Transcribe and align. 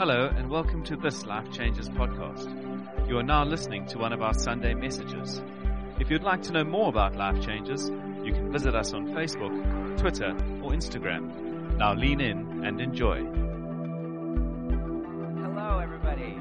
Hello, 0.00 0.32
and 0.34 0.48
welcome 0.48 0.82
to 0.84 0.96
this 0.96 1.26
Life 1.26 1.52
Changes 1.52 1.90
podcast. 1.90 2.48
You 3.06 3.18
are 3.18 3.22
now 3.22 3.44
listening 3.44 3.84
to 3.88 3.98
one 3.98 4.14
of 4.14 4.22
our 4.22 4.32
Sunday 4.32 4.72
messages. 4.72 5.42
If 5.98 6.10
you'd 6.10 6.22
like 6.22 6.40
to 6.44 6.52
know 6.52 6.64
more 6.64 6.88
about 6.88 7.16
Life 7.16 7.42
Changes, 7.42 7.90
you 8.24 8.32
can 8.32 8.50
visit 8.50 8.74
us 8.74 8.94
on 8.94 9.08
Facebook, 9.08 9.98
Twitter, 9.98 10.30
or 10.62 10.70
Instagram. 10.70 11.76
Now 11.76 11.92
lean 11.92 12.22
in 12.22 12.64
and 12.64 12.80
enjoy. 12.80 13.18
Hello, 15.42 15.80
everybody. 15.80 16.34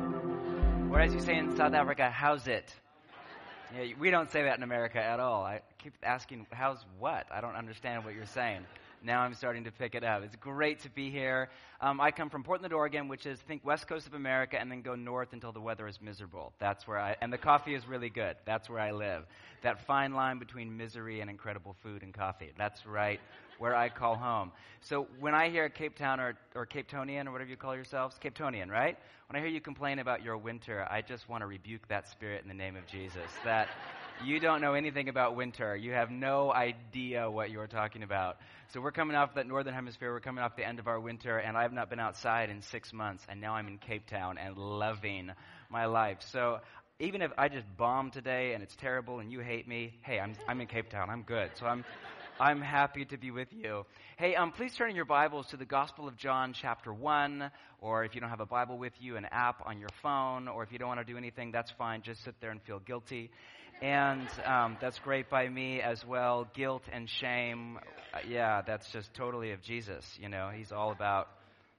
Or 0.90 1.02
as 1.02 1.14
you 1.14 1.20
say 1.20 1.36
in 1.38 1.54
South 1.58 1.74
Africa, 1.74 2.10
how's 2.10 2.48
it? 2.48 2.74
Yeah, 3.76 3.88
we 4.00 4.10
don't 4.10 4.32
say 4.32 4.44
that 4.44 4.56
in 4.56 4.64
America 4.64 5.04
at 5.04 5.20
all. 5.20 5.44
I 5.44 5.60
keep 5.84 5.96
asking, 6.02 6.48
how's 6.50 6.86
what? 6.98 7.28
I 7.30 7.42
don't 7.42 7.58
understand 7.58 8.06
what 8.06 8.14
you're 8.16 8.26
saying. 8.26 8.62
Now 9.04 9.22
I'm 9.22 9.34
starting 9.34 9.64
to 9.64 9.72
pick 9.72 9.96
it 9.96 10.04
up. 10.04 10.24
It's 10.24 10.36
great 10.36 10.82
to 10.82 10.90
be 10.90 11.10
here. 11.10 11.50
Um, 11.82 12.02
I 12.02 12.12
come 12.12 12.30
from 12.30 12.44
Portland, 12.44 12.74
Oregon, 12.74 13.08
which 13.08 13.26
is, 13.26 13.40
think, 13.40 13.66
west 13.66 13.88
coast 13.88 14.08
of 14.08 14.14
America, 14.14 14.60
and 14.60 14.70
then 14.70 14.82
go 14.82 14.96
north 14.96 15.30
until 15.32 15.52
the 15.52 15.62
weather 15.62 15.88
is 15.88 16.02
miserable. 16.02 16.54
That's 16.60 16.88
where 16.88 17.00
I, 17.00 17.16
and 17.22 17.32
the 17.32 17.38
coffee 17.38 17.74
is 17.74 17.88
really 17.88 18.10
good. 18.10 18.36
That's 18.46 18.70
where 18.70 18.80
I 18.80 18.92
live. 18.92 19.26
That 19.62 19.86
fine 19.86 20.14
line 20.14 20.40
between 20.40 20.76
misery 20.76 21.22
and 21.22 21.30
incredible 21.30 21.76
food 21.82 22.04
and 22.04 22.14
coffee. 22.14 22.52
That's 22.58 22.86
right 22.86 23.20
where 23.60 23.76
I 23.76 23.90
call 23.90 24.16
home. 24.16 24.52
So 24.82 25.08
when 25.20 25.36
I 25.36 25.50
hear 25.50 25.70
Cape 25.70 25.98
Town 25.98 26.20
or, 26.20 26.36
or 26.56 26.66
Capetonian 26.66 27.28
or 27.28 27.32
whatever 27.32 27.50
you 27.50 27.58
call 27.58 27.76
yourselves, 27.76 28.18
Capetonian, 28.24 28.70
right? 28.70 28.98
When 29.28 29.36
I 29.36 29.40
hear 29.40 29.54
you 29.54 29.62
complain 29.62 30.00
about 30.00 30.24
your 30.24 30.38
winter, 30.38 30.88
I 30.90 31.02
just 31.02 31.30
want 31.30 31.42
to 31.42 31.48
rebuke 31.48 31.88
that 31.90 32.08
spirit 32.08 32.42
in 32.42 32.48
the 32.48 32.54
name 32.54 32.76
of 32.76 32.88
Jesus. 32.88 33.30
That 33.44 33.68
you 34.26 34.40
don't 34.40 34.62
know 34.62 34.74
anything 34.74 35.08
about 35.08 35.36
winter. 35.36 35.76
You 35.76 35.94
have 35.94 36.12
no 36.12 36.52
idea 36.54 37.30
what 37.30 37.52
you're 37.52 37.68
talking 37.68 38.04
about. 38.04 38.38
So 38.74 38.82
we're 38.82 38.92
coming 38.92 39.16
off 39.16 39.36
that 39.36 39.48
northern 39.48 39.74
hemisphere. 39.74 40.12
We're 40.12 40.20
coming 40.20 40.44
off 40.44 40.56
the 40.58 40.68
end 40.68 40.80
of 40.80 40.88
our 40.88 41.00
winter, 41.00 41.38
and 41.38 41.56
I 41.56 41.62
have 41.62 41.72
not 41.72 41.90
been 41.90 42.00
outside 42.00 42.50
in 42.50 42.62
six 42.62 42.92
months, 42.92 43.26
and 43.30 43.40
now 43.40 43.54
I'm 43.54 43.68
in 43.68 43.78
Cape 43.78 44.08
Town 44.08 44.38
and 44.38 44.58
loving 44.58 45.32
my 45.70 45.86
life. 45.86 46.18
So 46.32 46.60
even 47.00 47.22
if 47.22 47.32
I 47.38 47.48
just 47.48 47.66
bomb 47.78 48.12
today 48.12 48.54
and 48.54 48.62
it's 48.62 48.76
terrible 48.76 49.20
and 49.20 49.32
you 49.32 49.40
hate 49.40 49.68
me, 49.68 49.94
hey, 50.02 50.20
I'm, 50.20 50.36
I'm 50.48 50.60
in 50.60 50.68
Cape 50.68 50.90
Town. 50.90 51.10
I'm 51.10 51.24
good. 51.24 51.52
So 51.56 51.66
I'm, 51.66 51.86
I'm 52.42 52.62
happy 52.62 53.06
to 53.06 53.18
be 53.18 53.32
with 53.32 53.54
you. 53.54 53.86
Hey, 54.18 54.36
um, 54.36 54.52
please 54.52 54.76
turn 54.76 54.90
in 54.90 54.98
your 54.98 55.06
Bibles 55.06 55.48
to 55.48 55.58
the 55.58 55.66
Gospel 55.66 56.10
of 56.10 56.18
John, 56.18 56.52
chapter 56.52 56.94
1, 56.94 57.50
or 57.80 58.04
if 58.04 58.16
you 58.16 58.22
don't 58.22 58.30
have 58.30 58.42
a 58.42 58.46
Bible 58.46 58.78
with 58.78 58.94
you, 59.00 59.16
an 59.16 59.26
app 59.32 59.66
on 59.66 59.80
your 59.80 59.90
phone, 60.02 60.50
or 60.50 60.64
if 60.64 60.74
you 60.74 60.78
don't 60.78 60.90
want 60.90 61.00
to 61.00 61.06
do 61.06 61.18
anything, 61.18 61.54
that's 61.54 61.72
fine. 61.72 62.02
Just 62.02 62.24
sit 62.26 62.36
there 62.42 62.52
and 62.52 62.62
feel 62.62 62.80
guilty. 62.80 63.32
And 63.82 64.28
um, 64.46 64.78
that's 64.82 65.00
great 65.00 65.30
by 65.30 65.48
me 65.48 65.82
as 65.82 66.06
well. 66.06 66.48
Guilt 66.54 66.84
and 66.92 67.10
shame, 67.10 67.80
uh, 68.14 68.20
yeah, 68.28 68.62
that's 68.62 68.92
just 68.92 69.14
totally 69.14 69.52
of 69.52 69.62
Jesus. 69.62 70.06
You 70.20 70.28
know, 70.28 70.50
he's 70.54 70.74
all 70.74 70.92
about 70.92 71.30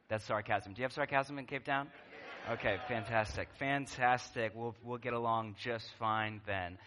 that's 0.08 0.24
sarcasm. 0.24 0.72
Do 0.72 0.80
you 0.80 0.84
have 0.84 0.92
sarcasm 0.92 1.38
in 1.38 1.44
Cape 1.44 1.64
Town? 1.64 1.88
Okay, 2.52 2.78
fantastic, 2.88 3.48
fantastic. 3.58 4.52
We'll 4.54 4.74
we'll 4.82 4.98
get 4.98 5.12
along 5.12 5.56
just 5.62 5.86
fine 5.98 6.40
then. 6.46 6.78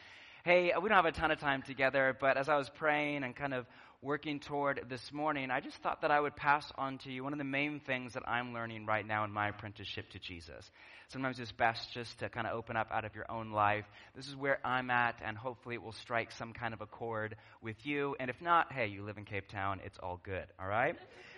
Hey, 0.44 0.74
we 0.82 0.90
don't 0.90 0.98
have 0.98 1.06
a 1.06 1.12
ton 1.12 1.30
of 1.30 1.40
time 1.40 1.62
together, 1.62 2.18
but 2.20 2.36
as 2.36 2.50
I 2.50 2.58
was 2.58 2.70
praying 2.70 3.24
and 3.24 3.36
kind 3.36 3.54
of 3.54 3.68
working 4.04 4.42
toward 4.42 4.82
this 4.90 5.14
morning, 5.14 5.50
I 5.50 5.62
just 5.62 5.78
thought 5.78 6.02
that 6.02 6.12
I 6.12 6.20
would 6.20 6.36
pass 6.36 6.70
on 6.78 6.98
to 7.00 7.12
you 7.12 7.24
one 7.24 7.32
of 7.32 7.40
the 7.40 7.46
main 7.46 7.80
things 7.80 8.14
that 8.14 8.28
I'm 8.28 8.54
learning 8.54 8.86
right 8.86 9.06
now 9.06 9.24
in 9.24 9.32
my 9.32 9.48
apprenticeship 9.48 10.10
to 10.12 10.20
Jesus. 10.20 10.70
Sometimes 11.08 11.40
it's 11.40 11.54
best 11.54 11.94
just 11.94 12.20
to 12.20 12.28
kind 12.28 12.46
of 12.46 12.54
open 12.54 12.76
up 12.76 12.90
out 12.92 13.06
of 13.06 13.16
your 13.16 13.26
own 13.32 13.52
life. 13.52 13.86
This 14.16 14.28
is 14.28 14.36
where 14.36 14.60
I'm 14.66 14.90
at, 14.90 15.16
and 15.24 15.38
hopefully 15.38 15.76
it 15.76 15.82
will 15.82 15.94
strike 15.94 16.32
some 16.34 16.52
kind 16.52 16.74
of 16.74 16.82
a 16.82 16.86
chord 16.86 17.38
with 17.62 17.86
you. 17.86 18.16
And 18.20 18.30
if 18.30 18.42
not, 18.42 18.74
hey, 18.74 18.88
you 18.88 19.04
live 19.04 19.18
in 19.18 19.24
Cape 19.24 19.48
Town, 19.48 19.80
it's 19.86 19.98
all 20.00 20.20
good, 20.22 20.46
all 20.60 20.68
right? 20.68 20.98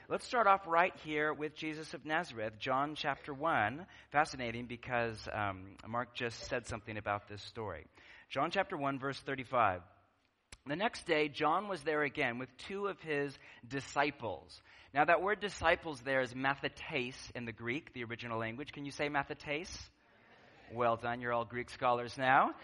Let's 0.09 0.25
start 0.25 0.47
off 0.47 0.65
right 0.65 0.93
here 1.03 1.33
with 1.33 1.55
Jesus 1.55 1.93
of 1.93 2.03
Nazareth, 2.03 2.53
John 2.59 2.95
chapter 2.95 3.33
1. 3.33 3.85
Fascinating 4.11 4.65
because 4.65 5.27
um, 5.31 5.75
Mark 5.87 6.15
just 6.15 6.45
said 6.45 6.67
something 6.67 6.97
about 6.97 7.27
this 7.27 7.43
story. 7.43 7.85
John 8.29 8.49
chapter 8.49 8.75
1, 8.75 8.97
verse 8.97 9.19
35. 9.19 9.81
The 10.67 10.75
next 10.75 11.05
day, 11.05 11.27
John 11.27 11.67
was 11.67 11.83
there 11.83 12.01
again 12.01 12.39
with 12.39 12.49
two 12.67 12.87
of 12.87 12.99
his 13.01 13.37
disciples. 13.67 14.59
Now, 14.95 15.05
that 15.05 15.21
word 15.21 15.39
disciples 15.39 16.01
there 16.01 16.21
is 16.21 16.33
mathetes 16.33 17.13
in 17.35 17.45
the 17.45 17.51
Greek, 17.51 17.93
the 17.93 18.03
original 18.03 18.39
language. 18.39 18.71
Can 18.71 18.83
you 18.83 18.89
say 18.89 19.07
mathetes? 19.07 19.69
Well 20.73 20.95
done. 20.95 21.21
You're 21.21 21.33
all 21.33 21.45
Greek 21.45 21.69
scholars 21.69 22.17
now. 22.17 22.55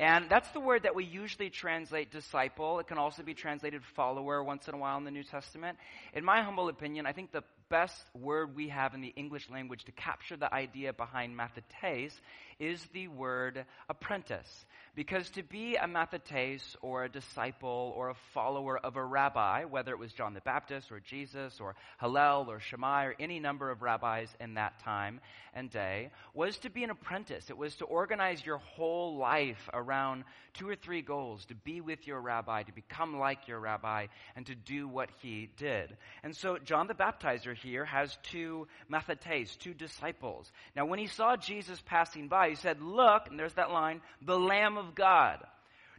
And 0.00 0.28
that's 0.28 0.50
the 0.50 0.58
word 0.58 0.82
that 0.82 0.96
we 0.96 1.04
usually 1.04 1.48
translate 1.48 2.10
disciple. 2.10 2.80
It 2.80 2.88
can 2.88 2.98
also 2.98 3.22
be 3.22 3.34
translated 3.34 3.84
follower 3.94 4.42
once 4.42 4.66
in 4.66 4.74
a 4.74 4.78
while 4.78 4.98
in 4.98 5.04
the 5.04 5.12
New 5.12 5.22
Testament. 5.22 5.78
In 6.12 6.24
my 6.24 6.42
humble 6.42 6.68
opinion, 6.68 7.06
I 7.06 7.12
think 7.12 7.30
the 7.30 7.44
best 7.74 8.04
word 8.14 8.54
we 8.54 8.68
have 8.68 8.94
in 8.94 9.00
the 9.00 9.12
English 9.16 9.50
language 9.50 9.82
to 9.84 9.90
capture 9.90 10.36
the 10.36 10.54
idea 10.54 10.92
behind 10.92 11.36
mathetes 11.36 12.12
is 12.60 12.80
the 12.92 13.08
word 13.08 13.64
apprentice. 13.88 14.64
Because 14.94 15.28
to 15.30 15.42
be 15.42 15.74
a 15.74 15.88
mathetes 15.88 16.76
or 16.82 17.02
a 17.02 17.08
disciple 17.08 17.92
or 17.96 18.10
a 18.10 18.14
follower 18.32 18.78
of 18.78 18.94
a 18.94 19.04
rabbi, 19.04 19.64
whether 19.64 19.90
it 19.90 19.98
was 19.98 20.12
John 20.12 20.34
the 20.34 20.40
Baptist 20.40 20.92
or 20.92 21.00
Jesus 21.00 21.58
or 21.60 21.74
Hillel 21.98 22.46
or 22.48 22.60
Shammai 22.60 23.06
or 23.06 23.14
any 23.18 23.40
number 23.40 23.72
of 23.72 23.82
rabbis 23.82 24.28
in 24.38 24.54
that 24.54 24.78
time 24.84 25.20
and 25.52 25.68
day, 25.68 26.10
was 26.32 26.56
to 26.58 26.70
be 26.70 26.84
an 26.84 26.90
apprentice. 26.90 27.50
It 27.50 27.58
was 27.58 27.74
to 27.76 27.86
organize 27.86 28.46
your 28.46 28.58
whole 28.58 29.16
life 29.16 29.68
around 29.72 30.22
two 30.54 30.68
or 30.68 30.76
three 30.76 31.02
goals 31.02 31.44
to 31.46 31.56
be 31.56 31.80
with 31.80 32.06
your 32.06 32.20
rabbi, 32.20 32.62
to 32.62 32.72
become 32.72 33.18
like 33.18 33.48
your 33.48 33.58
rabbi, 33.58 34.06
and 34.36 34.46
to 34.46 34.54
do 34.54 34.86
what 34.86 35.10
he 35.22 35.48
did. 35.56 35.96
And 36.22 36.36
so 36.36 36.58
John 36.58 36.86
the 36.86 36.94
Baptizer 36.94 37.56
here 37.64 37.84
has 37.84 38.16
two 38.24 38.66
mathetes, 38.90 39.58
two 39.58 39.74
disciples. 39.74 40.50
Now, 40.76 40.86
when 40.86 40.98
he 40.98 41.06
saw 41.06 41.36
Jesus 41.36 41.80
passing 41.86 42.28
by, 42.28 42.50
he 42.50 42.54
said, 42.54 42.80
Look, 42.80 43.28
and 43.28 43.38
there's 43.38 43.54
that 43.54 43.70
line, 43.70 44.00
the 44.22 44.38
Lamb 44.38 44.76
of 44.76 44.94
God. 44.94 45.38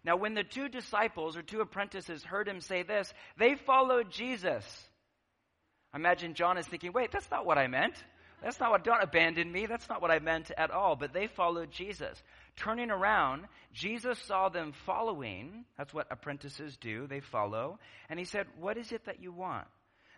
Now, 0.05 0.17
when 0.17 0.35
the 0.35 0.43
two 0.43 0.69
disciples 0.69 1.35
or 1.35 1.41
two 1.41 1.61
apprentices 1.61 2.23
heard 2.23 2.47
him 2.47 2.61
say 2.61 2.83
this, 2.83 3.11
they 3.37 3.55
followed 3.55 4.11
Jesus. 4.11 4.63
I 5.91 5.97
Imagine 5.97 6.35
John 6.35 6.57
is 6.59 6.67
thinking, 6.67 6.91
wait, 6.93 7.11
that's 7.11 7.31
not 7.31 7.45
what 7.45 7.57
I 7.57 7.67
meant. 7.67 7.95
That's 8.43 8.59
not 8.59 8.69
what, 8.69 8.83
don't 8.83 9.01
abandon 9.01 9.51
me. 9.51 9.65
That's 9.65 9.89
not 9.89 10.01
what 10.01 10.11
I 10.11 10.19
meant 10.19 10.51
at 10.55 10.69
all. 10.69 10.95
But 10.95 11.13
they 11.13 11.25
followed 11.25 11.71
Jesus. 11.71 12.21
Turning 12.55 12.91
around, 12.91 13.45
Jesus 13.73 14.19
saw 14.19 14.49
them 14.49 14.73
following. 14.85 15.65
That's 15.77 15.93
what 15.93 16.07
apprentices 16.11 16.77
do. 16.77 17.07
They 17.07 17.21
follow. 17.21 17.79
And 18.07 18.19
he 18.19 18.25
said, 18.25 18.45
what 18.59 18.77
is 18.77 18.91
it 18.91 19.05
that 19.05 19.19
you 19.21 19.31
want? 19.31 19.65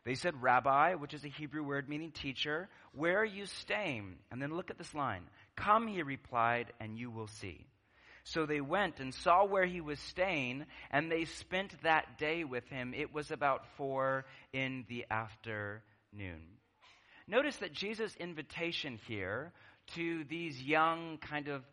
They 0.07 0.15
said, 0.15 0.41
Rabbi, 0.41 0.93
which 0.93 1.13
is 1.13 1.25
a 1.25 1.27
Hebrew 1.27 1.63
word 1.63 1.89
meaning 1.89 2.11
teacher, 2.11 2.69
where 2.93 3.19
are 3.19 3.25
you 3.25 3.45
staying? 3.45 4.15
And 4.31 4.41
then 4.41 4.55
look 4.55 4.71
at 4.71 4.77
this 4.77 4.95
line. 4.95 5.23
Come, 5.57 5.85
he 5.85 6.01
replied, 6.01 6.71
and 6.79 6.97
you 6.97 7.11
will 7.11 7.27
see. 7.27 7.65
So 8.23 8.45
they 8.45 8.61
went 8.61 9.01
and 9.01 9.13
saw 9.13 9.43
where 9.43 9.65
he 9.65 9.81
was 9.81 9.99
staying, 9.99 10.65
and 10.91 11.11
they 11.11 11.25
spent 11.25 11.73
that 11.83 12.17
day 12.17 12.45
with 12.45 12.65
him. 12.69 12.93
It 12.95 13.13
was 13.13 13.31
about 13.31 13.65
four 13.75 14.23
in 14.53 14.85
the 14.87 15.05
afternoon. 15.11 15.81
Notice 17.27 17.57
that 17.57 17.73
Jesus' 17.73 18.15
invitation 18.15 18.99
here 19.09 19.51
to 19.95 20.23
these 20.29 20.63
young 20.63 21.17
kind 21.17 21.49
of 21.49 21.63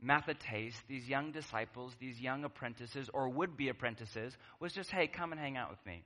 mathetes, 0.00 0.80
these 0.86 1.08
young 1.08 1.32
disciples, 1.32 1.96
these 1.98 2.20
young 2.20 2.44
apprentices, 2.44 3.10
or 3.12 3.28
would 3.30 3.56
be 3.56 3.68
apprentices, 3.68 4.38
was 4.60 4.72
just, 4.72 4.92
hey, 4.92 5.08
come 5.08 5.32
and 5.32 5.40
hang 5.40 5.56
out 5.56 5.70
with 5.70 5.84
me. 5.84 6.04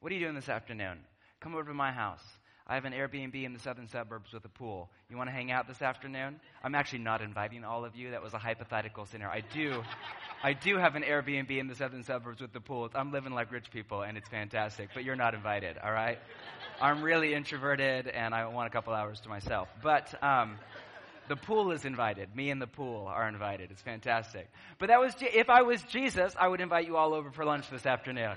What 0.00 0.10
are 0.12 0.14
you 0.14 0.22
doing 0.22 0.34
this 0.34 0.48
afternoon? 0.48 0.98
Come 1.40 1.54
over 1.54 1.64
to 1.64 1.74
my 1.74 1.92
house. 1.92 2.24
I 2.66 2.74
have 2.74 2.86
an 2.86 2.94
Airbnb 2.94 3.44
in 3.44 3.52
the 3.52 3.58
southern 3.58 3.86
suburbs 3.86 4.32
with 4.32 4.42
a 4.46 4.48
pool. 4.48 4.88
You 5.10 5.18
want 5.18 5.28
to 5.28 5.32
hang 5.32 5.50
out 5.50 5.68
this 5.68 5.82
afternoon? 5.82 6.40
I'm 6.64 6.74
actually 6.74 7.00
not 7.00 7.20
inviting 7.20 7.64
all 7.64 7.84
of 7.84 7.94
you. 7.94 8.12
That 8.12 8.22
was 8.22 8.32
a 8.32 8.38
hypothetical 8.38 9.04
scenario. 9.04 9.34
I 9.34 9.42
do, 9.52 9.82
I 10.42 10.54
do 10.54 10.78
have 10.78 10.94
an 10.94 11.02
Airbnb 11.02 11.50
in 11.50 11.66
the 11.66 11.74
southern 11.74 12.02
suburbs 12.02 12.40
with 12.40 12.54
the 12.54 12.60
pool. 12.60 12.88
I'm 12.94 13.12
living 13.12 13.34
like 13.34 13.52
rich 13.52 13.70
people, 13.70 14.00
and 14.00 14.16
it's 14.16 14.28
fantastic. 14.28 14.88
But 14.94 15.04
you're 15.04 15.16
not 15.16 15.34
invited. 15.34 15.76
All 15.76 15.92
right? 15.92 16.18
I'm 16.80 17.02
really 17.02 17.34
introverted, 17.34 18.06
and 18.06 18.32
I 18.32 18.46
want 18.46 18.68
a 18.68 18.70
couple 18.70 18.94
hours 18.94 19.20
to 19.20 19.28
myself. 19.28 19.68
But 19.82 20.14
um, 20.22 20.56
the 21.28 21.36
pool 21.36 21.72
is 21.72 21.84
invited. 21.84 22.34
Me 22.34 22.50
and 22.50 22.62
the 22.62 22.66
pool 22.66 23.06
are 23.06 23.28
invited. 23.28 23.70
It's 23.70 23.82
fantastic. 23.82 24.48
But 24.78 24.88
that 24.88 24.98
was 24.98 25.12
if 25.20 25.50
I 25.50 25.60
was 25.60 25.82
Jesus, 25.82 26.34
I 26.40 26.48
would 26.48 26.62
invite 26.62 26.86
you 26.86 26.96
all 26.96 27.12
over 27.12 27.30
for 27.30 27.44
lunch 27.44 27.68
this 27.68 27.84
afternoon. 27.84 28.36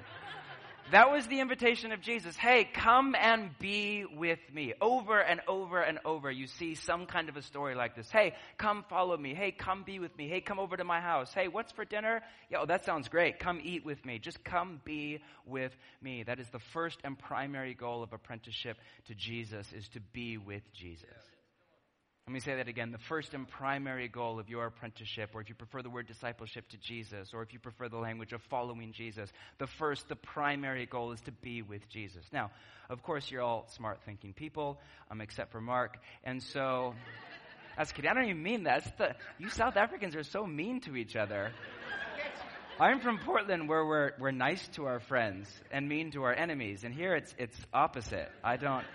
That 0.93 1.09
was 1.09 1.25
the 1.25 1.39
invitation 1.39 1.91
of 1.91 2.01
Jesus. 2.01 2.35
Hey, 2.35 2.65
come 2.65 3.15
and 3.15 3.49
be 3.57 4.05
with 4.05 4.37
me. 4.53 4.75
Over 4.79 5.19
and 5.19 5.41
over 5.47 5.81
and 5.81 5.97
over, 6.05 6.29
you 6.29 6.45
see 6.45 6.75
some 6.75 7.07
kind 7.07 7.29
of 7.29 7.35
a 7.35 7.41
story 7.41 7.73
like 7.73 7.95
this. 7.95 8.11
Hey, 8.11 8.35
come 8.59 8.85
follow 8.87 9.17
me. 9.17 9.33
Hey, 9.33 9.49
come 9.49 9.81
be 9.81 9.97
with 9.97 10.15
me. 10.15 10.27
Hey, 10.27 10.39
come 10.39 10.59
over 10.59 10.77
to 10.77 10.83
my 10.83 11.01
house. 11.01 11.33
Hey, 11.33 11.47
what's 11.47 11.71
for 11.71 11.83
dinner? 11.83 12.21
Yo, 12.51 12.67
that 12.67 12.85
sounds 12.85 13.09
great. 13.09 13.39
Come 13.39 13.59
eat 13.63 13.83
with 13.83 14.05
me. 14.05 14.19
Just 14.19 14.43
come 14.43 14.81
be 14.85 15.19
with 15.47 15.75
me. 15.99 16.21
That 16.21 16.39
is 16.39 16.49
the 16.49 16.59
first 16.59 16.99
and 17.03 17.17
primary 17.17 17.73
goal 17.73 18.03
of 18.03 18.13
apprenticeship 18.13 18.77
to 19.07 19.15
Jesus 19.15 19.73
is 19.73 19.87
to 19.89 19.99
be 19.99 20.37
with 20.37 20.61
Jesus. 20.73 21.09
Let 22.25 22.33
me 22.33 22.39
say 22.39 22.55
that 22.55 22.69
again. 22.69 22.91
The 22.91 22.97
first 22.99 23.33
and 23.33 23.45
primary 23.45 24.07
goal 24.07 24.39
of 24.39 24.49
your 24.49 24.65
apprenticeship, 24.65 25.31
or 25.33 25.41
if 25.41 25.49
you 25.49 25.55
prefer 25.55 25.81
the 25.81 25.89
word 25.89 26.07
discipleship 26.07 26.69
to 26.69 26.77
Jesus, 26.77 27.33
or 27.33 27.41
if 27.41 27.51
you 27.51 27.59
prefer 27.59 27.89
the 27.89 27.97
language 27.97 28.31
of 28.31 28.41
following 28.43 28.93
Jesus, 28.93 29.29
the 29.57 29.67
first, 29.67 30.07
the 30.07 30.15
primary 30.15 30.85
goal 30.85 31.11
is 31.11 31.19
to 31.21 31.33
be 31.33 31.61
with 31.61 31.89
Jesus. 31.89 32.23
Now, 32.31 32.51
of 32.89 33.03
course, 33.03 33.29
you're 33.29 33.41
all 33.41 33.67
smart 33.75 33.99
thinking 34.05 34.31
people, 34.31 34.79
um, 35.11 35.19
except 35.19 35.51
for 35.51 35.59
Mark. 35.59 35.97
And 36.23 36.41
so, 36.41 36.93
that's 37.77 37.91
kidding. 37.91 38.09
I 38.09 38.13
don't 38.13 38.23
even 38.23 38.41
mean 38.41 38.63
that. 38.63 38.97
The, 38.97 39.15
you 39.37 39.49
South 39.49 39.75
Africans 39.75 40.15
are 40.15 40.23
so 40.23 40.47
mean 40.47 40.79
to 40.81 40.95
each 40.95 41.17
other. 41.17 41.51
I'm 42.79 43.01
from 43.01 43.19
Portland 43.19 43.67
where 43.67 43.85
we're, 43.85 44.13
we're 44.17 44.31
nice 44.31 44.65
to 44.69 44.85
our 44.85 45.01
friends 45.01 45.49
and 45.71 45.89
mean 45.89 46.11
to 46.11 46.23
our 46.23 46.33
enemies. 46.33 46.85
And 46.85 46.93
here 46.93 47.15
it's, 47.15 47.35
it's 47.37 47.57
opposite. 47.73 48.31
I 48.41 48.55
don't. 48.55 48.85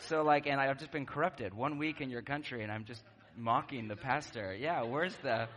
So, 0.00 0.22
like, 0.22 0.46
and 0.46 0.60
I've 0.60 0.78
just 0.78 0.92
been 0.92 1.06
corrupted. 1.06 1.54
One 1.54 1.78
week 1.78 2.00
in 2.00 2.10
your 2.10 2.22
country, 2.22 2.62
and 2.62 2.70
I'm 2.70 2.84
just 2.84 3.02
mocking 3.36 3.88
the 3.88 3.96
pastor. 3.96 4.54
Yeah, 4.54 4.82
where's 4.82 5.16
the. 5.22 5.48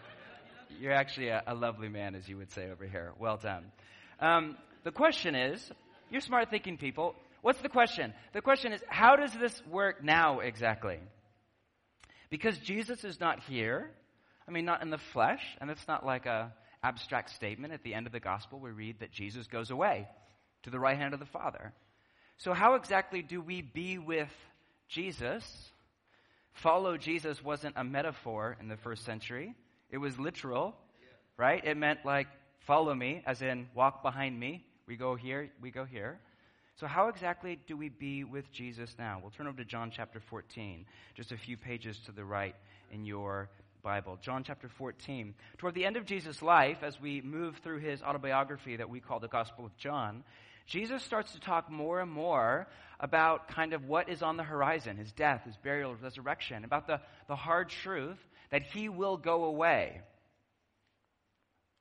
You're 0.79 0.93
actually 0.93 1.29
a, 1.29 1.43
a 1.47 1.55
lovely 1.55 1.89
man, 1.89 2.15
as 2.15 2.27
you 2.27 2.37
would 2.37 2.51
say 2.51 2.69
over 2.69 2.85
here. 2.85 3.11
Well 3.19 3.37
done. 3.37 3.65
Um, 4.19 4.57
the 4.83 4.91
question 4.91 5.35
is 5.35 5.71
you're 6.09 6.21
smart 6.21 6.49
thinking 6.49 6.77
people. 6.77 7.15
What's 7.41 7.61
the 7.61 7.69
question? 7.69 8.13
The 8.33 8.41
question 8.41 8.73
is 8.73 8.81
how 8.87 9.15
does 9.15 9.33
this 9.33 9.61
work 9.69 10.03
now 10.03 10.39
exactly? 10.39 10.99
Because 12.29 12.57
Jesus 12.59 13.03
is 13.03 13.19
not 13.19 13.41
here. 13.41 13.89
I 14.47 14.51
mean, 14.51 14.65
not 14.65 14.81
in 14.81 14.89
the 14.89 14.97
flesh, 14.97 15.43
and 15.61 15.69
it's 15.69 15.87
not 15.87 16.05
like 16.05 16.25
a 16.25 16.53
abstract 16.83 17.31
statement. 17.31 17.73
At 17.73 17.83
the 17.83 17.93
end 17.93 18.07
of 18.07 18.13
the 18.13 18.19
gospel, 18.19 18.59
we 18.59 18.71
read 18.71 18.99
that 18.99 19.11
Jesus 19.11 19.47
goes 19.47 19.69
away 19.69 20.07
to 20.63 20.69
the 20.69 20.79
right 20.79 20.97
hand 20.97 21.13
of 21.13 21.19
the 21.19 21.25
Father. 21.25 21.73
So, 22.39 22.53
how 22.53 22.75
exactly 22.75 23.21
do 23.21 23.41
we 23.41 23.61
be 23.61 23.97
with 23.97 24.31
Jesus? 24.87 25.43
Follow 26.53 26.95
Jesus 26.95 27.43
wasn't 27.43 27.75
a 27.77 27.83
metaphor 27.83 28.55
in 28.61 28.69
the 28.69 28.77
first 28.77 29.03
century, 29.03 29.55
it 29.91 29.97
was 29.97 30.17
literal, 30.17 30.73
right? 31.35 31.61
It 31.65 31.75
meant 31.75 32.05
like, 32.05 32.27
follow 32.59 32.95
me, 32.95 33.23
as 33.25 33.41
in 33.41 33.67
walk 33.75 34.03
behind 34.03 34.39
me. 34.39 34.65
We 34.87 34.95
go 34.95 35.15
here, 35.15 35.49
we 35.61 35.69
go 35.69 35.83
here. 35.83 36.17
So, 36.77 36.87
how 36.87 37.09
exactly 37.09 37.59
do 37.67 37.75
we 37.75 37.89
be 37.89 38.23
with 38.23 38.49
Jesus 38.53 38.95
now? 38.97 39.19
We'll 39.21 39.31
turn 39.31 39.47
over 39.47 39.57
to 39.57 39.65
John 39.65 39.91
chapter 39.93 40.21
14, 40.21 40.85
just 41.15 41.33
a 41.33 41.37
few 41.37 41.57
pages 41.57 41.99
to 42.05 42.13
the 42.13 42.23
right 42.23 42.55
in 42.89 43.03
your 43.03 43.49
Bible. 43.83 44.17
John 44.21 44.45
chapter 44.45 44.69
14. 44.69 45.33
Toward 45.57 45.73
the 45.73 45.85
end 45.85 45.97
of 45.97 46.05
Jesus' 46.05 46.41
life, 46.41 46.83
as 46.83 47.01
we 47.01 47.19
move 47.19 47.57
through 47.57 47.79
his 47.79 48.01
autobiography 48.01 48.77
that 48.77 48.89
we 48.89 49.01
call 49.01 49.19
the 49.19 49.27
Gospel 49.27 49.65
of 49.65 49.75
John, 49.75 50.23
Jesus 50.69 51.01
starts 51.03 51.31
to 51.31 51.39
talk 51.39 51.71
more 51.71 51.99
and 51.99 52.11
more 52.11 52.67
about 52.99 53.47
kind 53.47 53.73
of 53.73 53.85
what 53.85 54.07
is 54.07 54.21
on 54.21 54.37
the 54.37 54.43
horizon 54.43 54.97
his 54.97 55.11
death, 55.11 55.43
his 55.45 55.57
burial, 55.57 55.93
his 55.93 56.01
resurrection, 56.01 56.63
about 56.63 56.85
the, 56.85 57.01
the 57.27 57.35
hard 57.35 57.69
truth 57.69 58.19
that 58.51 58.61
he 58.61 58.87
will 58.87 59.17
go 59.17 59.45
away. 59.45 60.01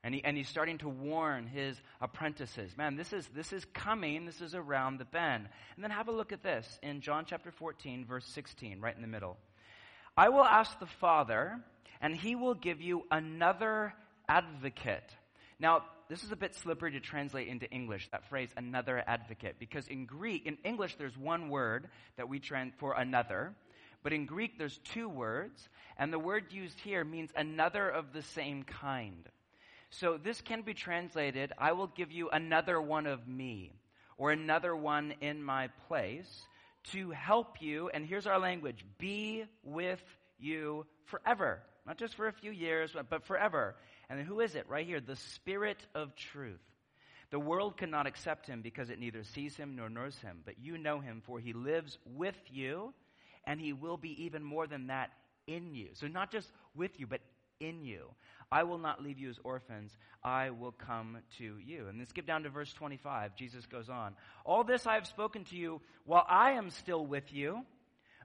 And, 0.03 0.15
he, 0.15 0.25
and 0.25 0.39
he's 0.39 0.49
starting 0.49 0.79
to 0.79 0.89
warn 0.89 1.47
his 1.47 1.77
apprentices. 2.01 2.75
Man, 2.79 2.97
this 2.97 3.13
is, 3.13 3.29
this 3.35 3.53
is 3.53 3.65
coming. 3.75 4.25
This 4.25 4.41
is 4.41 4.55
around 4.55 4.99
the 4.99 5.05
bend. 5.05 5.49
And 5.75 5.85
then 5.85 5.91
have 5.91 6.09
a 6.09 6.13
look 6.13 6.33
at 6.33 6.43
this 6.43 6.79
in 6.83 7.03
John 7.03 7.25
chapter 7.27 7.51
14, 7.51 8.07
verse 8.07 8.25
16, 8.27 8.81
right 8.81 8.97
in 8.97 9.03
the 9.03 9.09
middle. 9.09 9.37
I 10.17 10.31
will 10.31 10.45
ask 10.45 10.79
the 10.81 10.87
Father, 10.87 11.61
and 12.01 12.17
he 12.17 12.37
will 12.37 12.55
give 12.55 12.81
you 12.81 13.03
another 13.11 13.93
advocate. 14.29 15.11
Now, 15.61 15.83
this 16.09 16.25
is 16.25 16.33
a 16.33 16.37
bit 16.37 16.55
slippery 16.55 16.93
to 16.93 17.01
translate 17.01 17.49
into 17.49 17.71
English, 17.71 18.09
that 18.13 18.29
phrase, 18.29 18.49
another 18.57 19.03
advocate, 19.07 19.57
because 19.59 19.87
in 19.89 20.07
Greek, 20.07 20.47
in 20.47 20.57
English, 20.65 20.97
there's 20.97 21.17
one 21.17 21.51
word 21.51 21.89
that 22.17 22.29
we 22.29 22.39
trans 22.39 22.73
for 22.79 22.95
another, 22.95 23.55
but 24.03 24.13
in 24.13 24.27
Greek, 24.27 24.59
there's 24.59 24.79
two 24.79 25.09
words, 25.09 25.69
and 25.99 26.13
the 26.13 26.19
word 26.19 26.53
used 26.53 26.79
here 26.81 27.05
means 27.05 27.31
another 27.37 27.89
of 27.89 28.13
the 28.13 28.23
same 28.23 28.63
kind. 28.63 29.29
So 29.91 30.19
this 30.23 30.41
can 30.41 30.63
be 30.63 30.75
translated, 30.75 31.53
I 31.59 31.73
will 31.73 31.89
give 31.89 32.13
you 32.13 32.31
another 32.31 32.81
one 32.81 33.07
of 33.07 33.27
me, 33.27 33.73
or 34.17 34.31
another 34.31 34.75
one 34.75 35.15
in 35.21 35.43
my 35.43 35.69
place, 35.89 36.47
to 36.93 37.11
help 37.11 37.61
you, 37.61 37.91
and 37.93 38.07
here's 38.07 38.27
our 38.27 38.39
language, 38.39 38.85
be 38.99 39.45
with 39.63 40.03
you 40.39 40.87
forever. 41.05 41.61
Not 41.87 41.97
just 41.97 42.15
for 42.15 42.29
a 42.29 42.33
few 42.33 42.51
years, 42.51 42.95
but 43.09 43.25
forever. 43.27 43.75
And 44.11 44.21
who 44.21 44.41
is 44.41 44.55
it? 44.55 44.69
Right 44.69 44.87
here, 44.87 45.01
the 45.01 45.17
Spirit 45.17 45.79
of 45.95 46.15
truth. 46.17 46.61
The 47.31 47.39
world 47.39 47.77
cannot 47.77 48.07
accept 48.07 48.47
him 48.47 48.63
because 48.63 48.89
it 48.89 48.99
neither 48.99 49.23
sees 49.23 49.55
him 49.55 49.77
nor 49.77 49.91
knows 49.91 50.17
him, 50.19 50.39
but 50.47 50.55
you 50.59 50.79
know 50.79 50.99
him, 50.99 51.23
for 51.27 51.39
he 51.39 51.53
lives 51.53 51.99
with 52.07 52.39
you, 52.51 52.95
and 53.45 53.61
he 53.61 53.75
will 53.75 53.99
be 53.99 54.25
even 54.25 54.43
more 54.43 54.67
than 54.67 54.87
that 54.87 55.11
in 55.47 55.75
you. 55.75 55.89
So, 55.93 56.07
not 56.07 56.33
just 56.33 56.51
with 56.75 56.99
you, 56.99 57.07
but 57.07 57.21
in 57.61 57.83
you. 57.83 58.07
I 58.51 58.63
will 58.63 58.79
not 58.79 59.03
leave 59.03 59.19
you 59.19 59.29
as 59.29 59.39
orphans. 59.45 59.93
I 60.23 60.51
will 60.51 60.73
come 60.73 61.19
to 61.39 61.59
you. 61.59 61.89
And 61.89 61.99
then 61.99 62.07
skip 62.07 62.27
down 62.27 62.45
to 62.45 62.51
verse 62.51 62.73
25. 62.73 63.37
Jesus 63.37 63.67
goes 63.67 63.89
on. 63.91 64.15
All 64.45 64.65
this 64.65 64.87
I 64.87 64.95
have 64.95 65.07
spoken 65.07 65.45
to 65.45 65.57
you 65.57 65.81
while 66.05 66.25
I 66.29 66.53
am 66.53 66.71
still 66.71 67.05
with 67.05 67.33
you. 67.33 67.65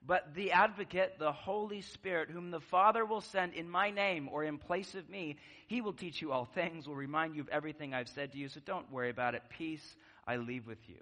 But 0.05 0.33
the 0.35 0.51
advocate, 0.51 1.15
the 1.17 1.31
Holy 1.31 1.81
Spirit, 1.81 2.29
whom 2.29 2.51
the 2.51 2.59
Father 2.59 3.05
will 3.05 3.21
send 3.21 3.53
in 3.53 3.69
my 3.69 3.89
name 3.89 4.27
or 4.31 4.43
in 4.43 4.57
place 4.57 4.95
of 4.95 5.09
me, 5.09 5.37
he 5.67 5.79
will 5.79 5.93
teach 5.93 6.21
you 6.21 6.33
all 6.33 6.45
things, 6.45 6.87
will 6.87 6.95
remind 6.95 7.35
you 7.35 7.41
of 7.41 7.49
everything 7.49 7.93
I've 7.93 8.09
said 8.09 8.33
to 8.33 8.37
you. 8.37 8.49
So 8.49 8.59
don't 8.65 8.91
worry 8.91 9.09
about 9.09 9.33
it. 9.33 9.43
Peace 9.49 9.95
I 10.27 10.35
leave 10.35 10.67
with 10.67 10.89
you. 10.89 10.99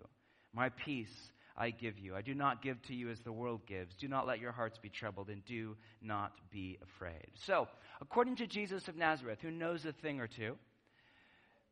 My 0.54 0.70
peace 0.70 1.32
I 1.58 1.72
give 1.72 1.98
you. 1.98 2.16
I 2.16 2.22
do 2.22 2.36
not 2.36 2.62
give 2.62 2.82
to 2.84 2.96
you 2.96 3.10
as 3.10 3.20
the 3.22 3.32
world 3.32 3.66
gives. 3.66 3.96
Do 3.96 4.08
not 4.08 4.28
let 4.28 4.40
your 4.40 4.52
hearts 4.52 4.78
be 4.78 4.90
troubled 4.90 5.30
and 5.30 5.44
do 5.46 5.76
not 6.02 6.34
be 6.52 6.78
afraid. 6.84 7.28
So, 7.34 7.68
according 8.02 8.36
to 8.38 8.48
Jesus 8.48 8.88
of 8.88 8.96
Nazareth, 8.96 9.40
who 9.42 9.52
knows 9.52 9.86
a 9.86 9.94
thing 9.94 10.20
or 10.20 10.28
two, 10.28 10.58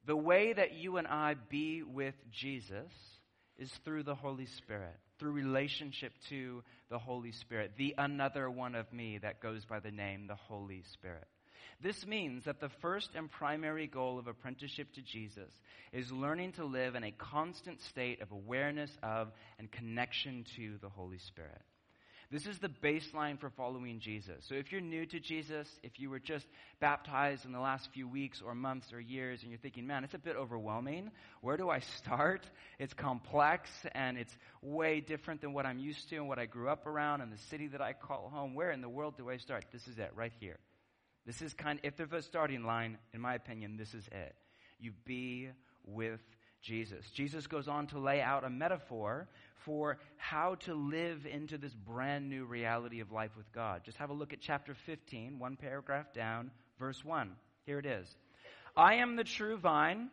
the 0.05 0.17
way 0.17 0.53
that 0.53 0.73
you 0.73 0.97
and 0.97 1.07
I 1.07 1.35
be 1.49 1.83
with 1.83 2.15
Jesus 2.31 2.91
is 3.57 3.71
through 3.85 4.03
the 4.03 4.15
Holy 4.15 4.47
Spirit 4.47 4.97
through 5.19 5.31
relationship 5.31 6.13
to 6.29 6.63
the 6.89 6.97
Holy 6.99 7.31
Spirit, 7.31 7.73
the 7.77 7.93
another 7.97 8.49
one 8.49 8.75
of 8.75 8.91
me 8.91 9.17
that 9.19 9.41
goes 9.41 9.65
by 9.65 9.79
the 9.79 9.91
name 9.91 10.27
the 10.27 10.35
Holy 10.35 10.83
Spirit. 10.93 11.27
This 11.81 12.05
means 12.05 12.43
that 12.43 12.59
the 12.59 12.69
first 12.81 13.11
and 13.15 13.31
primary 13.31 13.87
goal 13.87 14.19
of 14.19 14.27
apprenticeship 14.27 14.93
to 14.93 15.01
Jesus 15.01 15.51
is 15.93 16.11
learning 16.11 16.53
to 16.53 16.65
live 16.65 16.95
in 16.95 17.03
a 17.05 17.11
constant 17.11 17.81
state 17.81 18.21
of 18.21 18.31
awareness 18.31 18.91
of 19.01 19.31
and 19.57 19.71
connection 19.71 20.45
to 20.57 20.77
the 20.81 20.89
Holy 20.89 21.19
Spirit. 21.19 21.61
This 22.31 22.45
is 22.45 22.59
the 22.59 22.69
baseline 22.69 23.39
for 23.39 23.49
following 23.49 23.99
Jesus. 23.99 24.45
So 24.47 24.53
if 24.53 24.71
you're 24.71 24.81
new 24.81 25.07
to 25.07 25.19
Jesus, 25.19 25.67
if 25.81 25.99
you 25.99 26.11
were 26.11 26.19
just 26.19 26.45
baptized 26.79 27.43
in 27.45 27.51
the 27.51 27.59
last 27.59 27.89
few 27.91 28.07
weeks 28.07 28.39
or 28.45 28.53
months 28.53 28.93
or 28.93 28.99
years 28.99 29.41
and 29.41 29.49
you're 29.49 29.57
thinking, 29.57 29.87
man, 29.87 30.03
it's 30.03 30.13
a 30.13 30.19
bit 30.19 30.35
overwhelming. 30.35 31.09
Where 31.41 31.57
do 31.57 31.71
I 31.71 31.79
start? 31.97 32.47
It's 32.77 32.93
complex 32.93 33.71
and 33.93 34.15
it's 34.15 34.37
way 34.61 34.99
different 35.01 35.41
than 35.41 35.53
what 35.53 35.65
I'm 35.65 35.79
used 35.79 36.07
to 36.09 36.17
and 36.17 36.27
what 36.27 36.37
I 36.37 36.45
grew 36.45 36.69
up 36.69 36.85
around 36.85 37.21
and 37.21 37.33
the 37.33 37.37
city 37.49 37.65
that 37.67 37.81
I 37.81 37.93
call 37.93 38.29
home. 38.31 38.53
Where 38.53 38.69
in 38.69 38.81
the 38.81 38.89
world 38.89 39.17
do 39.17 39.27
I 39.31 39.37
start? 39.37 39.65
This 39.71 39.87
is 39.87 39.97
it 39.97 40.11
right 40.15 40.33
here. 40.39 40.59
This 41.25 41.41
is 41.41 41.55
kind 41.55 41.79
of, 41.79 41.85
if 41.85 41.97
there's 41.97 42.13
a 42.13 42.21
starting 42.21 42.63
line, 42.63 42.99
in 43.11 43.21
my 43.21 43.33
opinion, 43.33 43.75
this 43.75 43.95
is 43.95 44.07
it. 44.11 44.35
You 44.79 44.91
be 45.03 45.49
with 45.83 46.21
Jesus. 46.61 47.05
Jesus 47.13 47.47
goes 47.47 47.67
on 47.67 47.87
to 47.87 47.99
lay 47.99 48.21
out 48.21 48.43
a 48.43 48.49
metaphor 48.49 49.27
for 49.65 49.97
how 50.17 50.55
to 50.55 50.73
live 50.73 51.25
into 51.25 51.57
this 51.57 51.73
brand 51.73 52.29
new 52.29 52.45
reality 52.45 52.99
of 52.99 53.11
life 53.11 53.31
with 53.37 53.51
God. 53.51 53.81
Just 53.83 53.97
have 53.97 54.09
a 54.09 54.13
look 54.13 54.33
at 54.33 54.41
chapter 54.41 54.73
15, 54.73 55.39
one 55.39 55.55
paragraph 55.55 56.13
down, 56.13 56.51
verse 56.79 57.03
1. 57.03 57.31
Here 57.65 57.79
it 57.79 57.85
is 57.85 58.15
I 58.75 58.95
am 58.95 59.15
the 59.15 59.23
true 59.23 59.57
vine, 59.57 60.09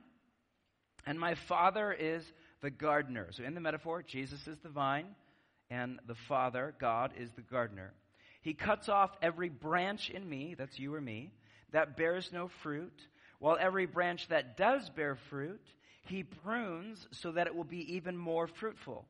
and 1.07 1.19
my 1.19 1.35
Father 1.35 1.93
is 1.93 2.25
the 2.61 2.71
gardener. 2.71 3.29
So, 3.31 3.45
in 3.45 3.55
the 3.55 3.61
metaphor, 3.61 4.03
Jesus 4.03 4.47
is 4.47 4.59
the 4.59 4.69
vine, 4.69 5.07
and 5.71 6.01
the 6.07 6.15
Father, 6.15 6.75
God, 6.79 7.13
is 7.19 7.31
the 7.33 7.43
gardener. 7.43 7.93
He 8.43 8.55
cuts 8.55 8.89
off 8.89 9.17
every 9.23 9.49
branch 9.49 10.11
in 10.11 10.29
me, 10.29 10.55
that's 10.57 10.79
you 10.79 10.95
or 10.95 11.01
me, 11.01 11.33
that 11.73 11.97
bears 11.97 12.31
no 12.33 12.49
fruit, 12.49 13.07
while 13.39 13.57
every 13.61 13.87
branch 13.87 14.29
that 14.29 14.57
does 14.57 14.89
bear 14.91 15.17
fruit, 15.17 15.61
he 16.09 16.23
prunes 16.23 17.07
so 17.11 17.33
that 17.33 17.47
it 17.47 17.55
will 17.55 17.65
be 17.65 17.95
even 17.95 18.17
more 18.17 18.47
fruitful. 18.47 19.07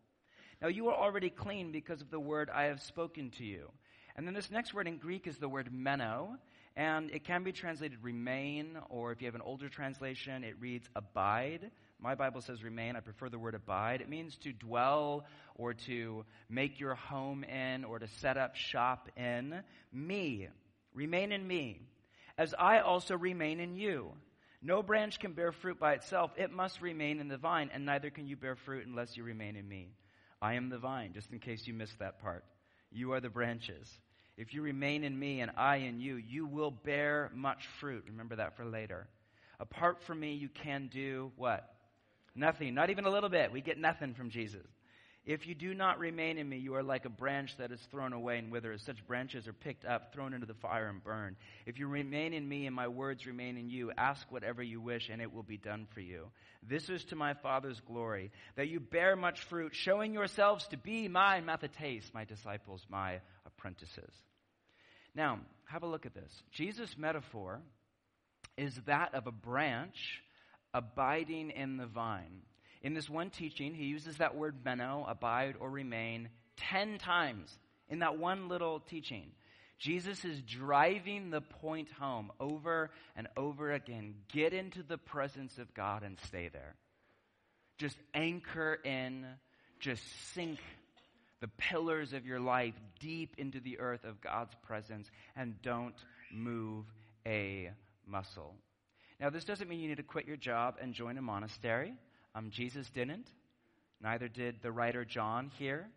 Now, 0.60 0.68
you 0.68 0.88
are 0.88 0.96
already 0.96 1.30
clean 1.30 1.72
because 1.72 2.00
of 2.00 2.10
the 2.10 2.20
word 2.20 2.50
I 2.52 2.64
have 2.64 2.80
spoken 2.80 3.30
to 3.32 3.44
you. 3.44 3.70
And 4.16 4.26
then 4.26 4.34
this 4.34 4.50
next 4.50 4.72
word 4.72 4.88
in 4.88 4.96
Greek 4.96 5.26
is 5.26 5.36
the 5.36 5.48
word 5.48 5.70
meno, 5.70 6.36
and 6.74 7.10
it 7.10 7.24
can 7.24 7.42
be 7.42 7.52
translated 7.52 7.98
remain, 8.02 8.78
or 8.88 9.12
if 9.12 9.20
you 9.20 9.26
have 9.26 9.34
an 9.34 9.42
older 9.42 9.68
translation, 9.68 10.44
it 10.44 10.56
reads 10.58 10.88
abide. 10.96 11.70
My 12.00 12.14
Bible 12.14 12.40
says 12.40 12.62
remain. 12.62 12.96
I 12.96 13.00
prefer 13.00 13.28
the 13.28 13.38
word 13.38 13.54
abide. 13.54 14.00
It 14.00 14.08
means 14.08 14.36
to 14.38 14.52
dwell 14.52 15.26
or 15.54 15.74
to 15.74 16.24
make 16.48 16.80
your 16.80 16.94
home 16.94 17.44
in 17.44 17.84
or 17.84 17.98
to 17.98 18.08
set 18.08 18.36
up 18.36 18.56
shop 18.56 19.10
in. 19.16 19.62
Me. 19.92 20.48
Remain 20.94 21.32
in 21.32 21.46
me, 21.46 21.80
as 22.38 22.54
I 22.58 22.80
also 22.80 23.16
remain 23.16 23.60
in 23.60 23.76
you. 23.76 24.12
No 24.62 24.82
branch 24.82 25.18
can 25.18 25.32
bear 25.32 25.52
fruit 25.52 25.78
by 25.78 25.94
itself. 25.94 26.32
It 26.36 26.50
must 26.50 26.80
remain 26.80 27.20
in 27.20 27.28
the 27.28 27.36
vine, 27.36 27.70
and 27.72 27.84
neither 27.84 28.10
can 28.10 28.26
you 28.26 28.36
bear 28.36 28.56
fruit 28.56 28.86
unless 28.86 29.16
you 29.16 29.22
remain 29.22 29.56
in 29.56 29.68
me. 29.68 29.90
I 30.40 30.54
am 30.54 30.68
the 30.68 30.78
vine, 30.78 31.12
just 31.12 31.32
in 31.32 31.38
case 31.38 31.66
you 31.66 31.74
missed 31.74 31.98
that 31.98 32.20
part. 32.20 32.44
You 32.90 33.12
are 33.12 33.20
the 33.20 33.28
branches. 33.28 33.90
If 34.36 34.52
you 34.52 34.62
remain 34.62 35.04
in 35.04 35.18
me 35.18 35.40
and 35.40 35.50
I 35.56 35.76
in 35.76 36.00
you, 36.00 36.16
you 36.16 36.46
will 36.46 36.70
bear 36.70 37.30
much 37.34 37.66
fruit. 37.80 38.04
Remember 38.08 38.36
that 38.36 38.56
for 38.56 38.64
later. 38.64 39.08
Apart 39.58 40.02
from 40.02 40.20
me, 40.20 40.34
you 40.34 40.48
can 40.48 40.88
do 40.92 41.32
what? 41.36 41.74
Nothing. 42.34 42.74
Not 42.74 42.90
even 42.90 43.06
a 43.06 43.10
little 43.10 43.30
bit. 43.30 43.50
We 43.50 43.62
get 43.62 43.78
nothing 43.78 44.12
from 44.12 44.28
Jesus. 44.28 44.66
If 45.26 45.48
you 45.48 45.56
do 45.56 45.74
not 45.74 45.98
remain 45.98 46.38
in 46.38 46.48
me, 46.48 46.58
you 46.58 46.76
are 46.76 46.84
like 46.84 47.04
a 47.04 47.10
branch 47.10 47.56
that 47.58 47.72
is 47.72 47.80
thrown 47.90 48.12
away 48.12 48.38
and 48.38 48.52
withers. 48.52 48.82
Such 48.86 49.04
branches 49.08 49.48
are 49.48 49.52
picked 49.52 49.84
up, 49.84 50.12
thrown 50.12 50.32
into 50.32 50.46
the 50.46 50.54
fire, 50.54 50.86
and 50.86 51.02
burned. 51.02 51.34
If 51.66 51.80
you 51.80 51.88
remain 51.88 52.32
in 52.32 52.48
me 52.48 52.66
and 52.66 52.76
my 52.76 52.86
words 52.86 53.26
remain 53.26 53.56
in 53.56 53.68
you, 53.68 53.90
ask 53.98 54.24
whatever 54.30 54.62
you 54.62 54.80
wish, 54.80 55.08
and 55.08 55.20
it 55.20 55.34
will 55.34 55.42
be 55.42 55.56
done 55.56 55.88
for 55.92 56.00
you. 56.00 56.28
This 56.62 56.88
is 56.88 57.04
to 57.06 57.16
my 57.16 57.34
Father's 57.34 57.80
glory, 57.80 58.30
that 58.54 58.68
you 58.68 58.78
bear 58.78 59.16
much 59.16 59.40
fruit, 59.40 59.74
showing 59.74 60.14
yourselves 60.14 60.68
to 60.68 60.76
be 60.76 61.08
my 61.08 61.40
mathetes, 61.40 62.14
my 62.14 62.24
disciples, 62.24 62.86
my 62.88 63.20
apprentices. 63.44 64.14
Now, 65.12 65.40
have 65.64 65.82
a 65.82 65.88
look 65.88 66.06
at 66.06 66.14
this. 66.14 66.32
Jesus' 66.52 66.96
metaphor 66.96 67.62
is 68.56 68.78
that 68.86 69.12
of 69.16 69.26
a 69.26 69.32
branch 69.32 70.22
abiding 70.72 71.50
in 71.50 71.78
the 71.78 71.86
vine. 71.86 72.42
In 72.82 72.94
this 72.94 73.08
one 73.08 73.30
teaching, 73.30 73.74
he 73.74 73.84
uses 73.84 74.18
that 74.18 74.36
word 74.36 74.56
meno, 74.64 75.04
abide 75.08 75.54
or 75.60 75.70
remain, 75.70 76.28
10 76.56 76.98
times 76.98 77.58
in 77.88 78.00
that 78.00 78.18
one 78.18 78.48
little 78.48 78.80
teaching. 78.80 79.32
Jesus 79.78 80.24
is 80.24 80.40
driving 80.42 81.30
the 81.30 81.40
point 81.40 81.90
home 81.98 82.32
over 82.40 82.90
and 83.14 83.28
over 83.36 83.72
again. 83.72 84.14
Get 84.32 84.52
into 84.52 84.82
the 84.82 84.98
presence 84.98 85.58
of 85.58 85.74
God 85.74 86.02
and 86.02 86.18
stay 86.26 86.48
there. 86.48 86.76
Just 87.78 87.98
anchor 88.14 88.78
in, 88.84 89.26
just 89.80 90.02
sink 90.32 90.58
the 91.40 91.48
pillars 91.48 92.14
of 92.14 92.24
your 92.24 92.40
life 92.40 92.74
deep 93.00 93.34
into 93.36 93.60
the 93.60 93.78
earth 93.78 94.04
of 94.04 94.20
God's 94.22 94.54
presence 94.66 95.10
and 95.36 95.60
don't 95.60 95.94
move 96.32 96.86
a 97.26 97.70
muscle. 98.06 98.54
Now, 99.20 99.30
this 99.30 99.44
doesn't 99.44 99.68
mean 99.68 99.80
you 99.80 99.88
need 99.88 99.98
to 99.98 100.02
quit 100.02 100.26
your 100.26 100.36
job 100.36 100.76
and 100.80 100.94
join 100.94 101.18
a 101.18 101.22
monastery. 101.22 101.94
Um, 102.36 102.50
Jesus 102.50 102.88
didn't. 102.90 103.26
Neither 104.02 104.28
did 104.28 104.56
the 104.62 104.70
writer 104.70 105.06
John 105.06 105.50
here. 105.58 105.88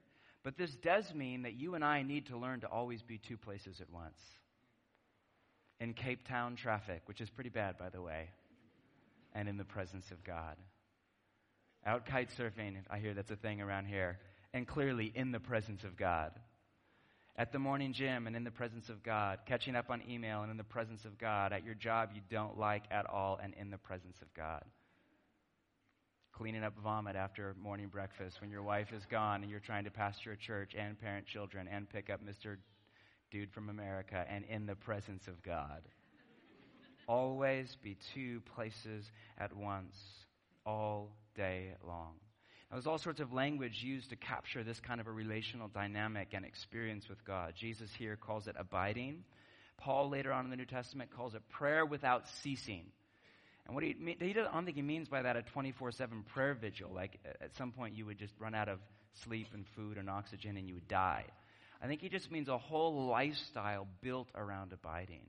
But 0.42 0.58
this 0.58 0.74
does 0.76 1.14
mean 1.14 1.42
that 1.42 1.56
you 1.56 1.76
and 1.76 1.84
I 1.84 2.02
need 2.02 2.28
to 2.28 2.38
learn 2.38 2.62
to 2.62 2.68
always 2.68 3.02
be 3.02 3.18
two 3.18 3.36
places 3.36 3.82
at 3.82 3.92
once. 3.92 4.20
In 5.82 5.94
Cape 5.94 6.26
Town 6.26 6.56
traffic, 6.56 7.02
which 7.06 7.20
is 7.20 7.30
pretty 7.30 7.50
bad, 7.50 7.78
by 7.78 7.90
the 7.90 8.02
way, 8.02 8.30
and 9.34 9.50
in 9.50 9.58
the 9.58 9.66
presence 9.66 10.12
of 10.12 10.24
God. 10.24 10.56
Out 11.86 12.06
kite 12.06 12.30
surfing, 12.38 12.76
I 12.90 13.00
hear 13.00 13.14
that's 13.14 13.32
a 13.32 13.36
thing 13.36 13.62
around 13.62 13.86
here, 13.86 14.18
and 14.54 14.66
clearly 14.66 15.12
in 15.14 15.32
the 15.32 15.40
presence 15.40 15.84
of 15.84 15.98
God. 15.98 16.32
At 17.36 17.52
the 17.52 17.60
morning 17.60 17.94
gym 17.94 18.28
and 18.28 18.36
in 18.36 18.44
the 18.44 18.52
presence 18.52 18.90
of 18.90 19.04
God. 19.04 19.40
Catching 19.46 19.76
up 19.76 19.90
on 19.90 20.02
email 20.10 20.42
and 20.42 20.52
in 20.52 20.58
the 20.58 20.64
presence 20.64 21.06
of 21.06 21.18
God. 21.18 21.54
At 21.54 21.64
your 21.64 21.76
job 21.76 22.10
you 22.14 22.20
don't 22.30 22.58
like 22.58 22.84
at 22.92 23.10
all 23.10 23.40
and 23.42 23.54
in 23.54 23.70
the 23.70 23.78
presence 23.78 24.18
of 24.22 24.34
God 24.34 24.64
cleaning 26.40 26.64
up 26.64 26.74
vomit 26.82 27.18
after 27.18 27.54
morning 27.62 27.90
breakfast 27.90 28.40
when 28.40 28.50
your 28.50 28.64
wife 28.64 28.94
is 28.94 29.06
gone 29.08 29.42
and 29.42 29.52
you're 29.52 29.60
trying 29.60 29.84
to 29.84 29.92
pastor 29.92 30.32
a 30.32 30.38
church 30.38 30.74
and 30.74 30.98
parent 30.98 31.26
children 31.26 31.68
and 31.70 31.90
pick 31.90 32.10
up 32.10 32.22
Mr. 32.26 32.56
Dude 33.30 33.52
from 33.52 33.68
America 33.68 34.26
and 34.30 34.46
in 34.46 34.66
the 34.66 34.76
presence 34.76 35.28
of 35.28 35.44
God. 35.44 35.82
Always 37.10 37.76
be 37.84 37.98
two 38.14 38.40
places 38.56 39.12
at 39.38 39.54
once, 39.54 39.98
all 40.66 41.12
day 41.36 41.74
long. 41.86 42.14
Now, 42.72 42.78
there's 42.78 42.88
all 42.88 43.00
sorts 43.00 43.20
of 43.20 43.34
language 43.34 43.84
used 43.84 44.12
to 44.12 44.16
capture 44.16 44.64
this 44.64 44.80
kind 44.80 45.02
of 45.02 45.08
a 45.08 45.12
relational 45.12 45.68
dynamic 45.68 46.30
and 46.32 46.46
experience 46.46 47.10
with 47.10 47.26
God. 47.26 47.54
Jesus 47.58 47.90
here 48.00 48.16
calls 48.16 48.48
it 48.48 48.56
abiding. 48.58 49.26
Paul 49.78 50.10
later 50.10 50.32
on 50.32 50.46
in 50.46 50.52
the 50.52 50.58
New 50.58 50.66
Testament 50.66 51.12
calls 51.14 51.36
it 51.36 51.42
prayer 51.50 51.86
without 51.86 52.30
ceasing. 52.30 52.86
And 53.70 53.76
what 53.76 53.84
he, 53.84 53.96
he 54.20 54.32
I 54.32 54.34
don't 54.34 54.66
think 54.66 54.78
he 54.78 54.82
means 54.82 55.08
by 55.10 55.22
that 55.22 55.36
a 55.36 55.44
24 55.44 55.92
7 55.92 56.24
prayer 56.34 56.56
vigil. 56.56 56.90
Like 56.92 57.20
at 57.40 57.56
some 57.56 57.72
point 57.72 57.96
you 57.96 58.04
would 58.08 58.18
just 58.18 58.34
run 58.40 58.56
out 58.56 58.68
of 58.68 58.80
sleep 59.24 59.46
and 59.54 59.64
food 59.76 60.00
and 60.00 60.10
oxygen 60.10 60.58
and 60.58 60.68
you 60.68 60.74
would 60.74 60.88
die. 60.88 61.24
I 61.80 61.86
think 61.86 62.02
he 62.02 62.10
just 62.10 62.32
means 62.32 62.48
a 62.48 62.58
whole 62.58 63.06
lifestyle 63.06 63.86
built 64.02 64.28
around 64.34 64.74
abiding. 64.74 65.22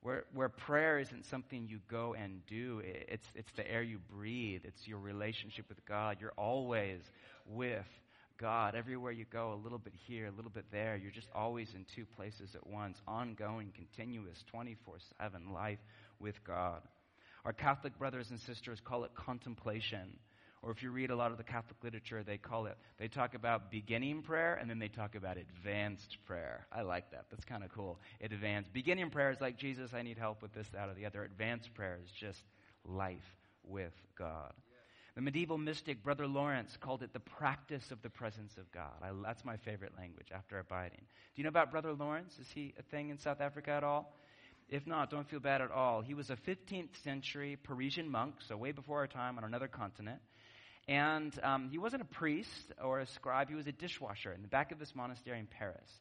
Where, 0.00 0.26
where 0.32 0.48
prayer 0.48 1.00
isn't 1.00 1.26
something 1.26 1.66
you 1.66 1.80
go 1.90 2.14
and 2.14 2.46
do, 2.46 2.82
it's, 2.84 3.26
it's 3.34 3.50
the 3.56 3.68
air 3.68 3.82
you 3.82 3.98
breathe, 4.10 4.60
it's 4.62 4.86
your 4.86 4.98
relationship 5.00 5.68
with 5.68 5.84
God. 5.84 6.18
You're 6.20 6.34
always 6.36 7.00
with 7.46 7.86
God. 8.38 8.76
Everywhere 8.76 9.10
you 9.10 9.24
go, 9.32 9.54
a 9.54 9.60
little 9.60 9.78
bit 9.78 9.94
here, 10.06 10.26
a 10.26 10.32
little 10.32 10.52
bit 10.52 10.66
there, 10.70 10.96
you're 10.96 11.10
just 11.10 11.28
always 11.34 11.68
in 11.74 11.84
two 11.96 12.04
places 12.16 12.54
at 12.54 12.64
once. 12.64 12.98
Ongoing, 13.08 13.72
continuous, 13.74 14.38
24 14.52 14.98
7 15.20 15.52
life 15.52 15.80
with 16.20 16.42
God. 16.44 16.82
Our 17.44 17.52
Catholic 17.52 17.98
brothers 17.98 18.30
and 18.30 18.38
sisters 18.38 18.80
call 18.80 19.04
it 19.04 19.14
contemplation. 19.14 20.16
Or 20.62 20.70
if 20.70 20.80
you 20.80 20.92
read 20.92 21.10
a 21.10 21.16
lot 21.16 21.32
of 21.32 21.38
the 21.38 21.44
Catholic 21.44 21.76
literature, 21.82 22.22
they 22.22 22.38
call 22.38 22.66
it, 22.66 22.78
they 22.96 23.08
talk 23.08 23.34
about 23.34 23.72
beginning 23.72 24.22
prayer 24.22 24.54
and 24.54 24.70
then 24.70 24.78
they 24.78 24.86
talk 24.86 25.16
about 25.16 25.36
advanced 25.36 26.18
prayer. 26.24 26.66
I 26.70 26.82
like 26.82 27.10
that. 27.10 27.24
That's 27.30 27.44
kind 27.44 27.64
of 27.64 27.72
cool. 27.72 27.98
Advanced. 28.20 28.72
Beginning 28.72 29.10
prayer 29.10 29.32
is 29.32 29.40
like, 29.40 29.58
Jesus, 29.58 29.92
I 29.92 30.02
need 30.02 30.18
help 30.18 30.40
with 30.40 30.54
this, 30.54 30.68
that, 30.72 30.88
or 30.88 30.94
the 30.94 31.04
other. 31.04 31.24
Advanced 31.24 31.74
prayer 31.74 31.98
is 32.04 32.10
just 32.12 32.44
life 32.84 33.36
with 33.64 33.92
God. 34.16 34.52
The 35.16 35.20
medieval 35.20 35.58
mystic 35.58 36.02
Brother 36.02 36.28
Lawrence 36.28 36.78
called 36.80 37.02
it 37.02 37.12
the 37.12 37.20
practice 37.20 37.90
of 37.90 38.00
the 38.00 38.08
presence 38.08 38.56
of 38.56 38.70
God. 38.72 38.92
I, 39.02 39.10
that's 39.22 39.44
my 39.44 39.56
favorite 39.56 39.92
language 39.98 40.28
after 40.32 40.58
abiding. 40.58 41.00
Do 41.00 41.34
you 41.34 41.42
know 41.42 41.48
about 41.48 41.70
Brother 41.72 41.92
Lawrence? 41.92 42.38
Is 42.40 42.46
he 42.54 42.72
a 42.78 42.82
thing 42.82 43.10
in 43.10 43.18
South 43.18 43.40
Africa 43.40 43.72
at 43.72 43.84
all? 43.84 44.14
If 44.72 44.86
not, 44.86 45.10
don't 45.10 45.28
feel 45.28 45.38
bad 45.38 45.60
at 45.60 45.70
all. 45.70 46.00
He 46.00 46.14
was 46.14 46.30
a 46.30 46.36
15th 46.36 46.96
century 47.04 47.58
Parisian 47.62 48.08
monk, 48.08 48.36
so 48.48 48.56
way 48.56 48.72
before 48.72 49.00
our 49.00 49.06
time 49.06 49.36
on 49.36 49.44
another 49.44 49.68
continent. 49.68 50.18
And 50.88 51.38
um, 51.42 51.68
he 51.70 51.76
wasn't 51.76 52.00
a 52.00 52.06
priest 52.06 52.72
or 52.82 53.00
a 53.00 53.06
scribe, 53.06 53.50
he 53.50 53.54
was 53.54 53.66
a 53.66 53.72
dishwasher 53.72 54.32
in 54.32 54.40
the 54.40 54.48
back 54.48 54.72
of 54.72 54.78
this 54.78 54.94
monastery 54.94 55.38
in 55.38 55.46
Paris. 55.46 56.00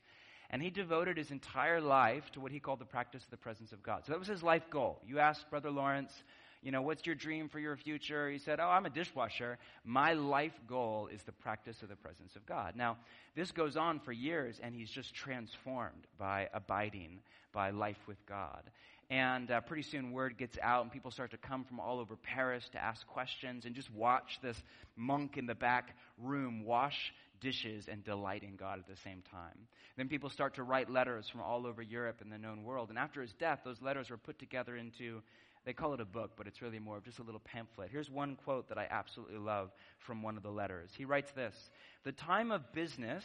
And 0.49 0.61
he 0.61 0.69
devoted 0.69 1.17
his 1.17 1.31
entire 1.31 1.81
life 1.81 2.31
to 2.31 2.39
what 2.39 2.53
he 2.53 2.61
called 2.61 2.79
the 2.79 2.85
practice 2.85 3.25
of 3.25 3.29
the 3.29 3.35
presence 3.35 3.73
of 3.73 3.83
God. 3.83 4.05
So 4.05 4.13
that 4.13 4.19
was 4.19 4.29
his 4.29 4.41
life 4.41 4.69
goal. 4.69 5.01
You 5.05 5.19
asked 5.19 5.49
Brother 5.49 5.69
Lawrence, 5.69 6.13
you 6.61 6.71
know, 6.71 6.81
what's 6.81 7.05
your 7.05 7.15
dream 7.15 7.49
for 7.49 7.59
your 7.59 7.75
future? 7.75 8.29
He 8.29 8.37
said, 8.37 8.59
Oh, 8.59 8.67
I'm 8.67 8.85
a 8.85 8.89
dishwasher. 8.89 9.57
My 9.83 10.13
life 10.13 10.53
goal 10.67 11.09
is 11.11 11.21
the 11.23 11.31
practice 11.31 11.81
of 11.81 11.89
the 11.89 11.95
presence 11.95 12.35
of 12.35 12.45
God. 12.45 12.75
Now, 12.75 12.97
this 13.35 13.51
goes 13.51 13.75
on 13.75 13.99
for 13.99 14.11
years, 14.11 14.59
and 14.61 14.75
he's 14.75 14.89
just 14.89 15.13
transformed 15.15 16.05
by 16.19 16.49
abiding, 16.53 17.19
by 17.51 17.71
life 17.71 17.97
with 18.07 18.23
God. 18.27 18.61
And 19.09 19.51
uh, 19.51 19.61
pretty 19.61 19.83
soon, 19.83 20.11
word 20.11 20.37
gets 20.37 20.57
out, 20.61 20.83
and 20.83 20.91
people 20.91 21.11
start 21.11 21.31
to 21.31 21.37
come 21.37 21.65
from 21.65 21.79
all 21.79 21.99
over 21.99 22.15
Paris 22.15 22.63
to 22.73 22.81
ask 22.81 23.05
questions 23.07 23.65
and 23.65 23.75
just 23.75 23.91
watch 23.93 24.39
this 24.41 24.61
monk 24.95 25.37
in 25.37 25.47
the 25.47 25.55
back 25.55 25.95
room 26.17 26.63
wash 26.63 27.11
dishes 27.41 27.87
and 27.89 28.05
delight 28.05 28.43
in 28.43 28.55
God 28.55 28.79
at 28.79 28.87
the 28.87 29.01
same 29.03 29.23
time. 29.31 29.67
Then 29.97 30.07
people 30.07 30.29
start 30.29 30.55
to 30.55 30.63
write 30.63 30.89
letters 30.89 31.27
from 31.27 31.41
all 31.41 31.65
over 31.65 31.81
Europe 31.81 32.21
and 32.21 32.31
the 32.31 32.37
known 32.37 32.63
world. 32.63 32.89
And 32.89 32.97
after 32.97 33.21
his 33.21 33.33
death, 33.33 33.59
those 33.65 33.81
letters 33.81 34.09
were 34.09 34.17
put 34.17 34.39
together 34.39 34.77
into 34.77 35.21
they 35.65 35.73
call 35.73 35.93
it 35.93 36.01
a 36.01 36.05
book, 36.05 36.31
but 36.35 36.47
it's 36.47 36.61
really 36.61 36.79
more 36.79 36.97
of 36.97 37.03
just 37.03 37.19
a 37.19 37.23
little 37.23 37.41
pamphlet. 37.41 37.89
Here's 37.91 38.09
one 38.09 38.35
quote 38.35 38.69
that 38.69 38.77
I 38.77 38.87
absolutely 38.89 39.37
love 39.37 39.71
from 39.99 40.23
one 40.23 40.37
of 40.37 40.43
the 40.43 40.49
letters. 40.49 40.89
He 40.97 41.05
writes 41.05 41.31
this 41.31 41.55
The 42.03 42.11
time 42.11 42.51
of 42.51 42.71
business, 42.73 43.23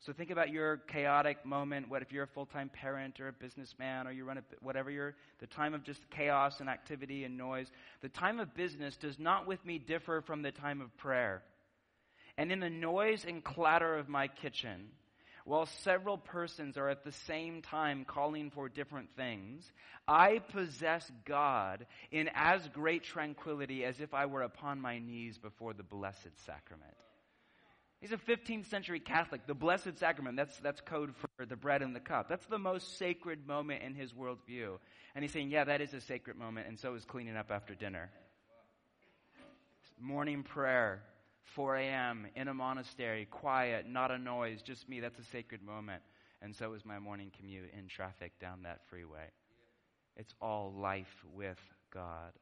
so 0.00 0.12
think 0.12 0.30
about 0.30 0.50
your 0.50 0.76
chaotic 0.76 1.44
moment. 1.44 1.88
What 1.88 2.02
if 2.02 2.12
you're 2.12 2.24
a 2.24 2.28
full 2.28 2.46
time 2.46 2.68
parent 2.68 3.18
or 3.18 3.28
a 3.28 3.32
businessman 3.32 4.06
or 4.06 4.12
you 4.12 4.24
run 4.24 4.38
a, 4.38 4.42
whatever 4.60 4.90
you're, 4.90 5.14
the 5.40 5.46
time 5.46 5.74
of 5.74 5.82
just 5.82 6.08
chaos 6.10 6.60
and 6.60 6.68
activity 6.68 7.24
and 7.24 7.36
noise. 7.36 7.68
The 8.02 8.08
time 8.08 8.38
of 8.38 8.54
business 8.54 8.96
does 8.96 9.18
not 9.18 9.46
with 9.46 9.64
me 9.64 9.78
differ 9.78 10.20
from 10.20 10.42
the 10.42 10.52
time 10.52 10.80
of 10.80 10.96
prayer. 10.98 11.42
And 12.36 12.52
in 12.52 12.60
the 12.60 12.70
noise 12.70 13.24
and 13.26 13.42
clatter 13.42 13.96
of 13.96 14.08
my 14.08 14.28
kitchen, 14.28 14.90
while 15.48 15.64
several 15.82 16.18
persons 16.18 16.76
are 16.76 16.90
at 16.90 17.04
the 17.04 17.12
same 17.26 17.62
time 17.62 18.04
calling 18.04 18.50
for 18.50 18.68
different 18.68 19.08
things, 19.16 19.72
I 20.06 20.40
possess 20.40 21.10
God 21.24 21.86
in 22.10 22.28
as 22.34 22.68
great 22.74 23.02
tranquility 23.02 23.82
as 23.82 23.98
if 23.98 24.12
I 24.12 24.26
were 24.26 24.42
upon 24.42 24.78
my 24.78 24.98
knees 24.98 25.38
before 25.38 25.72
the 25.72 25.82
Blessed 25.82 26.36
Sacrament. 26.44 26.94
He's 28.02 28.12
a 28.12 28.18
15th 28.18 28.68
century 28.68 29.00
Catholic. 29.00 29.46
The 29.46 29.54
Blessed 29.54 29.98
Sacrament, 29.98 30.36
that's, 30.36 30.56
that's 30.58 30.82
code 30.82 31.14
for 31.16 31.46
the 31.46 31.56
bread 31.56 31.80
and 31.80 31.96
the 31.96 32.00
cup. 32.00 32.28
That's 32.28 32.46
the 32.46 32.58
most 32.58 32.98
sacred 32.98 33.46
moment 33.46 33.82
in 33.82 33.94
his 33.94 34.12
worldview. 34.12 34.76
And 35.14 35.24
he's 35.24 35.32
saying, 35.32 35.50
yeah, 35.50 35.64
that 35.64 35.80
is 35.80 35.94
a 35.94 36.00
sacred 36.02 36.36
moment, 36.36 36.68
and 36.68 36.78
so 36.78 36.94
is 36.94 37.06
cleaning 37.06 37.36
up 37.36 37.50
after 37.50 37.74
dinner. 37.74 38.10
Morning 39.98 40.42
prayer, 40.42 41.02
4 41.54 41.76
a.m. 41.76 42.26
in 42.34 42.48
a 42.48 42.54
monastery, 42.54 43.26
quiet, 43.30 43.88
not 43.88 44.10
a 44.10 44.18
noise, 44.18 44.60
just 44.62 44.88
me. 44.88 45.00
That's 45.00 45.18
a 45.18 45.24
sacred 45.32 45.62
moment. 45.62 46.02
And 46.40 46.54
so 46.54 46.74
is 46.74 46.84
my 46.84 46.98
morning 46.98 47.30
commute 47.36 47.70
in 47.76 47.88
traffic 47.88 48.32
down 48.40 48.62
that 48.62 48.80
freeway. 48.88 49.30
It's 50.16 50.34
all 50.40 50.72
life 50.76 51.06
with 51.34 51.58
God. 51.92 52.32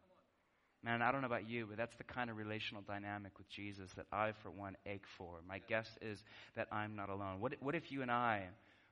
Man, 0.84 1.02
I 1.02 1.10
don't 1.10 1.20
know 1.20 1.26
about 1.26 1.48
you, 1.48 1.66
but 1.66 1.76
that's 1.76 1.96
the 1.96 2.04
kind 2.04 2.30
of 2.30 2.36
relational 2.36 2.82
dynamic 2.86 3.38
with 3.38 3.48
Jesus 3.48 3.90
that 3.96 4.06
I, 4.12 4.32
for 4.42 4.50
one, 4.50 4.76
ache 4.86 5.06
for. 5.18 5.40
My 5.48 5.60
guess 5.68 5.88
is 6.00 6.22
that 6.54 6.68
I'm 6.70 6.94
not 6.94 7.08
alone. 7.08 7.40
What, 7.40 7.54
what 7.60 7.74
if 7.74 7.90
you 7.90 8.02
and 8.02 8.10
I 8.10 8.44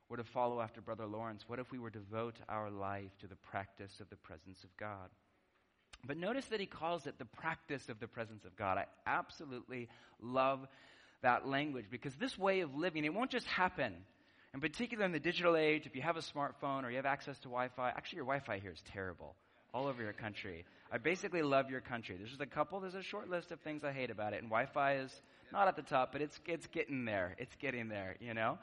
were 0.08 0.16
to 0.16 0.24
follow 0.24 0.60
after 0.60 0.80
Brother 0.80 1.06
Lawrence? 1.06 1.44
What 1.46 1.58
if 1.58 1.70
we 1.70 1.78
were 1.78 1.90
to 1.90 1.98
devote 1.98 2.36
our 2.48 2.70
life 2.70 3.12
to 3.20 3.26
the 3.26 3.36
practice 3.36 3.92
of 4.00 4.10
the 4.10 4.16
presence 4.16 4.64
of 4.64 4.76
God? 4.76 5.08
But 6.06 6.16
notice 6.16 6.46
that 6.46 6.60
he 6.60 6.66
calls 6.66 7.06
it 7.06 7.18
the 7.18 7.24
practice 7.24 7.88
of 7.88 8.00
the 8.00 8.06
presence 8.06 8.44
of 8.44 8.56
God. 8.56 8.78
I 8.78 8.86
absolutely 9.06 9.88
love 10.20 10.66
that 11.22 11.48
language 11.48 11.86
because 11.90 12.14
this 12.16 12.38
way 12.38 12.60
of 12.60 12.74
living, 12.74 13.04
it 13.04 13.14
won't 13.14 13.30
just 13.30 13.46
happen. 13.46 13.94
In 14.52 14.60
particular, 14.60 15.04
in 15.04 15.12
the 15.12 15.20
digital 15.20 15.56
age, 15.56 15.86
if 15.86 15.96
you 15.96 16.02
have 16.02 16.16
a 16.16 16.20
smartphone 16.20 16.84
or 16.84 16.90
you 16.90 16.96
have 16.96 17.06
access 17.06 17.38
to 17.38 17.48
Wi 17.48 17.68
Fi, 17.68 17.88
actually, 17.88 18.16
your 18.16 18.26
Wi 18.26 18.40
Fi 18.40 18.58
here 18.58 18.70
is 18.70 18.82
terrible 18.92 19.34
all 19.72 19.86
over 19.88 20.02
your 20.02 20.12
country. 20.12 20.64
I 20.92 20.98
basically 20.98 21.42
love 21.42 21.68
your 21.70 21.80
country. 21.80 22.14
There's 22.16 22.30
just 22.30 22.40
a 22.40 22.46
couple, 22.46 22.78
there's 22.78 22.94
a 22.94 23.02
short 23.02 23.28
list 23.28 23.50
of 23.50 23.58
things 23.60 23.82
I 23.82 23.90
hate 23.90 24.10
about 24.10 24.32
it, 24.32 24.40
and 24.40 24.48
Wi 24.48 24.66
Fi 24.66 24.98
is 24.98 25.10
not 25.52 25.66
at 25.66 25.74
the 25.74 25.82
top, 25.82 26.12
but 26.12 26.22
it's, 26.22 26.38
it's 26.46 26.68
getting 26.68 27.04
there. 27.04 27.34
It's 27.38 27.56
getting 27.56 27.88
there, 27.88 28.14
you 28.20 28.34
know? 28.34 28.58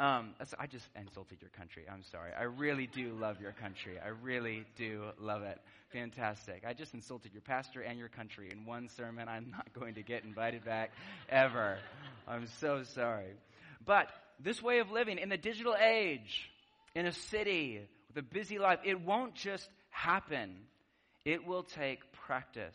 Um, 0.00 0.30
I 0.58 0.66
just 0.66 0.88
insulted 0.98 1.42
your 1.42 1.50
country. 1.50 1.84
I'm 1.92 2.02
sorry. 2.10 2.30
I 2.32 2.44
really 2.44 2.86
do 2.86 3.12
love 3.20 3.38
your 3.38 3.52
country. 3.52 3.98
I 4.02 4.08
really 4.08 4.64
do 4.74 5.02
love 5.20 5.42
it. 5.42 5.58
Fantastic. 5.92 6.64
I 6.66 6.72
just 6.72 6.94
insulted 6.94 7.34
your 7.34 7.42
pastor 7.42 7.82
and 7.82 7.98
your 7.98 8.08
country 8.08 8.48
in 8.50 8.64
one 8.64 8.88
sermon. 8.88 9.28
I'm 9.28 9.50
not 9.50 9.70
going 9.78 9.96
to 9.96 10.02
get 10.02 10.24
invited 10.24 10.64
back 10.64 10.92
ever. 11.28 11.76
I'm 12.26 12.46
so 12.60 12.82
sorry. 12.94 13.34
But 13.84 14.08
this 14.42 14.62
way 14.62 14.78
of 14.78 14.90
living 14.90 15.18
in 15.18 15.28
the 15.28 15.36
digital 15.36 15.76
age, 15.78 16.50
in 16.94 17.04
a 17.04 17.12
city 17.12 17.86
with 18.08 18.16
a 18.16 18.26
busy 18.26 18.58
life, 18.58 18.78
it 18.84 19.02
won't 19.02 19.34
just 19.34 19.68
happen. 19.90 20.56
It 21.26 21.46
will 21.46 21.62
take 21.62 22.10
practice. 22.12 22.74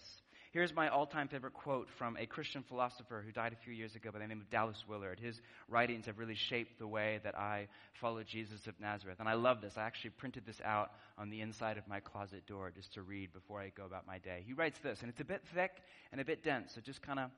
Here's 0.55 0.73
my 0.73 0.87
all 0.87 1.05
time 1.05 1.27
favorite 1.27 1.53
quote 1.53 1.89
from 1.97 2.15
a 2.15 2.25
Christian 2.25 2.63
philosopher 2.63 3.21
who 3.25 3.33
died 3.33 3.51
a 3.51 3.61
few 3.65 3.73
years 3.73 3.93
ago 3.93 4.09
by 4.09 4.19
the 4.19 4.27
name 4.27 4.39
of 4.39 4.49
Dallas 4.49 4.81
Willard. 4.87 5.19
His 5.19 5.41
writings 5.67 6.05
have 6.05 6.17
really 6.17 6.33
shaped 6.33 6.79
the 6.79 6.87
way 6.87 7.19
that 7.25 7.37
I 7.37 7.67
follow 7.99 8.23
Jesus 8.23 8.65
of 8.65 8.79
Nazareth. 8.79 9.17
And 9.19 9.27
I 9.27 9.33
love 9.33 9.59
this. 9.59 9.73
I 9.75 9.81
actually 9.81 10.11
printed 10.11 10.45
this 10.45 10.61
out 10.63 10.91
on 11.17 11.29
the 11.29 11.41
inside 11.41 11.77
of 11.77 11.85
my 11.89 11.99
closet 11.99 12.47
door 12.47 12.71
just 12.73 12.93
to 12.93 13.01
read 13.01 13.33
before 13.33 13.59
I 13.59 13.73
go 13.75 13.83
about 13.83 14.07
my 14.07 14.17
day. 14.19 14.45
He 14.47 14.53
writes 14.53 14.79
this, 14.79 15.01
and 15.01 15.09
it's 15.09 15.19
a 15.19 15.25
bit 15.25 15.41
thick 15.53 15.71
and 16.13 16.21
a 16.21 16.23
bit 16.23 16.41
dense, 16.41 16.71
so 16.73 16.79
just 16.79 17.01
kind 17.01 17.19
of 17.19 17.31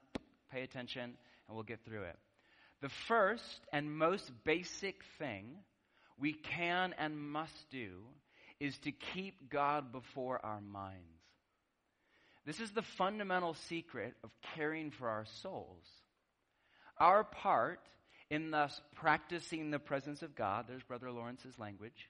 pay 0.52 0.62
attention 0.62 1.02
and 1.48 1.56
we'll 1.56 1.64
get 1.64 1.84
through 1.86 2.04
it. 2.04 2.20
The 2.84 2.90
first 3.08 3.66
and 3.74 3.92
most 3.92 4.32
basic 4.44 5.02
thing 5.18 5.56
we 6.20 6.34
can 6.34 6.94
and 7.00 7.18
must 7.18 7.72
do 7.72 7.94
is 8.60 8.78
to 8.84 8.92
keep 8.92 9.50
God 9.50 9.92
before 9.92 10.40
our 10.46 10.62
minds. 10.62 11.17
This 12.48 12.62
is 12.62 12.72
the 12.72 12.82
fundamental 12.82 13.54
secret 13.54 14.16
of 14.24 14.32
caring 14.56 14.89
for 14.92 15.10
our 15.10 15.25
souls. 15.42 15.86
Our 16.98 17.25
part 17.25 17.82
in 18.30 18.51
thus 18.51 18.80
practicing 18.96 19.70
the 19.70 19.80
presence 19.80 20.22
of 20.22 20.34
God, 20.34 20.63
there's 20.66 20.82
Brother 20.84 21.12
Lawrence's 21.12 21.60
language, 21.60 22.08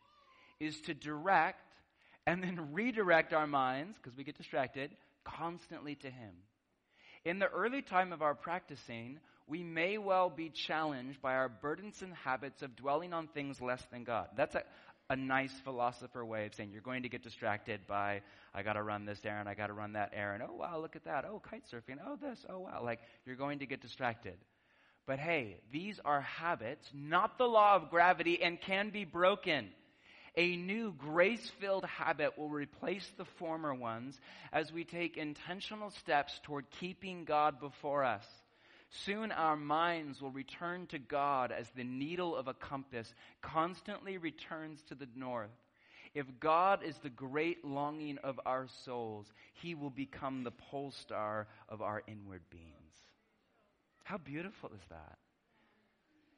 is 0.60 0.79
to 0.82 0.94
direct 0.94 1.60
and 2.27 2.44
then 2.44 2.72
redirect 2.72 3.34
our 3.34 3.48
minds, 3.48 3.98
because 3.98 4.15
we 4.15 4.24
get 4.24 4.38
distracted, 4.38 4.91
constantly 5.25 5.96
to 5.96 6.10
Him. 6.10 6.34
In 7.25 7.39
the 7.39 7.48
early 7.48 7.82
time 7.82 8.13
of 8.13 8.22
our 8.22 8.36
practicing, 8.36 9.20
we 9.48 9.63
may 9.63 9.98
well 9.98 10.29
be 10.29 10.50
challenged 10.50 11.20
by 11.20 11.34
our 11.34 11.50
burdensome 11.50 12.12
habits 12.12 12.62
of 12.62 12.75
dwelling 12.75 13.12
on 13.13 13.27
things 13.27 13.60
less 13.60 13.82
than 13.91 14.03
God. 14.03 14.27
That's 14.36 14.53
a, 14.53 14.63
a 15.10 15.16
nice 15.16 15.54
philosopher 15.64 16.26
way 16.26 16.46
of 16.46 16.54
saying 16.54 16.72
you're 16.72 16.82
going 16.82 17.04
to 17.04 17.10
get 17.10 17.24
distracted 17.24 17.88
by, 17.88 18.22
I 18.54 18.64
got 18.64 18.74
to 18.74 18.84
run 18.84 19.06
this 19.06 19.20
errand, 19.24 19.48
I 19.48 19.54
got 19.54 19.68
to 19.68 19.74
run 19.74 19.94
that 19.94 20.12
errand. 20.14 20.44
Oh, 20.48 20.54
wow, 20.54 20.80
look 20.80 20.96
at 20.98 21.06
that. 21.06 21.24
Oh, 21.26 21.40
kite 21.40 21.64
surfing. 21.74 21.98
Oh, 22.06 22.18
this. 22.22 22.46
Oh, 22.50 22.60
wow. 22.60 22.82
Like, 22.84 23.00
you're 23.26 23.38
going 23.38 23.60
to 23.60 23.66
get 23.66 23.82
distracted. 23.82 24.36
But 25.06 25.20
hey, 25.20 25.56
these 25.72 26.02
are 26.04 26.20
habits, 26.20 26.86
not 26.94 27.38
the 27.38 27.46
law 27.46 27.76
of 27.76 27.90
gravity, 27.90 28.44
and 28.44 28.60
can 28.60 28.90
be 28.90 29.06
broken. 29.06 29.70
A 30.36 30.58
new 30.58 30.94
grace 30.98 31.50
filled 31.62 31.86
habit 31.86 32.38
will 32.38 32.50
replace 32.50 33.10
the 33.18 33.26
former 33.40 33.74
ones 33.74 34.20
as 34.52 34.72
we 34.72 34.84
take 34.84 35.16
intentional 35.16 35.92
steps 35.92 36.38
toward 36.44 36.70
keeping 36.82 37.24
God 37.24 37.62
before 37.62 38.04
us. 38.04 38.26
Soon 38.89 39.32
our 39.32 39.58
minds 39.58 40.22
will 40.22 40.32
return 40.32 40.88
to 40.88 41.00
God 41.00 41.51
as 41.51 41.70
the 41.70 41.84
needle 41.84 42.36
of 42.36 42.48
a 42.48 42.53
compass 42.53 43.13
constantly 43.41 44.17
returns 44.17 44.82
to 44.84 44.96
the 44.96 45.08
north. 45.15 45.51
If 46.13 46.39
God 46.39 46.84
is 46.84 46.97
the 46.97 47.10
great 47.10 47.65
longing 47.65 48.17
of 48.19 48.39
our 48.45 48.67
souls, 48.86 49.32
He 49.54 49.76
will 49.76 49.89
become 49.89 50.43
the 50.43 50.52
pole 50.52 50.91
star 50.91 51.47
of 51.67 51.82
our 51.82 52.02
inward 52.08 52.41
beings. 52.50 52.73
How 54.04 54.17
beautiful 54.17 54.71
is 54.73 54.88
that? 54.89 55.17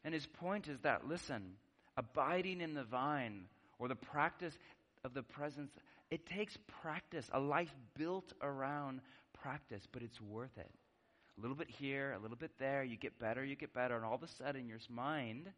And 0.03 0.13
his 0.13 0.25
point 0.25 0.67
is 0.67 0.79
that, 0.79 1.07
listen, 1.07 1.53
abiding 1.97 2.61
in 2.61 2.73
the 2.73 2.83
vine 2.83 3.45
or 3.77 3.87
the 3.87 3.95
practice 3.95 4.57
of 5.03 5.13
the 5.13 5.21
presence, 5.21 5.71
it 6.09 6.25
takes 6.25 6.57
practice, 6.81 7.29
a 7.31 7.39
life 7.39 7.73
built 7.95 8.33
around 8.41 9.01
practice, 9.33 9.83
but 9.91 10.01
it's 10.01 10.19
worth 10.19 10.57
it 10.57 10.71
a 11.39 11.41
little 11.41 11.55
bit 11.55 11.69
here, 11.69 12.13
a 12.17 12.21
little 12.21 12.37
bit 12.37 12.51
there. 12.59 12.83
You 12.83 12.97
get 12.97 13.17
better, 13.19 13.43
you 13.43 13.55
get 13.55 13.73
better, 13.73 13.95
and 13.95 14.03
all 14.03 14.15
of 14.15 14.23
a 14.23 14.27
sudden 14.27 14.67
your 14.67 14.79
mind, 14.89 15.49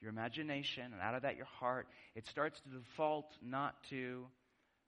your 0.00 0.10
imagination, 0.10 0.84
and 0.92 1.00
out 1.02 1.14
of 1.14 1.22
that 1.22 1.36
your 1.36 1.46
heart, 1.46 1.88
it 2.14 2.26
starts 2.26 2.60
to 2.60 2.70
default 2.70 3.36
not 3.42 3.74
to 3.90 4.26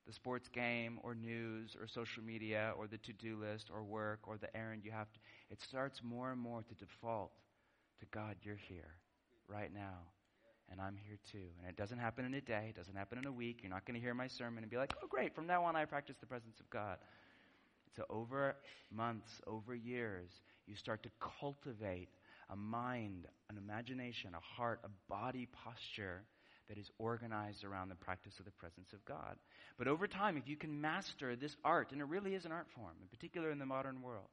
the 0.07 0.13
sports 0.13 0.49
game 0.49 0.99
or 1.03 1.15
news 1.15 1.77
or 1.79 1.87
social 1.87 2.23
media 2.23 2.73
or 2.77 2.87
the 2.87 2.99
to-do 2.99 3.37
list 3.37 3.71
or 3.73 3.85
work 3.85 4.21
or 4.27 4.37
the 4.37 4.55
errand 4.57 4.83
you 4.85 4.91
have 4.91 5.13
to. 5.13 5.19
It 5.51 5.61
starts 5.61 6.01
more 6.03 6.33
and 6.33 6.41
more 6.41 6.63
to 6.63 6.75
default 6.75 7.33
to 8.01 8.07
God, 8.11 8.37
you're 8.43 8.57
here 8.57 8.97
right 9.47 9.73
now. 9.73 10.09
And 10.71 10.81
I'm 10.81 10.97
here 11.07 11.19
too. 11.31 11.47
And 11.61 11.69
it 11.69 11.77
doesn't 11.77 11.99
happen 11.99 12.25
in 12.25 12.33
a 12.35 12.41
day. 12.41 12.69
It 12.71 12.77
doesn't 12.77 12.97
happen 12.97 13.19
in 13.19 13.27
a 13.27 13.33
week. 13.33 13.59
You're 13.63 13.71
not 13.71 13.85
going 13.85 13.95
to 13.95 14.01
hear 14.01 14.15
my 14.15 14.27
sermon 14.27 14.65
and 14.65 14.71
be 14.71 14.79
like, 14.79 14.95
oh, 15.03 15.07
great. 15.07 15.35
From 15.35 15.47
now 15.47 15.65
on, 15.65 15.77
I 15.77 15.85
practice 15.85 16.17
the 16.19 16.27
presence 16.27 16.59
of 16.61 16.71
God 16.71 16.97
to 17.97 18.05
over 18.09 18.57
months, 18.91 19.31
over 19.47 19.75
years, 19.75 20.29
you 20.67 20.77
start 20.77 21.03
to 21.03 21.11
cultivate 21.41 22.09
a 22.51 22.57
mind, 22.57 23.27
an 23.51 23.57
imagination, 23.57 24.31
a 24.35 24.57
heart, 24.57 24.81
a 24.85 24.89
body 25.09 25.49
posture 25.65 26.23
that 26.69 26.79
is 26.79 26.91
organized 26.99 27.65
around 27.65 27.89
the 27.89 27.95
practice 27.95 28.39
of 28.39 28.45
the 28.45 28.51
presence 28.53 28.93
of 28.93 29.05
God. 29.05 29.37
But 29.79 29.89
over 29.89 30.07
time, 30.07 30.37
if 30.37 30.49
you 30.49 30.57
can 30.57 30.81
master 30.81 31.37
this 31.37 31.57
art, 31.65 31.93
and 31.93 32.01
it 32.01 32.05
really 32.05 32.35
is 32.35 32.45
an 32.45 32.53
art 32.53 32.69
form, 32.75 32.95
in 33.01 33.09
particular 33.09 33.51
in 33.51 33.59
the 33.59 33.67
modern 33.67 34.01
world, 34.03 34.29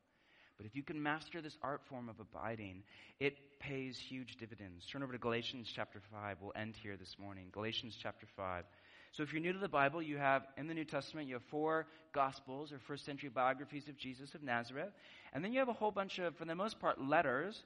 but 0.59 0.65
if 0.65 0.75
you 0.75 0.83
can 0.83 1.01
master 1.01 1.41
this 1.41 1.57
art 1.63 1.79
form 1.87 2.09
of 2.09 2.19
abiding, 2.19 2.83
it 3.21 3.37
pays 3.61 3.97
huge 3.97 4.35
dividends. 4.35 4.85
Turn 4.85 5.01
over 5.01 5.13
to 5.13 5.17
Galatians 5.17 5.71
chapter 5.73 6.01
5. 6.11 6.37
We'll 6.41 6.51
end 6.53 6.75
here 6.75 6.97
this 6.97 7.15
morning. 7.17 7.47
Galatians 7.53 7.97
chapter 7.97 8.27
5. 8.35 8.65
So 9.13 9.23
if 9.23 9.31
you're 9.31 9.41
new 9.41 9.53
to 9.53 9.59
the 9.59 9.69
Bible, 9.69 10.01
you 10.01 10.17
have 10.17 10.43
in 10.57 10.67
the 10.67 10.73
New 10.73 10.83
Testament, 10.83 11.29
you 11.29 11.35
have 11.35 11.43
four 11.43 11.87
Gospels 12.11 12.73
or 12.73 12.79
first 12.79 13.05
century 13.05 13.29
biographies 13.29 13.87
of 13.87 13.95
Jesus 13.95 14.35
of 14.35 14.43
Nazareth. 14.43 14.91
And 15.31 15.45
then 15.45 15.53
you 15.53 15.59
have 15.59 15.69
a 15.69 15.73
whole 15.73 15.91
bunch 15.91 16.19
of, 16.19 16.35
for 16.35 16.43
the 16.43 16.55
most 16.55 16.77
part, 16.81 16.99
letters 16.99 17.63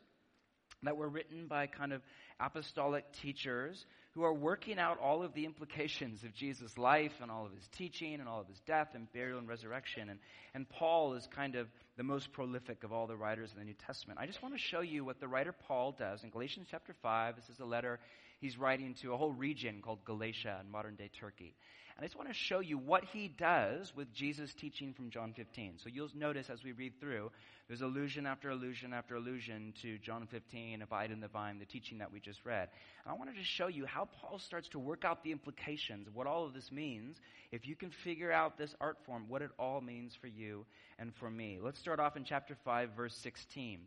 that 0.84 0.95
were 0.95 1.10
written 1.10 1.47
by 1.47 1.65
kind 1.65 1.93
of 1.93 2.03
apostolic 2.39 3.12
teachers 3.12 3.88
who 4.13 4.23
are 4.23 4.34
working 4.34 4.78
out 4.78 4.99
all 4.99 5.23
of 5.23 5.34
the 5.34 5.45
implications 5.45 6.23
of 6.23 6.34
Jesus' 6.34 6.78
life 6.78 7.13
and 7.21 7.32
all 7.32 7.45
of 7.45 7.52
his 7.54 7.67
teaching 7.76 8.19
and 8.19 8.30
all 8.30 8.39
of 8.39 8.47
his 8.47 8.60
death 8.67 8.89
and 8.93 9.12
burial 9.12 9.39
and 9.39 9.47
resurrection. 9.47 10.10
And, 10.10 10.19
and 10.54 10.69
Paul 10.69 11.15
is 11.15 11.28
kind 11.36 11.56
of 11.56 11.67
the 11.97 12.04
most 12.04 12.32
prolific 12.32 12.84
of 12.84 12.93
all 12.93 13.08
the 13.08 13.15
writers 13.15 13.52
in 13.54 13.60
the 13.60 13.65
New 13.65 13.76
Testament. 13.88 14.19
I 14.21 14.28
just 14.28 14.43
want 14.43 14.54
to 14.54 14.60
show 14.60 14.82
you 14.82 15.04
what 15.04 15.19
the 15.19 15.28
writer 15.28 15.52
Paul 15.52 15.95
does 15.97 16.23
in 16.23 16.30
Galatians 16.30 16.67
chapter 16.69 16.93
5. 17.02 17.36
This 17.36 17.49
is 17.49 17.60
a 17.60 17.65
letter 17.65 17.99
he's 18.39 18.58
writing 18.58 18.93
to 19.02 19.13
a 19.13 19.17
whole 19.17 19.32
region 19.32 19.82
called 19.82 20.06
Galatia 20.06 20.60
in 20.63 20.69
modern 20.69 20.95
day 20.95 21.10
Turkey. 21.19 21.56
And 21.95 22.03
I 22.03 22.08
just 22.08 22.17
want 22.17 22.29
to 22.29 22.34
show 22.34 22.60
you 22.60 22.77
what 22.77 23.03
he 23.06 23.27
does 23.27 23.95
with 23.95 24.13
Jesus' 24.13 24.53
teaching 24.53 24.93
from 24.93 25.10
John 25.10 25.34
15. 25.34 25.75
So 25.77 25.89
you'll 25.93 26.10
notice 26.15 26.49
as 26.49 26.63
we 26.63 26.71
read 26.71 26.99
through, 26.99 27.32
there's 27.67 27.82
allusion 27.82 28.25
after 28.25 28.49
allusion 28.49 28.93
after 28.93 29.15
allusion 29.15 29.73
to 29.82 29.97
John 29.99 30.27
15, 30.27 30.82
abide 30.82 31.12
in 31.12 31.19
the 31.19 31.27
vine, 31.27 31.60
the 31.60 31.65
teaching 31.65 31.99
that 31.99 32.12
we 32.12 32.19
just 32.19 32.43
read. 32.45 32.69
And 33.06 33.13
I 33.13 33.17
wanted 33.17 33.34
to 33.34 33.39
just 33.39 33.51
show 33.51 33.67
you 33.67 33.86
how 33.86 34.08
Paul 34.21 34.39
starts 34.39 34.69
to 34.69 34.79
work 34.79 35.06
out 35.06 35.23
the 35.23 35.32
implications 35.32 36.08
of 36.08 36.15
what 36.15 36.27
all 36.27 36.45
of 36.45 36.53
this 36.53 36.71
means. 36.71 37.17
If 37.51 37.67
you 37.67 37.75
can 37.75 37.91
figure 37.91 38.32
out 38.32 38.58
this 38.58 38.75
art 38.82 38.97
form, 39.06 39.25
what 39.27 39.41
it 39.41 39.51
all 39.60 39.82
means 39.82 40.15
for 40.19 40.27
you 40.27 40.65
and 40.97 41.13
for 41.15 41.29
me. 41.29 41.60
Let's 41.62 41.79
start 41.79 41.99
off 41.99 42.17
in 42.17 42.23
chapter 42.23 42.56
5, 42.65 42.89
verse 42.97 43.15
16. 43.17 43.79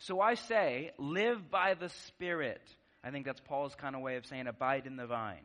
So 0.00 0.20
I 0.20 0.34
say, 0.34 0.90
live 0.98 1.50
by 1.50 1.74
the 1.74 1.88
Spirit 1.88 2.60
I 3.04 3.10
think 3.10 3.26
that's 3.26 3.40
Paul's 3.40 3.74
kind 3.74 3.94
of 3.94 4.00
way 4.00 4.16
of 4.16 4.24
saying 4.24 4.46
abide 4.46 4.86
in 4.86 4.96
the 4.96 5.06
vine. 5.06 5.44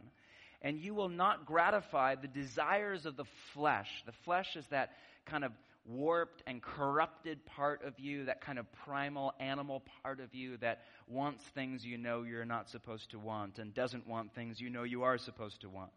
And 0.62 0.80
you 0.80 0.93
will 0.93 1.10
not 1.10 1.45
gratify 1.45 2.15
the 2.15 2.28
desires 2.28 3.06
of 3.06 3.15
the 3.15 3.26
flesh. 3.54 3.89
The 4.06 4.12
flesh 4.24 4.56
is 4.56 4.65
that 4.67 4.91
kind 5.26 5.43
of 5.43 5.52
warped 5.86 6.43
and 6.45 6.62
corrupted 6.62 7.45
part 7.45 7.84
of 7.84 8.00
you, 8.00 8.26
that 8.26 8.41
kind 8.41 8.60
of 8.60 8.72
primal 8.86 9.34
animal 9.39 9.82
part 10.04 10.19
of 10.19 10.36
you 10.36 10.58
that 10.58 10.82
wants 11.08 11.43
things 11.56 11.86
you 11.86 11.98
know 11.98 12.24
you're 12.24 12.45
not 12.45 12.69
supposed 12.69 13.12
to 13.12 13.19
want 13.19 13.58
and 13.58 13.74
doesn't 13.74 14.08
want 14.08 14.36
things 14.36 14.60
you 14.60 14.69
know 14.69 14.84
you 14.84 15.04
are 15.04 15.17
supposed 15.17 15.62
to 15.62 15.69
want. 15.69 15.91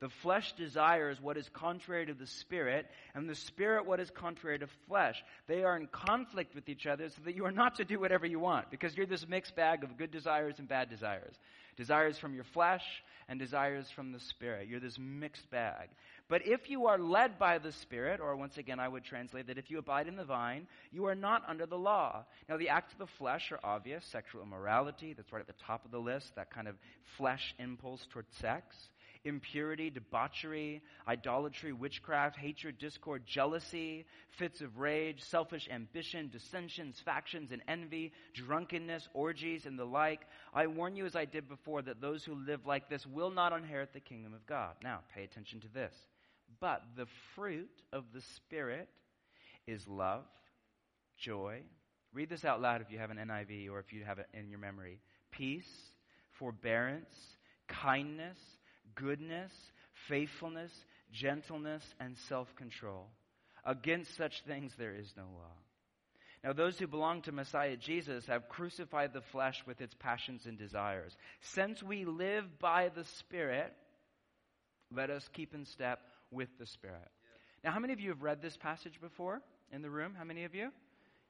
The 0.00 0.08
flesh 0.08 0.52
desires 0.52 1.20
what 1.20 1.36
is 1.36 1.48
contrary 1.48 2.06
to 2.06 2.14
the 2.14 2.26
spirit, 2.26 2.86
and 3.14 3.28
the 3.28 3.34
spirit 3.34 3.84
what 3.84 3.98
is 3.98 4.10
contrary 4.10 4.58
to 4.60 4.68
flesh. 4.86 5.22
They 5.48 5.64
are 5.64 5.76
in 5.76 5.88
conflict 5.88 6.54
with 6.54 6.68
each 6.68 6.86
other 6.86 7.08
so 7.08 7.22
that 7.24 7.34
you 7.34 7.44
are 7.46 7.52
not 7.52 7.76
to 7.76 7.84
do 7.84 7.98
whatever 7.98 8.24
you 8.24 8.38
want, 8.38 8.70
because 8.70 8.96
you're 8.96 9.06
this 9.06 9.26
mixed 9.28 9.56
bag 9.56 9.82
of 9.82 9.96
good 9.96 10.12
desires 10.12 10.54
and 10.58 10.68
bad 10.68 10.88
desires. 10.88 11.34
Desires 11.76 12.16
from 12.16 12.34
your 12.34 12.44
flesh 12.44 12.84
and 13.28 13.38
desires 13.38 13.86
from 13.94 14.12
the 14.12 14.20
spirit. 14.20 14.68
You're 14.68 14.80
this 14.80 14.98
mixed 14.98 15.50
bag. 15.50 15.88
But 16.28 16.46
if 16.46 16.68
you 16.68 16.86
are 16.86 16.98
led 16.98 17.38
by 17.38 17.58
the 17.58 17.72
Spirit, 17.72 18.20
or 18.20 18.36
once 18.36 18.58
again, 18.58 18.78
I 18.78 18.88
would 18.88 19.04
translate 19.04 19.46
that 19.46 19.56
if 19.56 19.70
you 19.70 19.78
abide 19.78 20.08
in 20.08 20.16
the 20.16 20.24
vine, 20.24 20.66
you 20.92 21.06
are 21.06 21.14
not 21.14 21.42
under 21.48 21.64
the 21.64 21.78
law. 21.78 22.24
Now, 22.48 22.58
the 22.58 22.68
acts 22.68 22.92
of 22.92 22.98
the 22.98 23.06
flesh 23.18 23.50
are 23.50 23.60
obvious 23.64 24.04
sexual 24.04 24.42
immorality, 24.42 25.14
that's 25.14 25.32
right 25.32 25.40
at 25.40 25.46
the 25.46 25.64
top 25.64 25.86
of 25.86 25.90
the 25.90 25.98
list, 25.98 26.34
that 26.36 26.50
kind 26.50 26.68
of 26.68 26.76
flesh 27.16 27.54
impulse 27.58 28.06
toward 28.12 28.26
sex. 28.40 28.76
Impurity, 29.24 29.90
debauchery, 29.90 30.82
idolatry, 31.06 31.72
witchcraft, 31.72 32.36
hatred, 32.36 32.78
discord, 32.78 33.24
jealousy, 33.26 34.06
fits 34.38 34.60
of 34.60 34.78
rage, 34.78 35.22
selfish 35.22 35.68
ambition, 35.70 36.28
dissensions, 36.30 37.00
factions, 37.04 37.52
and 37.52 37.62
envy, 37.68 38.12
drunkenness, 38.34 39.08
orgies, 39.14 39.66
and 39.66 39.78
the 39.78 39.84
like. 39.84 40.20
I 40.54 40.66
warn 40.66 40.96
you, 40.96 41.06
as 41.06 41.16
I 41.16 41.24
did 41.24 41.48
before, 41.48 41.82
that 41.82 42.00
those 42.00 42.24
who 42.24 42.34
live 42.34 42.66
like 42.66 42.88
this 42.88 43.06
will 43.06 43.30
not 43.30 43.52
inherit 43.52 43.92
the 43.92 44.00
kingdom 44.00 44.34
of 44.34 44.46
God. 44.46 44.74
Now, 44.82 45.00
pay 45.14 45.24
attention 45.24 45.60
to 45.60 45.68
this. 45.68 45.94
But 46.60 46.82
the 46.96 47.06
fruit 47.34 47.70
of 47.92 48.04
the 48.12 48.20
Spirit 48.20 48.88
is 49.66 49.86
love, 49.86 50.24
joy. 51.18 51.62
Read 52.12 52.30
this 52.30 52.44
out 52.44 52.60
loud 52.60 52.80
if 52.80 52.90
you 52.90 52.98
have 52.98 53.10
an 53.10 53.18
NIV 53.18 53.70
or 53.70 53.78
if 53.80 53.92
you 53.92 54.04
have 54.04 54.18
it 54.18 54.26
in 54.32 54.48
your 54.48 54.58
memory. 54.58 54.98
Peace, 55.30 55.68
forbearance, 56.38 57.14
kindness, 57.68 58.38
goodness, 59.00 59.52
faithfulness, 60.08 60.72
gentleness, 61.12 61.82
and 62.00 62.16
self 62.28 62.54
control. 62.56 63.06
Against 63.64 64.16
such 64.16 64.42
things 64.42 64.72
there 64.78 64.94
is 64.94 65.12
no 65.16 65.24
law. 65.24 65.54
Now, 66.44 66.52
those 66.52 66.78
who 66.78 66.86
belong 66.86 67.22
to 67.22 67.32
Messiah 67.32 67.76
Jesus 67.76 68.26
have 68.26 68.48
crucified 68.48 69.12
the 69.12 69.20
flesh 69.20 69.64
with 69.66 69.80
its 69.80 69.94
passions 69.94 70.46
and 70.46 70.56
desires. 70.56 71.16
Since 71.40 71.82
we 71.82 72.04
live 72.04 72.60
by 72.60 72.90
the 72.94 73.04
Spirit, 73.04 73.72
let 74.94 75.10
us 75.10 75.28
keep 75.32 75.52
in 75.52 75.64
step 75.64 75.98
with 76.30 76.48
the 76.58 76.66
Spirit. 76.66 77.08
Now, 77.64 77.72
how 77.72 77.80
many 77.80 77.92
of 77.92 78.00
you 78.00 78.10
have 78.10 78.22
read 78.22 78.40
this 78.40 78.56
passage 78.56 79.00
before 79.00 79.42
in 79.72 79.82
the 79.82 79.90
room? 79.90 80.14
How 80.16 80.24
many 80.24 80.44
of 80.44 80.54
you? 80.54 80.70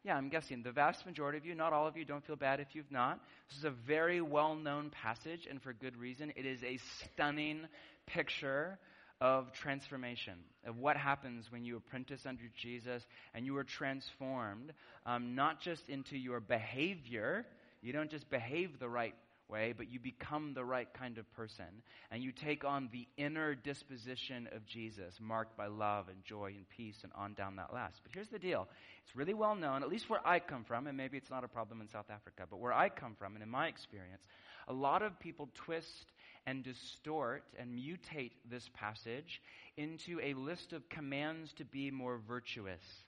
Yeah, 0.05 0.17
I'm 0.17 0.29
guessing 0.29 0.63
the 0.63 0.73
vast 0.73 1.05
majority 1.07 1.39
of 1.39 1.45
you, 1.45 1.55
not 1.55 1.73
all 1.73 1.87
of 1.87 1.97
you, 1.97 2.05
don't 2.05 2.25
feel 2.25 2.37
bad 2.37 2.61
if 2.61 2.69
you've 2.75 2.91
not. 2.91 3.21
This 3.49 3.59
is 3.59 3.65
a 3.65 3.71
very 3.71 4.21
well 4.21 4.55
known 4.55 4.91
passage, 4.91 5.47
and 5.51 5.61
for 5.61 5.73
good 5.73 5.97
reason. 5.97 6.33
It 6.37 6.47
is 6.47 6.63
a 6.63 6.79
stunning 7.05 7.63
picture 8.07 8.79
of 9.21 9.53
transformation, 9.53 10.35
of 10.65 10.79
what 10.79 10.97
happens 10.97 11.51
when 11.51 11.65
you 11.65 11.77
apprentice 11.77 12.25
under 12.25 12.45
Jesus 12.57 13.05
and 13.35 13.45
you 13.45 13.57
are 13.57 13.65
transformed, 13.65 14.73
um, 15.07 15.35
not 15.35 15.61
just 15.61 15.89
into 15.89 16.17
your 16.17 16.39
behavior. 16.39 17.45
You 17.83 17.93
don't 17.93 18.11
just 18.11 18.31
behave 18.31 18.79
the 18.79 18.89
right 18.89 19.15
way, 19.49 19.73
but 19.77 19.91
you 19.91 19.99
become 19.99 20.55
the 20.55 20.65
right 20.65 20.93
kind 20.93 21.19
of 21.19 21.31
person. 21.33 21.83
And 22.11 22.23
you 22.23 22.33
take 22.33 22.65
on 22.65 22.89
the 22.93 23.07
inner 23.17 23.55
disposition 23.55 24.49
of 24.53 24.67
Jesus, 24.67 25.15
marked 25.21 25.57
by 25.57 25.67
love 25.67 26.09
and 26.09 26.25
joy 26.25 26.53
and 26.57 26.69
peace, 26.69 26.99
and 27.03 27.13
on 27.15 27.35
down 27.35 27.57
that 27.57 27.73
list. 27.73 28.01
But 28.03 28.13
here's 28.15 28.29
the 28.29 28.39
deal 28.39 28.69
it's 29.05 29.17
really 29.17 29.35
well 29.35 29.55
known, 29.55 29.83
at 29.83 29.89
least 29.89 30.11
where 30.11 30.27
I 30.27 30.39
come 30.39 30.65
from, 30.65 30.87
and 30.87 30.97
maybe 30.97 31.17
it's 31.17 31.31
not 31.31 31.45
a 31.45 31.49
problem 31.49 31.81
in 31.81 31.89
South 31.89 32.11
Africa, 32.11 32.45
but 32.49 32.61
where 32.61 32.73
I 32.73 32.89
come 32.89 33.15
from, 33.19 33.35
and 33.35 33.43
in 33.43 33.49
my 33.49 33.69
experience, 33.69 34.27
a 34.69 34.73
lot 34.73 35.03
of 35.03 35.19
people 35.19 35.49
twist 35.55 36.13
and 36.47 36.63
distort 36.63 37.45
and 37.59 37.79
mutate 37.79 38.33
this 38.51 38.69
passage 38.75 39.43
into 39.77 40.21
a 40.23 40.35
list 40.35 40.73
of 40.73 40.89
commands 40.89 41.53
to 41.55 41.65
be 41.65 41.91
more 41.91 42.19
virtuous. 42.27 43.05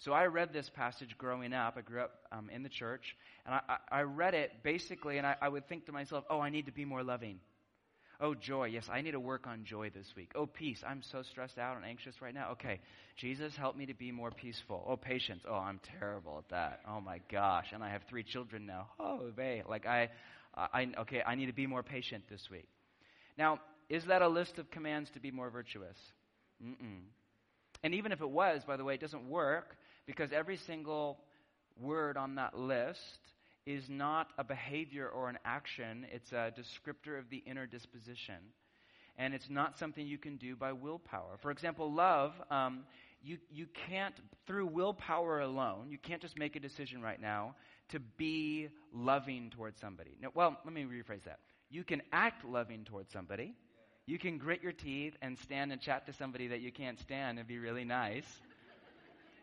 So 0.00 0.12
I 0.12 0.26
read 0.26 0.52
this 0.52 0.70
passage 0.70 1.16
growing 1.18 1.52
up. 1.52 1.74
I 1.76 1.82
grew 1.82 2.00
up 2.00 2.12
um, 2.32 2.48
in 2.50 2.62
the 2.62 2.70
church, 2.70 3.16
and 3.44 3.54
I, 3.54 3.76
I, 3.90 4.00
read 4.02 4.32
it 4.32 4.62
basically, 4.62 5.18
and 5.18 5.26
I, 5.26 5.36
I 5.42 5.48
would 5.48 5.68
think 5.68 5.86
to 5.86 5.92
myself, 5.92 6.24
oh, 6.30 6.40
I 6.40 6.48
need 6.48 6.66
to 6.66 6.72
be 6.72 6.86
more 6.86 7.02
loving. 7.02 7.38
Oh, 8.18 8.34
joy. 8.34 8.64
Yes, 8.64 8.86
I 8.90 9.02
need 9.02 9.12
to 9.12 9.20
work 9.20 9.46
on 9.46 9.64
joy 9.64 9.90
this 9.90 10.06
week. 10.16 10.32
Oh, 10.34 10.46
peace. 10.46 10.82
I'm 10.86 11.02
so 11.02 11.22
stressed 11.22 11.58
out 11.58 11.76
and 11.76 11.84
anxious 11.84 12.20
right 12.22 12.32
now. 12.32 12.52
Okay, 12.52 12.80
Jesus, 13.16 13.54
help 13.56 13.76
me 13.76 13.86
to 13.86 13.94
be 13.94 14.10
more 14.10 14.30
peaceful. 14.30 14.86
Oh, 14.88 14.96
patience. 14.96 15.42
Oh, 15.48 15.54
I'm 15.54 15.80
terrible 15.98 16.38
at 16.38 16.48
that. 16.50 16.80
Oh 16.88 17.00
my 17.00 17.20
gosh. 17.30 17.66
And 17.72 17.82
I 17.82 17.90
have 17.90 18.02
three 18.08 18.22
children 18.22 18.66
now. 18.66 18.88
Oh, 18.98 19.30
they 19.36 19.62
like 19.68 19.86
I, 19.86 20.10
I 20.54 20.88
okay. 21.00 21.22
I 21.26 21.34
need 21.34 21.46
to 21.46 21.54
be 21.54 21.66
more 21.66 21.82
patient 21.82 22.24
this 22.30 22.48
week. 22.50 22.68
Now, 23.38 23.60
is 23.88 24.04
that 24.06 24.20
a 24.20 24.28
list 24.28 24.58
of 24.58 24.70
commands 24.70 25.10
to 25.14 25.20
be 25.20 25.30
more 25.30 25.48
virtuous? 25.48 25.96
Mm-mm. 26.62 27.00
And 27.82 27.94
even 27.94 28.12
if 28.12 28.20
it 28.20 28.28
was, 28.28 28.62
by 28.66 28.76
the 28.76 28.84
way, 28.84 28.94
it 28.94 29.00
doesn't 29.00 29.28
work 29.30 29.76
because 30.10 30.32
every 30.32 30.56
single 30.56 31.20
word 31.80 32.16
on 32.16 32.34
that 32.34 32.58
list 32.58 33.20
is 33.64 33.88
not 33.88 34.26
a 34.38 34.42
behavior 34.42 35.08
or 35.08 35.28
an 35.28 35.38
action, 35.44 36.04
it's 36.10 36.32
a 36.32 36.52
descriptor 36.58 37.16
of 37.16 37.30
the 37.30 37.36
inner 37.46 37.64
disposition. 37.64 38.34
And 39.16 39.34
it's 39.34 39.48
not 39.48 39.78
something 39.78 40.04
you 40.04 40.18
can 40.18 40.36
do 40.36 40.56
by 40.56 40.72
willpower. 40.72 41.36
For 41.40 41.52
example, 41.52 41.92
love, 41.92 42.32
um, 42.50 42.80
you, 43.22 43.38
you 43.52 43.68
can't, 43.88 44.16
through 44.48 44.66
willpower 44.66 45.42
alone, 45.42 45.90
you 45.90 45.98
can't 45.98 46.20
just 46.20 46.36
make 46.36 46.56
a 46.56 46.60
decision 46.60 47.02
right 47.02 47.20
now 47.20 47.54
to 47.90 48.00
be 48.00 48.68
loving 48.92 49.50
towards 49.50 49.80
somebody. 49.80 50.18
Well, 50.34 50.56
let 50.64 50.74
me 50.74 50.82
rephrase 50.82 51.22
that. 51.26 51.38
You 51.70 51.84
can 51.84 52.02
act 52.12 52.44
loving 52.44 52.84
towards 52.84 53.12
somebody. 53.12 53.54
You 54.06 54.18
can 54.18 54.38
grit 54.38 54.60
your 54.60 54.72
teeth 54.72 55.14
and 55.22 55.38
stand 55.38 55.70
and 55.70 55.80
chat 55.80 56.06
to 56.06 56.12
somebody 56.14 56.48
that 56.48 56.62
you 56.62 56.72
can't 56.72 56.98
stand 56.98 57.38
and 57.38 57.46
be 57.46 57.58
really 57.58 57.84
nice. 57.84 58.26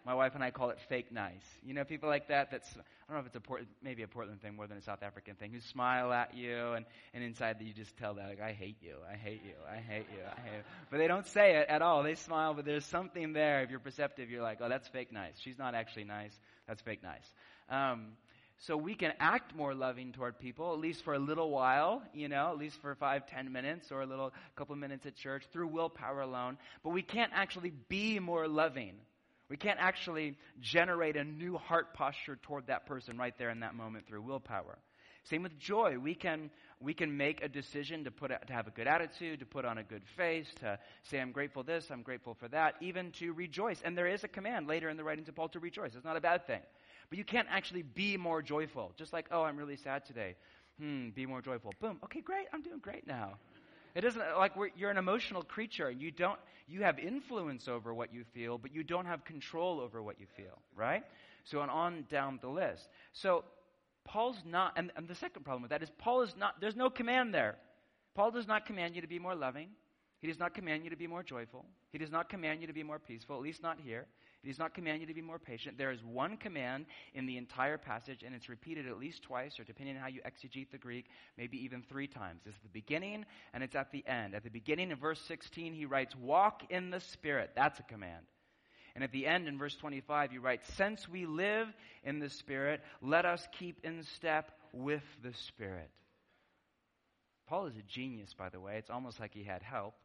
My 0.08 0.14
wife 0.14 0.36
and 0.36 0.44
I 0.44 0.52
call 0.52 0.70
it 0.70 0.80
fake 0.88 1.12
nice. 1.12 1.44
You 1.66 1.74
know, 1.74 1.84
people 1.84 2.08
like 2.08 2.30
that. 2.30 2.50
That's 2.50 2.66
I 2.78 3.14
don't 3.14 3.18
know 3.18 3.20
if 3.20 3.26
it's 3.26 3.36
a 3.36 3.42
Port, 3.42 3.66
maybe 3.84 4.04
a 4.04 4.08
Portland 4.08 4.42
thing 4.42 4.56
more 4.56 4.66
than 4.66 4.78
a 4.78 4.82
South 4.82 5.04
African 5.04 5.36
thing. 5.36 5.52
Who 5.52 5.60
smile 5.60 6.14
at 6.14 6.34
you 6.34 6.72
and 6.72 6.86
and 7.14 7.26
inside 7.26 7.58
you 7.60 7.74
just 7.74 7.98
tell 7.98 8.14
that 8.14 8.30
like 8.30 8.40
I 8.40 8.54
hate 8.54 8.78
you, 8.82 8.96
I 9.12 9.18
hate 9.18 9.42
you, 9.44 9.56
I 9.70 9.76
hate 9.76 10.06
you, 10.10 10.24
I 10.24 10.40
hate 10.40 10.56
you. 10.56 10.64
But 10.90 11.00
they 11.00 11.10
don't 11.10 11.28
say 11.28 11.58
it 11.58 11.68
at 11.68 11.82
all. 11.82 12.04
They 12.04 12.16
smile, 12.16 12.54
but 12.54 12.64
there's 12.64 12.86
something 12.86 13.34
there. 13.34 13.64
If 13.64 13.70
you're 13.70 13.82
perceptive, 13.82 14.30
you're 14.30 14.42
like, 14.42 14.60
oh, 14.62 14.70
that's 14.70 14.88
fake 14.88 15.12
nice. 15.12 15.34
She's 15.40 15.60
not 15.60 15.76
actually 15.76 16.06
nice. 16.06 16.32
That's 16.70 16.82
fake 16.82 17.04
nice. 17.04 17.34
Um, 17.70 18.14
so 18.60 18.78
we 18.78 18.96
can 18.96 19.12
act 19.20 19.56
more 19.56 19.76
loving 19.76 20.14
toward 20.14 20.40
people, 20.40 20.72
at 20.72 20.80
least 20.80 21.04
for 21.04 21.16
a 21.16 21.20
little 21.20 21.50
while, 21.50 22.02
you 22.14 22.30
know, 22.30 22.50
at 22.50 22.58
least 22.58 22.80
for 22.82 22.96
five, 22.96 23.28
ten 23.28 23.52
minutes 23.52 23.92
or 23.92 24.02
a 24.04 24.06
little 24.06 24.34
couple 24.56 24.76
minutes 24.78 25.06
at 25.06 25.16
church 25.16 25.44
through 25.52 25.68
willpower 25.68 26.22
alone. 26.22 26.58
But 26.82 26.92
we 26.92 27.02
can't 27.02 27.34
actually 27.36 27.74
be 27.90 28.20
more 28.20 28.48
loving 28.48 28.94
we 29.50 29.58
can't 29.58 29.80
actually 29.80 30.38
generate 30.60 31.16
a 31.16 31.24
new 31.24 31.58
heart 31.58 31.94
posture 31.94 32.38
toward 32.42 32.68
that 32.68 32.86
person 32.86 33.18
right 33.18 33.38
there 33.38 33.50
in 33.50 33.62
that 33.62 33.76
moment 33.76 34.08
through 34.08 34.22
willpower. 34.22 34.78
Same 35.24 35.44
with 35.44 35.58
joy. 35.60 35.98
We 36.00 36.16
can, 36.16 36.50
we 36.80 36.94
can 36.94 37.18
make 37.18 37.44
a 37.44 37.50
decision 37.50 38.06
to, 38.06 38.12
put, 38.12 38.30
to 38.30 38.54
have 38.54 38.68
a 38.68 38.72
good 38.72 38.88
attitude, 38.88 39.40
to 39.40 39.46
put 39.46 39.66
on 39.66 39.78
a 39.78 39.84
good 39.84 40.04
face, 40.16 40.48
to 40.62 40.80
say, 41.04 41.20
I'm 41.20 41.32
grateful 41.32 41.64
this, 41.64 41.90
I'm 41.92 42.02
grateful 42.02 42.34
for 42.34 42.48
that, 42.50 42.76
even 42.80 43.12
to 43.14 43.34
rejoice. 43.34 43.82
And 43.84 43.98
there 43.98 44.08
is 44.08 44.24
a 44.24 44.30
command 44.30 44.68
later 44.68 44.90
in 44.90 44.96
the 44.96 45.04
writings 45.04 45.28
of 45.28 45.36
Paul 45.36 45.50
to 45.50 45.60
rejoice. 45.60 45.96
It's 45.96 46.06
not 46.06 46.16
a 46.16 46.22
bad 46.22 46.48
thing. 46.48 46.62
But 47.10 47.18
you 47.18 47.26
can't 47.26 47.48
actually 47.50 47.84
be 47.84 48.16
more 48.16 48.42
joyful. 48.42 48.94
Just 48.98 49.12
like, 49.12 49.28
oh, 49.32 49.44
I'm 49.44 49.58
really 49.58 49.78
sad 49.78 50.06
today. 50.06 50.36
Hmm, 50.80 51.10
be 51.10 51.26
more 51.26 51.42
joyful. 51.42 51.74
Boom. 51.82 52.00
Okay, 52.06 52.22
great. 52.22 52.48
I'm 52.54 52.62
doing 52.62 52.80
great 52.80 53.08
now. 53.08 53.34
It 53.98 54.06
isn't 54.06 54.22
uh, 54.22 54.38
like 54.38 54.54
you're 54.76 54.92
an 54.92 54.98
emotional 54.98 55.42
creature. 55.42 55.88
And 55.88 56.00
you 56.00 56.12
don't, 56.12 56.40
you 56.68 56.84
have 56.84 57.00
influence 57.00 57.68
over 57.68 57.96
what 57.96 58.14
you 58.14 58.24
feel, 58.32 58.60
but 58.60 58.72
you 58.74 58.84
don't 58.84 59.08
have 59.08 59.26
control 59.26 59.80
over 59.80 60.04
what 60.04 60.20
you 60.20 60.28
feel, 60.38 60.62
right? 60.76 61.04
So 61.46 61.60
on, 61.62 61.72
on 61.72 62.06
down 62.08 62.38
the 62.40 62.48
list. 62.48 62.88
So 63.14 63.44
Paul's 64.06 64.38
not, 64.46 64.74
and, 64.78 64.92
and 64.96 65.08
the 65.08 65.16
second 65.16 65.44
problem 65.46 65.64
with 65.64 65.72
that 65.72 65.82
is 65.82 65.90
Paul 65.98 66.22
is 66.22 66.36
not, 66.38 66.62
there's 66.62 66.76
no 66.76 66.92
command 66.92 67.34
there. 67.34 67.56
Paul 68.14 68.30
does 68.30 68.48
not 68.48 68.68
command 68.68 68.96
you 68.96 69.02
to 69.02 69.08
be 69.08 69.18
more 69.18 69.34
loving. 69.34 69.70
He 70.20 70.28
does 70.28 70.38
not 70.38 70.54
command 70.54 70.84
you 70.84 70.92
to 70.92 70.96
be 70.96 71.08
more 71.08 71.24
joyful. 71.24 71.66
He 71.92 71.98
does 71.98 72.12
not 72.12 72.30
command 72.30 72.62
you 72.62 72.68
to 72.68 72.74
be 72.74 72.84
more 72.84 73.00
peaceful, 73.00 73.36
at 73.36 73.42
least 73.42 73.64
not 73.64 73.80
here. 73.84 74.06
He 74.48 74.54
does 74.54 74.60
not 74.60 74.74
command 74.74 75.02
you 75.02 75.08
to 75.08 75.14
be 75.14 75.22
more 75.22 75.40
patient. 75.40 75.78
There 75.78 75.92
is 75.92 76.02
one 76.06 76.38
command 76.38 76.86
in 77.14 77.26
the 77.26 77.36
entire 77.36 77.78
passage, 77.78 78.24
and 78.24 78.34
it's 78.34 78.48
repeated 78.48 78.88
at 78.88 78.98
least 78.98 79.24
twice, 79.24 79.60
or 79.60 79.66
depending 79.66 79.98
on 79.98 80.02
how 80.02 80.08
you 80.08 80.22
exegete 80.22 80.72
the 80.72 80.78
Greek, 80.78 81.08
maybe 81.38 81.62
even 81.66 81.84
three 81.84 82.08
times. 82.08 82.44
It's 82.46 82.58
the 82.60 82.70
beginning 82.70 83.26
and 83.54 83.62
it's 83.62 83.76
at 83.76 83.92
the 83.92 84.08
end. 84.08 84.36
At 84.36 84.46
the 84.46 84.50
beginning 84.50 84.92
in 84.92 84.96
verse 84.96 85.20
16, 85.28 85.74
he 85.74 85.84
writes, 85.84 86.16
Walk 86.16 86.64
in 86.70 86.92
the 86.92 87.02
Spirit. 87.02 87.52
That's 87.58 87.78
a 87.82 87.84
command. 87.84 88.26
And 88.96 89.04
at 89.04 89.12
the 89.12 89.28
end 89.28 89.50
in 89.50 89.58
verse 89.58 89.76
25, 89.76 90.32
he 90.32 90.38
writes, 90.38 90.66
Since 90.76 91.10
we 91.10 91.26
live 91.26 91.68
in 92.06 92.20
the 92.20 92.30
Spirit, 92.30 92.80
let 93.02 93.26
us 93.26 93.46
keep 93.60 93.84
in 93.84 94.02
step 94.16 94.54
with 94.72 95.04
the 95.24 95.34
Spirit. 95.34 95.90
Paul 97.50 97.66
is 97.66 97.76
a 97.76 97.82
genius, 97.82 98.34
by 98.34 98.48
the 98.48 98.62
way. 98.62 98.78
It's 98.78 98.90
almost 98.90 99.20
like 99.20 99.34
he 99.34 99.44
had 99.44 99.62
help. 99.62 99.96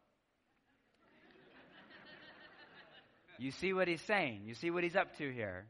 You 3.43 3.51
see 3.51 3.73
what 3.73 3.89
he's 3.89 4.01
saying? 4.03 4.43
You 4.47 4.55
see 4.55 4.71
what 4.71 4.85
he's 4.85 4.95
up 4.95 5.17
to 5.19 5.33
here? 5.33 5.67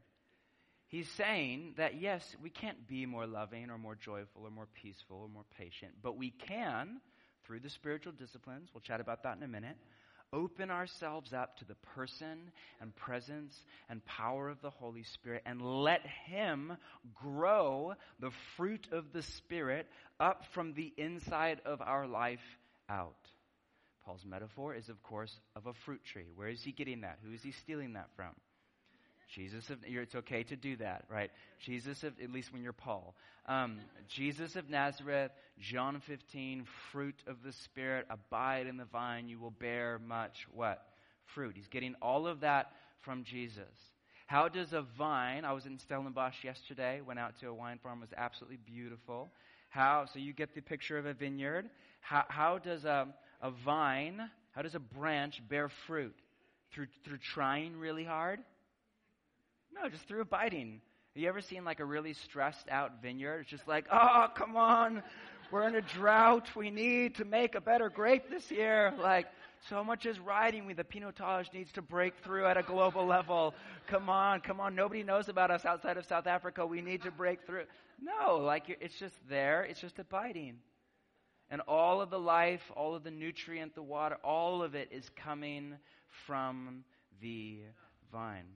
He's 0.89 1.09
saying 1.17 1.75
that 1.79 1.99
yes, 1.99 2.23
we 2.43 2.51
can't 2.51 2.87
be 2.87 3.07
more 3.07 3.27
loving 3.27 3.71
or 3.71 3.79
more 3.79 3.95
joyful 3.95 4.43
or 4.45 4.51
more 4.51 4.69
peaceful 4.83 5.23
or 5.23 5.29
more 5.29 5.47
patient, 5.57 5.93
but 6.03 6.19
we 6.19 6.33
can, 6.33 7.01
through 7.47 7.61
the 7.61 7.71
spiritual 7.71 8.13
disciplines, 8.13 8.69
we'll 8.75 8.83
chat 8.83 9.01
about 9.01 9.23
that 9.23 9.39
in 9.39 9.43
a 9.43 9.49
minute, 9.49 9.79
open 10.35 10.71
ourselves 10.71 11.33
up 11.33 11.57
to 11.57 11.65
the 11.65 11.75
person 11.95 12.51
and 12.83 12.95
presence 12.95 13.55
and 13.89 14.05
power 14.05 14.51
of 14.51 14.61
the 14.61 14.69
Holy 14.69 15.05
Spirit 15.05 15.41
and 15.47 15.63
let 15.63 16.03
Him 16.27 16.77
grow 17.15 17.95
the 18.21 18.33
fruit 18.59 18.87
of 18.93 19.15
the 19.15 19.23
Spirit 19.23 19.87
up 20.21 20.45
from 20.53 20.75
the 20.75 20.93
inside 20.99 21.63
of 21.65 21.81
our 21.81 22.07
life 22.07 22.59
out. 22.91 23.32
Paul's 24.05 24.25
metaphor 24.25 24.75
is, 24.75 24.89
of 24.89 25.03
course, 25.03 25.41
of 25.55 25.67
a 25.67 25.73
fruit 25.73 26.03
tree. 26.05 26.27
Where 26.35 26.49
is 26.49 26.63
he 26.63 26.73
getting 26.73 27.03
that? 27.03 27.19
Who 27.25 27.33
is 27.33 27.43
he 27.43 27.53
stealing 27.53 27.93
that 27.95 28.09
from? 28.17 28.33
Jesus 29.35 29.71
of, 29.71 29.79
it's 29.83 30.15
okay 30.15 30.43
to 30.45 30.57
do 30.57 30.77
that, 30.77 31.05
right? 31.09 31.31
Jesus 31.61 32.03
of, 32.03 32.13
at 32.23 32.31
least 32.31 32.53
when 32.53 32.63
you're 32.63 32.73
Paul. 32.73 33.15
Um, 33.47 33.79
Jesus 34.09 34.57
of 34.57 34.69
Nazareth, 34.69 35.31
John 35.59 36.01
15, 36.07 36.67
fruit 36.91 37.15
of 37.27 37.43
the 37.43 37.53
Spirit, 37.53 38.07
abide 38.11 38.67
in 38.67 38.77
the 38.77 38.85
vine, 38.85 39.29
you 39.29 39.39
will 39.39 39.51
bear 39.51 39.99
much 40.07 40.47
what? 40.53 40.85
Fruit. 41.35 41.55
He's 41.57 41.69
getting 41.69 41.95
all 42.03 42.27
of 42.27 42.41
that 42.41 42.73
from 43.01 43.25
Jesus. 43.25 43.65
How 44.27 44.49
does 44.49 44.73
a 44.73 44.83
vine, 44.99 45.45
I 45.45 45.53
was 45.53 45.67
in 45.67 45.79
Stellenbosch 45.79 46.45
yesterday, 46.45 47.01
went 47.01 47.19
out 47.19 47.39
to 47.41 47.49
a 47.49 47.55
wine 47.55 47.79
farm, 47.83 48.01
was 48.01 48.13
absolutely 48.17 48.59
beautiful. 48.59 49.31
How, 49.71 50.07
so 50.13 50.19
you 50.19 50.33
get 50.33 50.55
the 50.55 50.61
picture 50.61 50.99
of 50.99 51.07
a 51.07 51.15
vineyard. 51.15 51.71
How, 52.01 52.25
how 52.29 52.59
does 52.59 52.85
a, 52.85 53.09
a 53.43 53.51
vine, 53.51 54.31
how 54.53 54.63
does 54.63 54.75
a 54.75 54.81
branch 54.81 55.43
bear 55.49 55.69
fruit? 55.69 56.15
Through, 56.73 56.87
through 57.05 57.19
trying 57.19 57.77
really 57.77 58.05
hard? 58.05 58.41
No, 59.75 59.89
just 59.89 60.05
through 60.05 60.23
abiding. 60.23 60.81
Have 61.15 61.23
you 61.23 61.29
ever 61.29 61.43
seen 61.43 61.65
like 61.65 61.81
a 61.81 61.85
really 61.85 62.15
stressed 62.15 62.69
out 62.71 63.03
vineyard? 63.03 63.41
It's 63.41 63.51
just 63.51 63.69
like, 63.69 63.87
oh, 63.93 64.29
come 64.35 64.57
on. 64.57 65.03
We're 65.51 65.69
in 65.69 65.75
a 65.75 65.83
drought. 65.83 66.49
We 66.57 66.71
need 66.71 67.17
to 67.17 67.27
make 67.27 67.55
a 67.55 67.61
better 67.61 67.91
grape 67.91 68.31
this 68.31 68.51
year. 68.51 68.95
Like, 68.99 69.27
so 69.69 69.85
much 69.85 70.07
is 70.07 70.19
riding 70.19 70.67
me. 70.67 70.73
The 70.73 70.85
pinotage 70.85 71.53
needs 71.53 71.71
to 71.73 71.83
break 71.83 72.15
through 72.25 72.47
at 72.47 72.57
a 72.57 72.63
global 72.63 73.05
level. 73.07 73.55
Come 73.87 74.09
on, 74.09 74.41
come 74.41 74.61
on. 74.61 74.75
Nobody 74.75 75.03
knows 75.03 75.29
about 75.29 75.51
us 75.51 75.67
outside 75.67 75.99
of 75.99 76.07
South 76.07 76.27
Africa. 76.27 76.67
We 76.67 76.81
need 76.81 77.03
to 77.03 77.11
break 77.11 77.47
through. 77.47 77.65
No, 78.01 78.39
like 78.39 78.75
it's 78.81 78.99
just 78.99 79.15
there. 79.29 79.63
It's 79.65 79.81
just 79.81 79.99
abiding. 79.99 80.57
And 81.53 81.61
all 81.69 82.01
of 82.01 82.09
the 82.09 82.19
life, 82.19 82.63
all 82.75 82.95
of 82.95 83.05
the 83.05 83.11
nutrient, 83.11 83.75
the 83.75 83.83
water, 83.83 84.17
all 84.25 84.63
of 84.63 84.75
it 84.75 84.89
is 84.91 85.09
coming 85.23 85.75
from 86.27 86.83
the 87.21 87.59
vine. 88.11 88.47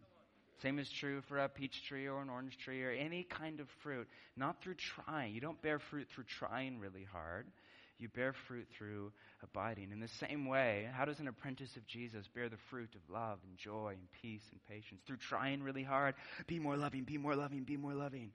Same 0.63 0.79
is 0.79 0.91
true 0.91 1.21
for 1.29 1.39
a 1.39 1.49
peach 1.51 1.85
tree 1.87 2.09
or 2.09 2.23
an 2.23 2.31
orange 2.31 2.57
tree 2.65 2.83
or 2.83 2.91
any 2.91 3.23
kind 3.23 3.61
of 3.61 3.69
fruit. 3.83 4.09
Not 4.35 4.63
through 4.63 4.77
trying. 4.77 5.35
You 5.35 5.43
don't 5.43 5.61
bear 5.61 5.79
fruit 5.79 6.09
through 6.15 6.25
trying 6.25 6.81
really 6.81 7.05
hard. 7.05 7.47
You 7.99 8.09
bear 8.09 8.35
fruit 8.49 8.67
through 8.79 9.13
abiding. 9.43 9.91
In 9.93 10.01
the 10.01 10.09
same 10.27 10.47
way, 10.47 10.89
how 10.91 11.05
does 11.05 11.21
an 11.21 11.29
apprentice 11.29 11.77
of 11.77 11.87
Jesus 11.87 12.27
bear 12.35 12.49
the 12.49 12.57
fruit 12.71 12.95
of 12.95 13.13
love 13.13 13.41
and 13.47 13.59
joy 13.59 13.95
and 13.99 14.09
peace 14.23 14.43
and 14.53 14.61
patience? 14.69 15.03
Through 15.07 15.19
trying 15.19 15.63
really 15.63 15.83
hard. 15.83 16.15
Be 16.47 16.59
more 16.59 16.79
loving, 16.79 17.05
be 17.05 17.19
more 17.19 17.37
loving, 17.37 17.65
be 17.65 17.77
more 17.77 17.95
loving. 17.95 18.31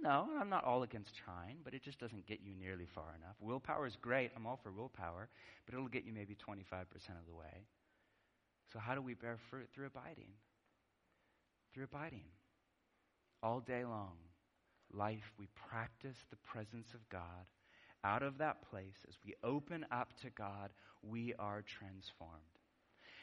No, 0.00 0.28
I'm 0.40 0.48
not 0.48 0.64
all 0.64 0.84
against 0.84 1.16
trying, 1.24 1.56
but 1.64 1.74
it 1.74 1.82
just 1.82 1.98
doesn't 1.98 2.26
get 2.26 2.40
you 2.42 2.54
nearly 2.54 2.86
far 2.94 3.14
enough. 3.16 3.34
Willpower 3.40 3.86
is 3.86 3.96
great. 4.00 4.30
I'm 4.36 4.46
all 4.46 4.60
for 4.62 4.70
willpower, 4.70 5.28
but 5.66 5.74
it'll 5.74 5.88
get 5.88 6.04
you 6.04 6.12
maybe 6.12 6.36
25% 6.36 6.60
of 6.60 7.26
the 7.26 7.34
way. 7.34 7.66
So, 8.72 8.78
how 8.78 8.94
do 8.94 9.02
we 9.02 9.14
bear 9.14 9.38
fruit? 9.50 9.68
Through 9.74 9.86
abiding 9.86 10.28
through 11.74 11.84
abiding. 11.84 12.24
All 13.42 13.60
day 13.60 13.84
long, 13.84 14.16
life, 14.92 15.32
we 15.38 15.46
practice 15.70 16.16
the 16.30 16.36
presence 16.36 16.88
of 16.94 17.08
God. 17.08 17.46
Out 18.04 18.22
of 18.22 18.38
that 18.38 18.68
place, 18.68 18.96
as 19.08 19.14
we 19.24 19.34
open 19.44 19.86
up 19.90 20.08
to 20.22 20.30
God, 20.30 20.70
we 21.02 21.34
are 21.38 21.62
transformed. 21.78 22.32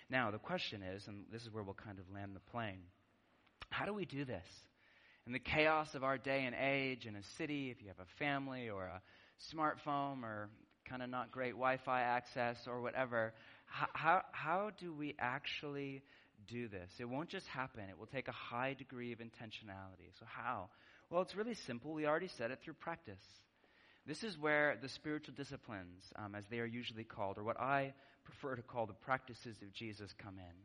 Now, 0.10 0.32
the 0.32 0.38
question 0.38 0.82
is, 0.84 1.08
and 1.08 1.26
this 1.32 1.42
is 1.42 1.52
where 1.52 1.64
we'll 1.64 1.74
kind 1.74 2.00
of 2.00 2.14
land 2.14 2.36
the 2.36 2.52
plane 2.52 2.84
how 3.72 3.86
do 3.86 3.94
we 3.94 4.06
do 4.06 4.24
this? 4.24 4.46
In 5.28 5.34
the 5.34 5.40
chaos 5.40 5.96
of 5.96 6.04
our 6.04 6.20
day 6.20 6.46
and 6.46 6.56
age, 6.56 7.08
in 7.08 7.16
a 7.16 7.24
city, 7.38 7.72
if 7.72 7.82
you 7.82 7.88
have 7.88 8.00
a 8.00 8.18
family 8.20 8.70
or 8.70 8.86
a 8.86 9.02
smartphone 9.52 10.22
or 10.22 10.50
kind 10.88 11.02
of 11.02 11.10
not 11.10 11.32
great 11.32 11.54
Wi 11.54 11.78
Fi 11.78 12.02
access 12.02 12.68
or 12.68 12.80
whatever, 12.80 13.34
how, 13.66 14.22
how, 14.32 14.70
do 14.80 14.94
we 14.94 15.16
actually 15.18 16.04
do 16.48 16.68
this. 16.68 16.92
It 17.00 17.10
won't 17.10 17.30
just 17.30 17.48
happen, 17.48 17.90
it 17.90 17.98
will 17.98 18.06
take 18.06 18.28
a 18.28 18.34
high 18.34 18.76
degree 18.76 19.14
of 19.14 19.20
intentionality. 19.20 20.14
So, 20.20 20.28
how? 20.28 20.70
Well, 21.10 21.24
it's 21.24 21.36
really 21.36 21.56
simple. 21.56 21.94
We 21.94 22.06
already 22.06 22.28
said 22.28 22.52
it 22.52 22.60
through 22.64 22.76
practice. 22.76 23.24
This 24.06 24.24
is 24.24 24.38
where 24.38 24.78
the 24.80 24.90
spiritual 24.90 25.34
disciplines, 25.36 26.04
um, 26.18 26.36
as 26.36 26.46
they 26.52 26.60
are 26.60 26.66
usually 26.66 27.04
called, 27.04 27.40
or 27.40 27.44
what 27.44 27.60
I 27.60 27.96
prefer 28.26 28.56
to 28.56 28.62
call 28.62 28.86
the 28.86 28.94
practices 28.94 29.58
of 29.64 29.74
Jesus, 29.74 30.14
come 30.20 30.38
in. 30.38 30.56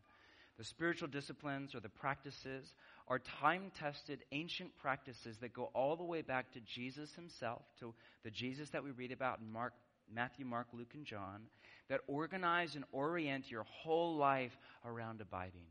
The 0.58 0.64
spiritual 0.64 1.08
disciplines 1.08 1.74
or 1.74 1.80
the 1.80 1.88
practices 1.88 2.74
are 3.10 3.18
time 3.18 3.72
tested 3.76 4.24
ancient 4.30 4.70
practices 4.76 5.36
that 5.40 5.52
go 5.52 5.64
all 5.74 5.96
the 5.96 6.04
way 6.04 6.22
back 6.22 6.52
to 6.52 6.60
Jesus 6.60 7.12
himself, 7.14 7.62
to 7.80 7.92
the 8.22 8.30
Jesus 8.30 8.70
that 8.70 8.84
we 8.84 8.92
read 8.92 9.10
about 9.10 9.40
in 9.40 9.50
Mark, 9.50 9.74
Matthew, 10.14 10.46
Mark, 10.46 10.68
Luke, 10.72 10.94
and 10.94 11.04
John, 11.04 11.42
that 11.88 12.00
organize 12.06 12.76
and 12.76 12.84
orient 12.92 13.50
your 13.50 13.64
whole 13.64 14.16
life 14.16 14.56
around 14.84 15.20
abiding 15.20 15.66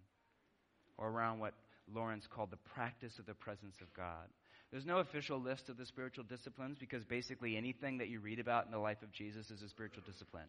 or 0.98 1.10
around 1.10 1.40
what 1.40 1.54
Lawrence 1.94 2.28
called 2.28 2.52
the 2.52 2.58
practice 2.74 3.20
of 3.20 3.26
the 3.26 3.34
presence 3.34 3.76
of 3.82 3.94
God. 3.94 4.28
There's 4.72 4.86
no 4.86 5.00
official 5.00 5.42
list 5.42 5.68
of 5.70 5.78
the 5.78 5.86
spiritual 5.86 6.24
disciplines 6.24 6.78
because 6.80 7.04
basically 7.04 7.58
anything 7.58 7.98
that 7.98 8.10
you 8.10 8.20
read 8.20 8.40
about 8.40 8.68
in 8.68 8.72
the 8.72 8.78
life 8.78 9.02
of 9.02 9.12
Jesus 9.12 9.50
is 9.50 9.64
a 9.64 9.70
spiritual 9.70 10.04
discipline. 10.06 10.46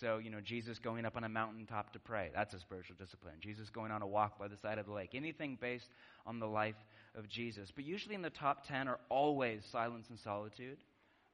So, 0.00 0.16
you 0.18 0.30
know, 0.30 0.40
Jesus 0.40 0.78
going 0.78 1.04
up 1.04 1.18
on 1.18 1.24
a 1.24 1.28
mountaintop 1.28 1.92
to 1.92 1.98
pray, 1.98 2.30
that's 2.34 2.54
a 2.54 2.60
spiritual 2.60 2.96
discipline. 2.98 3.34
Jesus 3.40 3.68
going 3.68 3.92
on 3.92 4.00
a 4.00 4.06
walk 4.06 4.38
by 4.38 4.48
the 4.48 4.56
side 4.56 4.78
of 4.78 4.86
the 4.86 4.92
lake, 4.92 5.10
anything 5.12 5.58
based 5.60 5.90
on 6.26 6.40
the 6.40 6.46
life 6.46 6.76
of 7.14 7.28
Jesus. 7.28 7.70
But 7.74 7.84
usually 7.84 8.14
in 8.14 8.22
the 8.22 8.30
top 8.30 8.66
10 8.66 8.88
are 8.88 9.00
always 9.10 9.62
silence 9.70 10.06
and 10.08 10.18
solitude. 10.18 10.78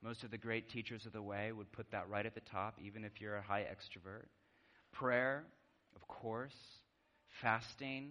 Most 0.02 0.24
of 0.24 0.32
the 0.32 0.38
great 0.38 0.68
teachers 0.68 1.06
of 1.06 1.12
the 1.12 1.22
way 1.22 1.52
would 1.52 1.70
put 1.70 1.92
that 1.92 2.08
right 2.08 2.26
at 2.26 2.34
the 2.34 2.40
top, 2.40 2.78
even 2.82 3.04
if 3.04 3.20
you're 3.20 3.36
a 3.36 3.42
high 3.42 3.62
extrovert. 3.62 4.26
Prayer, 4.92 5.44
of 5.94 6.06
course. 6.08 6.56
Fasting, 7.40 8.10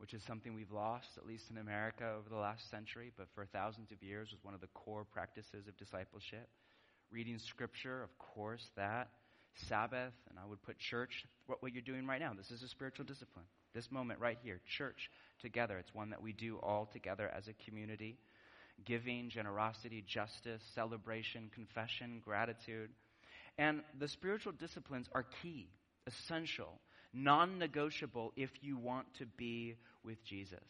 which 0.00 0.14
is 0.14 0.22
something 0.22 0.54
we've 0.54 0.72
lost, 0.72 1.08
at 1.18 1.26
least 1.26 1.50
in 1.50 1.58
America, 1.58 2.14
over 2.18 2.30
the 2.30 2.40
last 2.40 2.70
century, 2.70 3.12
but 3.18 3.28
for 3.34 3.44
thousands 3.44 3.92
of 3.92 4.02
years 4.02 4.30
was 4.30 4.42
one 4.42 4.54
of 4.54 4.62
the 4.62 4.66
core 4.68 5.04
practices 5.04 5.68
of 5.68 5.76
discipleship. 5.76 6.48
Reading 7.10 7.38
scripture, 7.38 8.02
of 8.02 8.08
course, 8.18 8.64
that. 8.76 9.10
Sabbath, 9.68 10.14
and 10.30 10.38
I 10.38 10.46
would 10.48 10.62
put 10.62 10.78
church, 10.78 11.26
what, 11.46 11.62
what 11.62 11.72
you're 11.72 11.82
doing 11.82 12.06
right 12.06 12.20
now. 12.20 12.32
This 12.34 12.50
is 12.50 12.62
a 12.62 12.68
spiritual 12.68 13.04
discipline. 13.04 13.44
This 13.74 13.90
moment 13.90 14.20
right 14.20 14.38
here, 14.42 14.60
church 14.78 15.10
together. 15.42 15.76
It's 15.76 15.92
one 15.92 16.10
that 16.10 16.22
we 16.22 16.32
do 16.32 16.58
all 16.62 16.88
together 16.92 17.30
as 17.36 17.48
a 17.48 17.52
community 17.64 18.16
giving, 18.86 19.28
generosity, 19.28 20.02
justice, 20.06 20.62
celebration, 20.74 21.50
confession, 21.54 22.22
gratitude. 22.24 22.88
And 23.58 23.82
the 23.98 24.08
spiritual 24.08 24.52
disciplines 24.52 25.06
are 25.12 25.26
key, 25.42 25.68
essential, 26.06 26.80
non 27.12 27.58
negotiable 27.58 28.32
if 28.36 28.50
you 28.62 28.76
want 28.76 29.06
to 29.14 29.26
be 29.26 29.74
with 30.04 30.22
Jesus. 30.24 30.64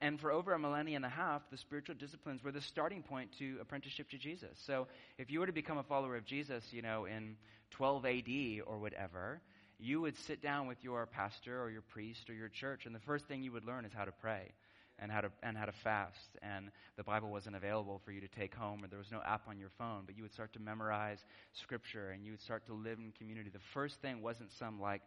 And 0.00 0.20
for 0.20 0.30
over 0.30 0.52
a 0.52 0.58
millennia 0.58 0.96
and 0.96 1.04
a 1.04 1.10
half, 1.10 1.42
the 1.50 1.56
spiritual 1.56 1.94
disciplines 1.94 2.44
were 2.44 2.52
the 2.52 2.60
starting 2.60 3.02
point 3.02 3.30
to 3.38 3.56
apprenticeship 3.60 4.10
to 4.10 4.18
Jesus. 4.18 4.58
So 4.66 4.86
if 5.16 5.30
you 5.30 5.40
were 5.40 5.46
to 5.46 5.52
become 5.52 5.78
a 5.78 5.82
follower 5.82 6.16
of 6.16 6.26
Jesus, 6.26 6.64
you 6.72 6.82
know, 6.82 7.06
in 7.06 7.36
12 7.70 8.04
AD 8.04 8.28
or 8.66 8.78
whatever, 8.78 9.40
you 9.78 10.00
would 10.00 10.16
sit 10.16 10.42
down 10.42 10.66
with 10.66 10.78
your 10.82 11.06
pastor 11.06 11.62
or 11.62 11.70
your 11.70 11.82
priest 11.82 12.28
or 12.28 12.34
your 12.34 12.48
church, 12.48 12.84
and 12.84 12.94
the 12.94 13.00
first 13.00 13.26
thing 13.26 13.42
you 13.42 13.52
would 13.52 13.64
learn 13.64 13.84
is 13.84 13.92
how 13.94 14.04
to 14.04 14.12
pray 14.12 14.52
and 14.98 15.12
how 15.12 15.20
to 15.20 15.30
and 15.42 15.56
how 15.56 15.64
to 15.64 15.72
fast 15.72 16.36
and 16.42 16.70
the 16.96 17.02
bible 17.02 17.30
wasn't 17.30 17.54
available 17.54 18.00
for 18.04 18.10
you 18.10 18.20
to 18.20 18.28
take 18.28 18.54
home 18.54 18.82
or 18.82 18.88
there 18.88 18.98
was 18.98 19.12
no 19.12 19.20
app 19.24 19.42
on 19.48 19.58
your 19.58 19.70
phone 19.78 20.02
but 20.04 20.16
you 20.16 20.22
would 20.22 20.32
start 20.32 20.52
to 20.52 20.58
memorize 20.58 21.24
scripture 21.52 22.10
and 22.10 22.24
you 22.24 22.32
would 22.32 22.40
start 22.40 22.66
to 22.66 22.74
live 22.74 22.98
in 22.98 23.12
community 23.12 23.50
the 23.50 23.58
first 23.72 24.00
thing 24.00 24.20
wasn't 24.22 24.50
some 24.52 24.80
like 24.80 25.02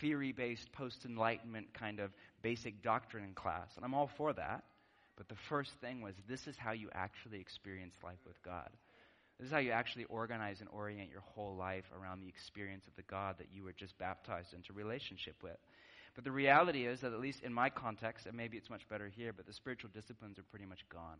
theory 0.00 0.32
based 0.32 0.70
post 0.72 1.04
enlightenment 1.04 1.66
kind 1.74 2.00
of 2.00 2.10
basic 2.42 2.82
doctrine 2.82 3.24
in 3.24 3.32
class 3.34 3.68
and 3.76 3.84
i'm 3.84 3.94
all 3.94 4.10
for 4.16 4.32
that 4.32 4.64
but 5.16 5.28
the 5.28 5.36
first 5.48 5.72
thing 5.80 6.02
was 6.02 6.14
this 6.28 6.46
is 6.46 6.56
how 6.56 6.72
you 6.72 6.88
actually 6.94 7.40
experience 7.40 7.94
life 8.02 8.18
with 8.26 8.42
god 8.42 8.70
this 9.38 9.46
is 9.46 9.52
how 9.52 9.58
you 9.58 9.70
actually 9.70 10.04
organize 10.04 10.60
and 10.60 10.68
orient 10.72 11.10
your 11.10 11.20
whole 11.20 11.56
life 11.56 11.84
around 11.98 12.20
the 12.20 12.28
experience 12.28 12.86
of 12.86 12.96
the 12.96 13.02
God 13.02 13.36
that 13.38 13.48
you 13.52 13.64
were 13.64 13.72
just 13.72 13.98
baptized 13.98 14.54
into 14.54 14.72
relationship 14.72 15.36
with. 15.42 15.58
But 16.14 16.24
the 16.24 16.32
reality 16.32 16.86
is 16.86 17.02
that, 17.02 17.12
at 17.12 17.20
least 17.20 17.42
in 17.42 17.52
my 17.52 17.68
context, 17.68 18.24
and 18.24 18.34
maybe 18.34 18.56
it's 18.56 18.70
much 18.70 18.88
better 18.88 19.10
here, 19.14 19.34
but 19.34 19.46
the 19.46 19.52
spiritual 19.52 19.90
disciplines 19.92 20.38
are 20.38 20.44
pretty 20.44 20.64
much 20.64 20.88
gone. 20.88 21.18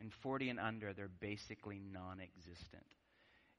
In 0.00 0.10
40 0.22 0.48
and 0.48 0.58
under, 0.58 0.94
they're 0.94 1.10
basically 1.20 1.80
non 1.92 2.20
existent. 2.20 2.86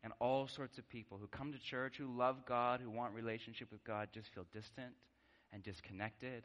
And 0.04 0.12
all 0.20 0.48
sorts 0.48 0.78
of 0.78 0.90
people 0.90 1.18
who 1.20 1.28
come 1.28 1.54
to 1.54 1.60
church, 1.60 1.98
who 1.98 2.08
love 2.08 2.46
God, 2.46 2.82
who 2.82 2.90
want 2.90 3.14
relationship 3.14 3.72
with 3.72 3.84
God, 3.86 4.10
just 4.14 4.34
feel 4.34 4.46
distant 4.52 4.94
and 5.54 5.64
disconnected. 5.64 6.44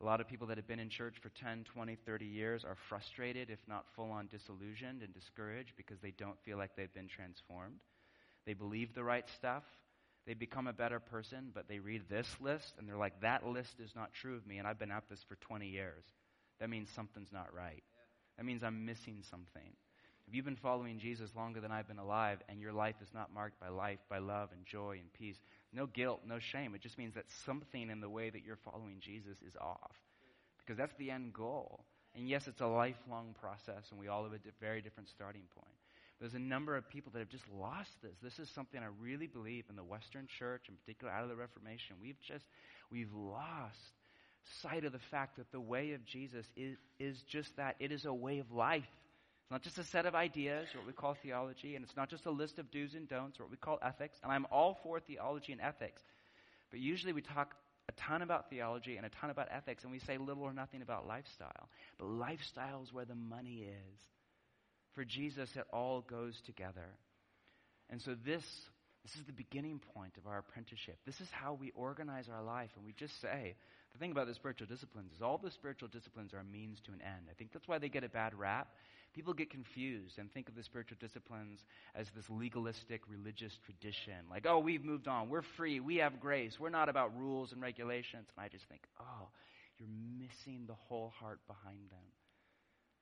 A 0.00 0.04
lot 0.04 0.20
of 0.20 0.26
people 0.26 0.46
that 0.48 0.56
have 0.56 0.66
been 0.66 0.80
in 0.80 0.88
church 0.88 1.18
for 1.20 1.28
10, 1.28 1.64
20, 1.64 1.94
30 1.94 2.24
years 2.24 2.64
are 2.64 2.76
frustrated, 2.88 3.50
if 3.50 3.60
not 3.68 3.84
full 3.94 4.10
on 4.10 4.28
disillusioned 4.28 5.02
and 5.02 5.12
discouraged 5.12 5.74
because 5.76 6.00
they 6.00 6.12
don't 6.12 6.40
feel 6.40 6.56
like 6.56 6.74
they've 6.74 6.92
been 6.92 7.06
transformed. 7.06 7.80
They 8.46 8.54
believe 8.54 8.94
the 8.94 9.04
right 9.04 9.28
stuff. 9.28 9.64
They 10.26 10.34
become 10.34 10.66
a 10.66 10.72
better 10.72 11.00
person, 11.00 11.50
but 11.54 11.68
they 11.68 11.78
read 11.78 12.08
this 12.08 12.28
list 12.40 12.74
and 12.78 12.88
they're 12.88 12.96
like, 12.96 13.20
that 13.20 13.46
list 13.46 13.78
is 13.78 13.94
not 13.94 14.12
true 14.12 14.36
of 14.36 14.46
me, 14.46 14.58
and 14.58 14.66
I've 14.66 14.78
been 14.78 14.90
at 14.90 15.08
this 15.08 15.24
for 15.28 15.36
20 15.36 15.68
years. 15.68 16.04
That 16.60 16.70
means 16.70 16.88
something's 16.90 17.32
not 17.32 17.54
right. 17.54 17.82
That 18.36 18.44
means 18.44 18.62
I'm 18.62 18.84
missing 18.84 19.22
something. 19.28 19.72
If 20.30 20.36
you've 20.36 20.44
been 20.44 20.54
following 20.54 21.00
Jesus 21.00 21.34
longer 21.34 21.60
than 21.60 21.72
I've 21.72 21.88
been 21.88 21.98
alive 21.98 22.38
and 22.48 22.60
your 22.60 22.72
life 22.72 22.94
is 23.02 23.08
not 23.12 23.34
marked 23.34 23.58
by 23.58 23.68
life, 23.68 23.98
by 24.08 24.18
love 24.18 24.50
and 24.52 24.64
joy 24.64 24.98
and 25.00 25.12
peace, 25.12 25.34
no 25.72 25.86
guilt, 25.86 26.20
no 26.24 26.38
shame. 26.38 26.72
It 26.72 26.82
just 26.82 26.98
means 26.98 27.14
that 27.14 27.24
something 27.44 27.90
in 27.90 28.00
the 28.00 28.08
way 28.08 28.30
that 28.30 28.44
you're 28.46 28.54
following 28.54 28.98
Jesus 29.00 29.38
is 29.44 29.56
off. 29.60 29.96
Because 30.60 30.78
that's 30.78 30.94
the 30.98 31.10
end 31.10 31.32
goal. 31.32 31.80
And 32.14 32.28
yes, 32.28 32.46
it's 32.46 32.60
a 32.60 32.66
lifelong 32.68 33.34
process, 33.40 33.90
and 33.90 33.98
we 33.98 34.06
all 34.06 34.22
have 34.22 34.32
a 34.32 34.38
very 34.60 34.80
different 34.80 35.08
starting 35.08 35.42
point. 35.52 35.74
There's 36.20 36.34
a 36.34 36.38
number 36.38 36.76
of 36.76 36.88
people 36.88 37.10
that 37.12 37.18
have 37.18 37.28
just 37.28 37.50
lost 37.52 37.90
this. 38.00 38.14
This 38.22 38.38
is 38.38 38.48
something 38.54 38.80
I 38.80 39.02
really 39.02 39.26
believe 39.26 39.64
in 39.68 39.74
the 39.74 39.82
Western 39.82 40.28
church, 40.28 40.66
in 40.68 40.76
particular 40.76 41.12
out 41.12 41.24
of 41.24 41.28
the 41.28 41.34
Reformation. 41.34 41.96
We've 42.00 42.20
just, 42.20 42.44
we've 42.92 43.12
lost 43.12 43.98
sight 44.62 44.84
of 44.84 44.92
the 44.92 45.00
fact 45.10 45.38
that 45.38 45.50
the 45.50 45.60
way 45.60 45.92
of 45.92 46.04
Jesus 46.04 46.46
is, 46.56 46.76
is 47.00 47.20
just 47.22 47.56
that. 47.56 47.74
It 47.80 47.90
is 47.90 48.04
a 48.04 48.14
way 48.14 48.38
of 48.38 48.52
life. 48.52 48.86
It's 49.50 49.52
not 49.52 49.62
just 49.62 49.78
a 49.78 49.90
set 49.90 50.06
of 50.06 50.14
ideas, 50.14 50.68
what 50.76 50.86
we 50.86 50.92
call 50.92 51.14
theology, 51.14 51.74
and 51.74 51.84
it's 51.84 51.96
not 51.96 52.08
just 52.08 52.24
a 52.26 52.30
list 52.30 52.60
of 52.60 52.70
do's 52.70 52.94
and 52.94 53.08
don'ts, 53.08 53.40
what 53.40 53.50
we 53.50 53.56
call 53.56 53.80
ethics. 53.82 54.16
And 54.22 54.30
I'm 54.30 54.46
all 54.52 54.78
for 54.84 55.00
theology 55.00 55.50
and 55.50 55.60
ethics. 55.60 56.00
But 56.70 56.78
usually 56.78 57.12
we 57.12 57.20
talk 57.20 57.56
a 57.88 57.92
ton 58.00 58.22
about 58.22 58.48
theology 58.48 58.96
and 58.96 59.04
a 59.04 59.08
ton 59.08 59.28
about 59.28 59.48
ethics, 59.50 59.82
and 59.82 59.90
we 59.90 59.98
say 59.98 60.18
little 60.18 60.44
or 60.44 60.52
nothing 60.52 60.82
about 60.82 61.08
lifestyle. 61.08 61.68
But 61.98 62.06
lifestyle 62.06 62.84
is 62.84 62.92
where 62.92 63.04
the 63.04 63.16
money 63.16 63.64
is. 63.64 63.98
For 64.92 65.04
Jesus, 65.04 65.56
it 65.56 65.64
all 65.72 66.02
goes 66.02 66.40
together. 66.42 66.86
And 67.90 68.00
so 68.00 68.14
this, 68.24 68.44
this 69.02 69.16
is 69.16 69.24
the 69.26 69.32
beginning 69.32 69.80
point 69.94 70.16
of 70.18 70.26
our 70.26 70.38
apprenticeship. 70.38 70.98
This 71.06 71.20
is 71.20 71.28
how 71.30 71.54
we 71.54 71.70
organize 71.74 72.28
our 72.28 72.42
life. 72.42 72.70
And 72.76 72.84
we 72.84 72.92
just 72.92 73.20
say, 73.20 73.54
the 73.92 73.98
thing 73.98 74.12
about 74.12 74.26
the 74.26 74.34
spiritual 74.34 74.66
disciplines 74.66 75.12
is 75.16 75.22
all 75.22 75.38
the 75.38 75.50
spiritual 75.50 75.88
disciplines 75.88 76.34
are 76.34 76.44
means 76.44 76.80
to 76.84 76.92
an 76.92 77.00
end. 77.02 77.26
I 77.30 77.34
think 77.34 77.52
that's 77.52 77.66
why 77.66 77.78
they 77.78 77.88
get 77.88 78.04
a 78.04 78.08
bad 78.08 78.34
rap. 78.34 78.68
People 79.12 79.32
get 79.32 79.50
confused 79.50 80.18
and 80.18 80.30
think 80.30 80.48
of 80.48 80.54
the 80.54 80.62
spiritual 80.62 80.98
disciplines 81.00 81.64
as 81.96 82.06
this 82.14 82.28
legalistic 82.30 83.00
religious 83.08 83.58
tradition. 83.64 84.14
Like, 84.30 84.46
oh, 84.46 84.60
we've 84.60 84.84
moved 84.84 85.08
on. 85.08 85.28
We're 85.28 85.42
free. 85.42 85.80
We 85.80 85.96
have 85.96 86.20
grace. 86.20 86.60
We're 86.60 86.70
not 86.70 86.88
about 86.88 87.18
rules 87.18 87.52
and 87.52 87.60
regulations. 87.60 88.28
And 88.36 88.44
I 88.44 88.48
just 88.48 88.66
think, 88.68 88.82
oh, 89.00 89.28
you're 89.78 89.88
missing 90.18 90.66
the 90.66 90.76
whole 90.88 91.12
heart 91.18 91.40
behind 91.48 91.90
them. 91.90 91.98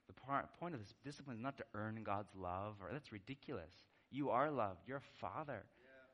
The 0.06 0.14
point 0.60 0.74
of 0.74 0.80
this 0.80 0.94
discipline 1.04 1.36
is 1.36 1.42
not 1.42 1.58
to 1.58 1.64
earn 1.74 2.02
God's 2.02 2.34
love, 2.34 2.76
or 2.80 2.88
that's 2.90 3.12
ridiculous. 3.12 3.72
You 4.10 4.30
are 4.30 4.50
loved. 4.50 4.78
You're 4.86 4.98
a 4.98 5.20
father. 5.20 5.64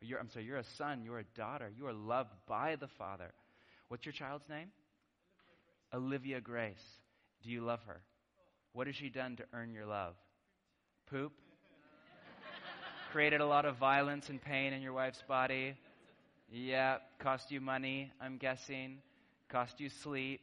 You're, 0.05 0.19
I'm 0.19 0.31
sorry, 0.31 0.45
you're 0.45 0.59
a 0.59 0.64
son. 0.64 1.03
You're 1.05 1.21
a 1.21 1.25
daughter. 1.37 1.71
You 1.77 1.87
are 1.87 1.93
loved 1.93 2.31
by 2.47 2.77
the 2.77 2.88
Father. 2.88 3.33
What's 3.88 4.05
your 4.05 4.12
child's 4.12 4.49
name? 4.49 4.69
Olivia 5.93 6.40
Grace. 6.40 6.40
Olivia 6.40 6.40
Grace. 6.40 6.85
Do 7.43 7.51
you 7.51 7.61
love 7.61 7.81
her? 7.87 8.01
What 8.73 8.87
has 8.87 8.97
she 8.97 9.11
done 9.11 9.37
to 9.37 9.45
earn 9.53 9.73
your 9.75 9.85
love? 9.85 10.14
Poop? 11.11 11.33
Created 13.12 13.40
a 13.43 13.47
lot 13.47 13.67
of 13.67 13.77
violence 13.77 14.31
and 14.31 14.40
pain 14.40 14.73
in 14.73 14.81
your 14.81 14.95
wife's 14.95 15.23
body? 15.29 15.75
Yeah. 16.51 16.99
Cost 17.19 17.51
you 17.51 17.61
money, 17.61 18.11
I'm 18.21 18.38
guessing. 18.38 18.99
Cost 19.51 19.79
you 19.79 19.90
sleep? 19.90 20.40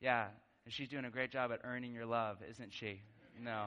Yeah. 0.00 0.26
And 0.64 0.72
she's 0.72 0.88
doing 0.88 1.04
a 1.04 1.10
great 1.10 1.30
job 1.30 1.50
at 1.52 1.60
earning 1.64 1.92
your 1.92 2.06
love, 2.06 2.38
isn't 2.48 2.72
she? 2.72 3.00
No. 3.42 3.66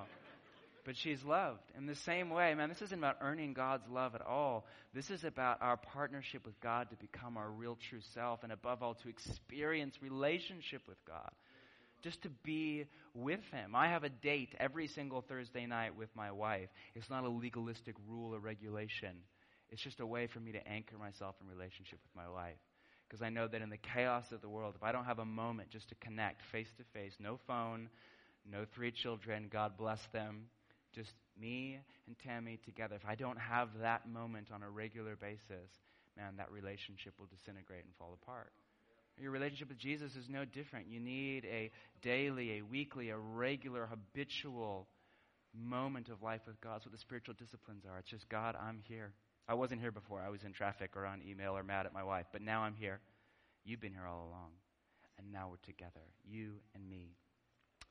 But 0.87 0.95
she's 0.95 1.21
loved. 1.25 1.69
In 1.77 1.85
the 1.85 1.95
same 1.95 2.29
way, 2.29 2.55
man, 2.55 2.69
this 2.69 2.81
isn't 2.81 2.97
about 2.97 3.17
earning 3.19 3.51
God's 3.51 3.89
love 3.89 4.15
at 4.15 4.21
all. 4.21 4.65
This 4.93 5.09
is 5.09 5.25
about 5.25 5.61
our 5.61 5.75
partnership 5.75 6.45
with 6.45 6.57
God 6.61 6.89
to 6.91 6.95
become 6.95 7.35
our 7.35 7.49
real 7.49 7.77
true 7.89 7.99
self 8.13 8.41
and 8.43 8.53
above 8.53 8.81
all 8.81 8.93
to 8.93 9.09
experience 9.09 10.01
relationship 10.01 10.83
with 10.87 10.97
God 11.05 11.29
just 12.03 12.21
to 12.21 12.29
be 12.41 12.85
with 13.13 13.41
him. 13.51 13.75
I 13.75 13.89
have 13.89 14.05
a 14.05 14.09
date 14.09 14.55
every 14.61 14.87
single 14.87 15.19
Thursday 15.19 15.65
night 15.65 15.97
with 15.97 16.07
my 16.15 16.31
wife. 16.31 16.69
It's 16.95 17.09
not 17.09 17.25
a 17.25 17.29
legalistic 17.29 17.95
rule 18.07 18.33
or 18.33 18.39
regulation. 18.39 19.17
It's 19.69 19.81
just 19.81 19.99
a 19.99 20.05
way 20.05 20.27
for 20.27 20.39
me 20.39 20.53
to 20.53 20.65
anchor 20.65 20.97
myself 20.97 21.35
in 21.41 21.49
relationship 21.49 21.99
with 22.01 22.15
my 22.15 22.31
wife. 22.31 22.55
Because 23.09 23.21
I 23.21 23.27
know 23.29 23.49
that 23.49 23.61
in 23.61 23.69
the 23.69 23.75
chaos 23.75 24.31
of 24.31 24.39
the 24.39 24.47
world, 24.47 24.75
if 24.77 24.83
I 24.83 24.93
don't 24.93 25.03
have 25.03 25.19
a 25.19 25.25
moment 25.25 25.69
just 25.69 25.89
to 25.89 25.95
connect 25.95 26.43
face 26.49 26.71
to 26.77 26.83
face, 26.97 27.17
no 27.19 27.37
phone, 27.45 27.89
no 28.49 28.63
three 28.73 28.91
children, 28.91 29.49
God 29.51 29.75
bless 29.77 29.99
them, 30.13 30.45
just 30.97 31.13
me 31.39 31.77
and 32.07 32.17
Tammy 32.17 32.57
together, 32.65 32.95
if 32.95 33.05
I 33.07 33.13
don't 33.13 33.37
have 33.37 33.69
that 33.81 34.09
moment 34.09 34.49
on 34.51 34.63
a 34.63 34.69
regular 34.69 35.15
basis, 35.15 35.69
man, 36.17 36.33
that 36.37 36.51
relationship 36.51 37.13
will 37.19 37.27
disintegrate 37.27 37.85
and 37.85 37.93
fall 37.99 38.17
apart. 38.21 38.51
Your 39.21 39.31
relationship 39.31 39.69
with 39.69 39.77
Jesus 39.77 40.15
is 40.15 40.27
no 40.29 40.43
different. 40.45 40.87
You 40.89 40.99
need 40.99 41.45
a 41.45 41.71
daily, 42.01 42.57
a 42.57 42.61
weekly, 42.63 43.09
a 43.09 43.17
regular, 43.17 43.87
habitual 43.87 44.87
moment 45.55 46.09
of 46.09 46.21
life 46.23 46.41
with 46.47 46.59
God. 46.61 46.75
That's 46.75 46.85
what 46.85 46.93
the 46.93 46.99
spiritual 46.99 47.35
disciplines 47.37 47.83
are. 47.89 47.99
It's 47.99 48.09
just, 48.09 48.29
God, 48.29 48.55
I'm 48.59 48.79
here. 48.87 49.13
I 49.47 49.53
wasn't 49.53 49.81
here 49.81 49.91
before. 49.91 50.21
I 50.21 50.29
was 50.29 50.43
in 50.43 50.53
traffic 50.53 50.91
or 50.95 51.05
on 51.05 51.21
email 51.27 51.55
or 51.55 51.63
mad 51.63 51.85
at 51.85 51.93
my 51.93 52.03
wife. 52.03 52.25
But 52.31 52.41
now 52.41 52.61
I'm 52.61 52.75
here. 52.75 52.99
You've 53.65 53.81
been 53.81 53.93
here 53.93 54.05
all 54.07 54.27
along. 54.27 54.51
And 55.17 55.31
now 55.31 55.47
we're 55.49 55.57
together, 55.65 56.05
you 56.27 56.53
and 56.75 56.87
me. 56.87 57.15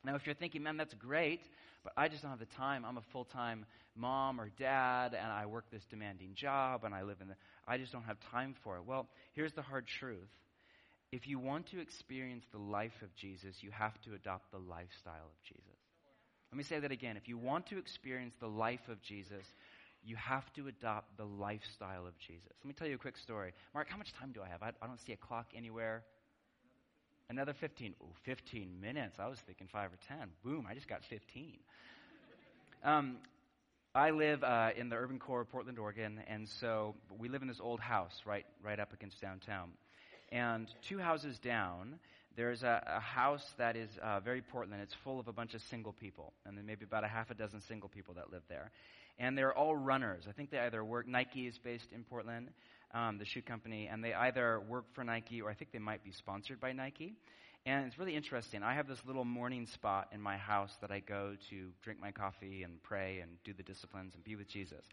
Now, 0.07 0.15
if 0.15 0.25
you're 0.25 0.37
thinking, 0.37 0.63
man, 0.63 0.77
that's 0.77 0.95
great, 0.95 1.43
but 1.83 1.93
I 1.97 2.07
just 2.09 2.23
don't 2.23 2.31
have 2.31 2.39
the 2.39 2.47
time. 2.47 2.85
I'm 2.85 2.97
a 2.97 3.03
full 3.13 3.25
time 3.25 3.67
mom 3.97 4.41
or 4.41 4.51
dad, 4.57 5.15
and 5.15 5.33
I 5.33 5.47
work 5.47 5.65
this 5.71 5.85
demanding 5.85 6.35
job, 6.35 6.85
and 6.85 6.95
I 6.95 7.03
live 7.03 7.19
in 7.21 7.29
the. 7.29 7.35
I 7.67 7.77
just 7.77 7.93
don't 7.93 8.05
have 8.05 8.19
time 8.31 8.55
for 8.63 8.77
it. 8.77 8.85
Well, 8.87 9.09
here's 9.35 9.53
the 9.53 9.63
hard 9.63 9.87
truth 9.87 10.31
if 11.13 11.27
you 11.27 11.39
want 11.39 11.67
to 11.69 11.81
experience 11.81 12.45
the 12.53 12.59
life 12.59 13.03
of 13.03 13.15
Jesus, 13.17 13.63
you 13.63 13.71
have 13.71 14.01
to 14.03 14.15
adopt 14.15 14.51
the 14.53 14.59
lifestyle 14.59 15.27
of 15.27 15.43
Jesus. 15.43 15.65
Let 16.53 16.59
me 16.59 16.65
say 16.65 16.79
that 16.79 16.93
again. 16.93 17.17
If 17.17 17.29
you 17.29 17.39
want 17.39 17.67
to 17.67 17.79
experience 17.79 18.35
the 18.41 18.49
life 18.49 18.89
of 18.89 19.03
Jesus, 19.03 19.45
you 20.05 20.15
have 20.17 20.53
to 20.53 20.69
adopt 20.69 21.17
the 21.17 21.25
lifestyle 21.25 22.07
of 22.07 22.17
Jesus. 22.19 22.53
Let 22.63 22.69
me 22.69 22.75
tell 22.75 22.87
you 22.87 22.95
a 22.95 22.99
quick 22.99 23.17
story. 23.17 23.53
Mark, 23.75 23.89
how 23.89 23.97
much 23.97 24.13
time 24.13 24.33
do 24.33 24.41
I 24.43 24.49
have? 24.49 24.63
I, 24.63 24.71
I 24.81 24.87
don't 24.87 25.01
see 25.01 25.13
a 25.13 25.17
clock 25.17 25.47
anywhere. 25.57 26.05
Another 27.29 27.55
15. 27.55 27.95
Ooh, 28.01 28.07
15 28.25 28.81
minutes. 28.81 29.17
I 29.19 29.27
was 29.27 29.39
thinking 29.47 29.67
5 29.73 29.91
or 29.91 30.17
10. 30.17 30.29
Boom, 30.45 30.67
I 30.69 30.75
just 30.75 30.89
got 30.89 31.01
15. 31.11 31.59
Um, 32.85 33.17
I 33.97 34.11
live 34.11 34.45
uh, 34.45 34.71
in 34.77 34.91
the 34.91 34.97
urban 34.97 35.19
core 35.19 35.41
of 35.41 35.51
Portland, 35.51 35.79
Oregon, 35.79 36.21
and 36.29 36.47
so 36.61 36.95
we 37.19 37.29
live 37.29 37.43
in 37.43 37.49
this 37.49 37.61
old 37.61 37.81
house 37.81 38.13
right, 38.25 38.47
right 38.63 38.79
up 38.79 38.93
against 38.93 39.21
downtown. 39.21 39.71
And 40.31 40.69
two 40.89 40.99
houses 40.99 41.39
down, 41.41 41.99
there's 42.37 42.63
a, 42.63 42.83
a 42.87 43.01
house 43.01 43.45
that 43.59 43.75
is 43.75 43.89
uh, 44.03 44.21
very 44.21 44.43
Portland. 44.43 44.81
It's 44.83 44.95
full 45.03 45.19
of 45.19 45.27
a 45.27 45.33
bunch 45.33 45.55
of 45.55 45.63
single 45.63 45.93
people, 45.93 46.33
and 46.45 46.57
then 46.57 46.65
maybe 46.65 46.85
about 46.85 47.03
a 47.03 47.09
half 47.09 47.31
a 47.31 47.35
dozen 47.35 47.61
single 47.63 47.89
people 47.89 48.15
that 48.15 48.31
live 48.31 48.43
there. 48.49 48.71
And 49.19 49.37
they're 49.37 49.55
all 49.55 49.75
runners. 49.75 50.25
I 50.29 50.33
think 50.33 50.51
they 50.51 50.59
either 50.59 50.85
work, 50.85 51.09
Nike 51.09 51.47
is 51.47 51.59
based 51.59 51.91
in 51.93 52.05
Portland, 52.05 52.51
um, 52.97 53.19
the 53.19 53.27
shoe 53.27 53.43
company, 53.43 53.89
and 53.91 54.03
they 54.03 54.15
either 54.15 54.61
work 54.61 54.87
for 54.95 55.05
Nike 55.05 55.43
or 55.43 55.51
I 55.51 55.55
think 55.55 55.73
they 55.73 55.79
might 55.79 56.03
be 56.03 56.13
sponsored 56.13 56.61
by 56.61 56.73
Nike. 56.73 57.15
And 57.67 57.87
it's 57.87 57.99
really 57.99 58.15
interesting. 58.15 58.63
I 58.63 58.75
have 58.75 58.89
this 58.89 59.01
little 59.07 59.25
morning 59.25 59.67
spot 59.67 60.09
in 60.13 60.21
my 60.21 60.37
house 60.37 60.71
that 60.81 60.91
I 60.91 61.01
go 61.01 61.35
to 61.51 61.69
drink 61.83 62.01
my 62.01 62.13
coffee 62.13 62.63
and 62.63 62.83
pray 62.83 63.19
and 63.21 63.33
do 63.45 63.53
the 63.53 63.65
disciplines 63.65 64.15
and 64.15 64.25
be 64.25 64.37
with 64.37 64.49
Jesus. 64.49 64.85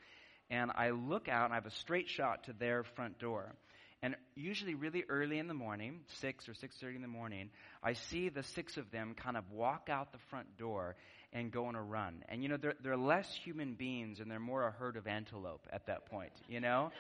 And 0.50 0.72
I 0.76 0.90
look 0.90 1.30
out 1.30 1.46
and 1.46 1.54
I 1.54 1.58
have 1.58 1.66
a 1.66 1.72
straight 1.72 2.10
shot 2.10 2.46
to 2.46 2.54
their 2.54 2.84
front 2.96 3.20
door. 3.20 3.54
And 4.02 4.16
usually 4.36 4.76
really 4.76 5.06
early 5.08 5.40
in 5.40 5.48
the 5.48 5.54
morning, 5.54 6.02
6 6.20 6.50
or 6.50 6.54
6:30 6.54 6.96
in 6.98 7.02
the 7.02 7.08
morning, 7.08 7.52
I 7.82 7.94
see 7.94 8.28
the 8.28 8.44
six 8.44 8.76
of 8.76 8.92
them 8.92 9.14
kind 9.16 9.38
of 9.38 9.50
walk 9.50 9.88
out 9.90 10.12
the 10.12 10.18
front 10.30 10.58
door 10.58 10.98
and 11.32 11.52
go 11.52 11.66
on 11.66 11.76
a 11.76 11.82
run. 11.82 12.24
And 12.28 12.44
you 12.44 12.50
know, 12.50 12.58
they're, 12.58 12.76
they're 12.84 12.98
less 12.98 13.28
human 13.44 13.76
beings 13.76 14.20
and 14.20 14.30
they're 14.30 14.40
more 14.40 14.68
a 14.68 14.72
herd 14.72 14.98
of 14.98 15.08
antelope 15.08 15.66
at 15.72 15.88
that 15.88 16.06
point, 16.08 16.34
you 16.50 16.60
know? 16.60 16.92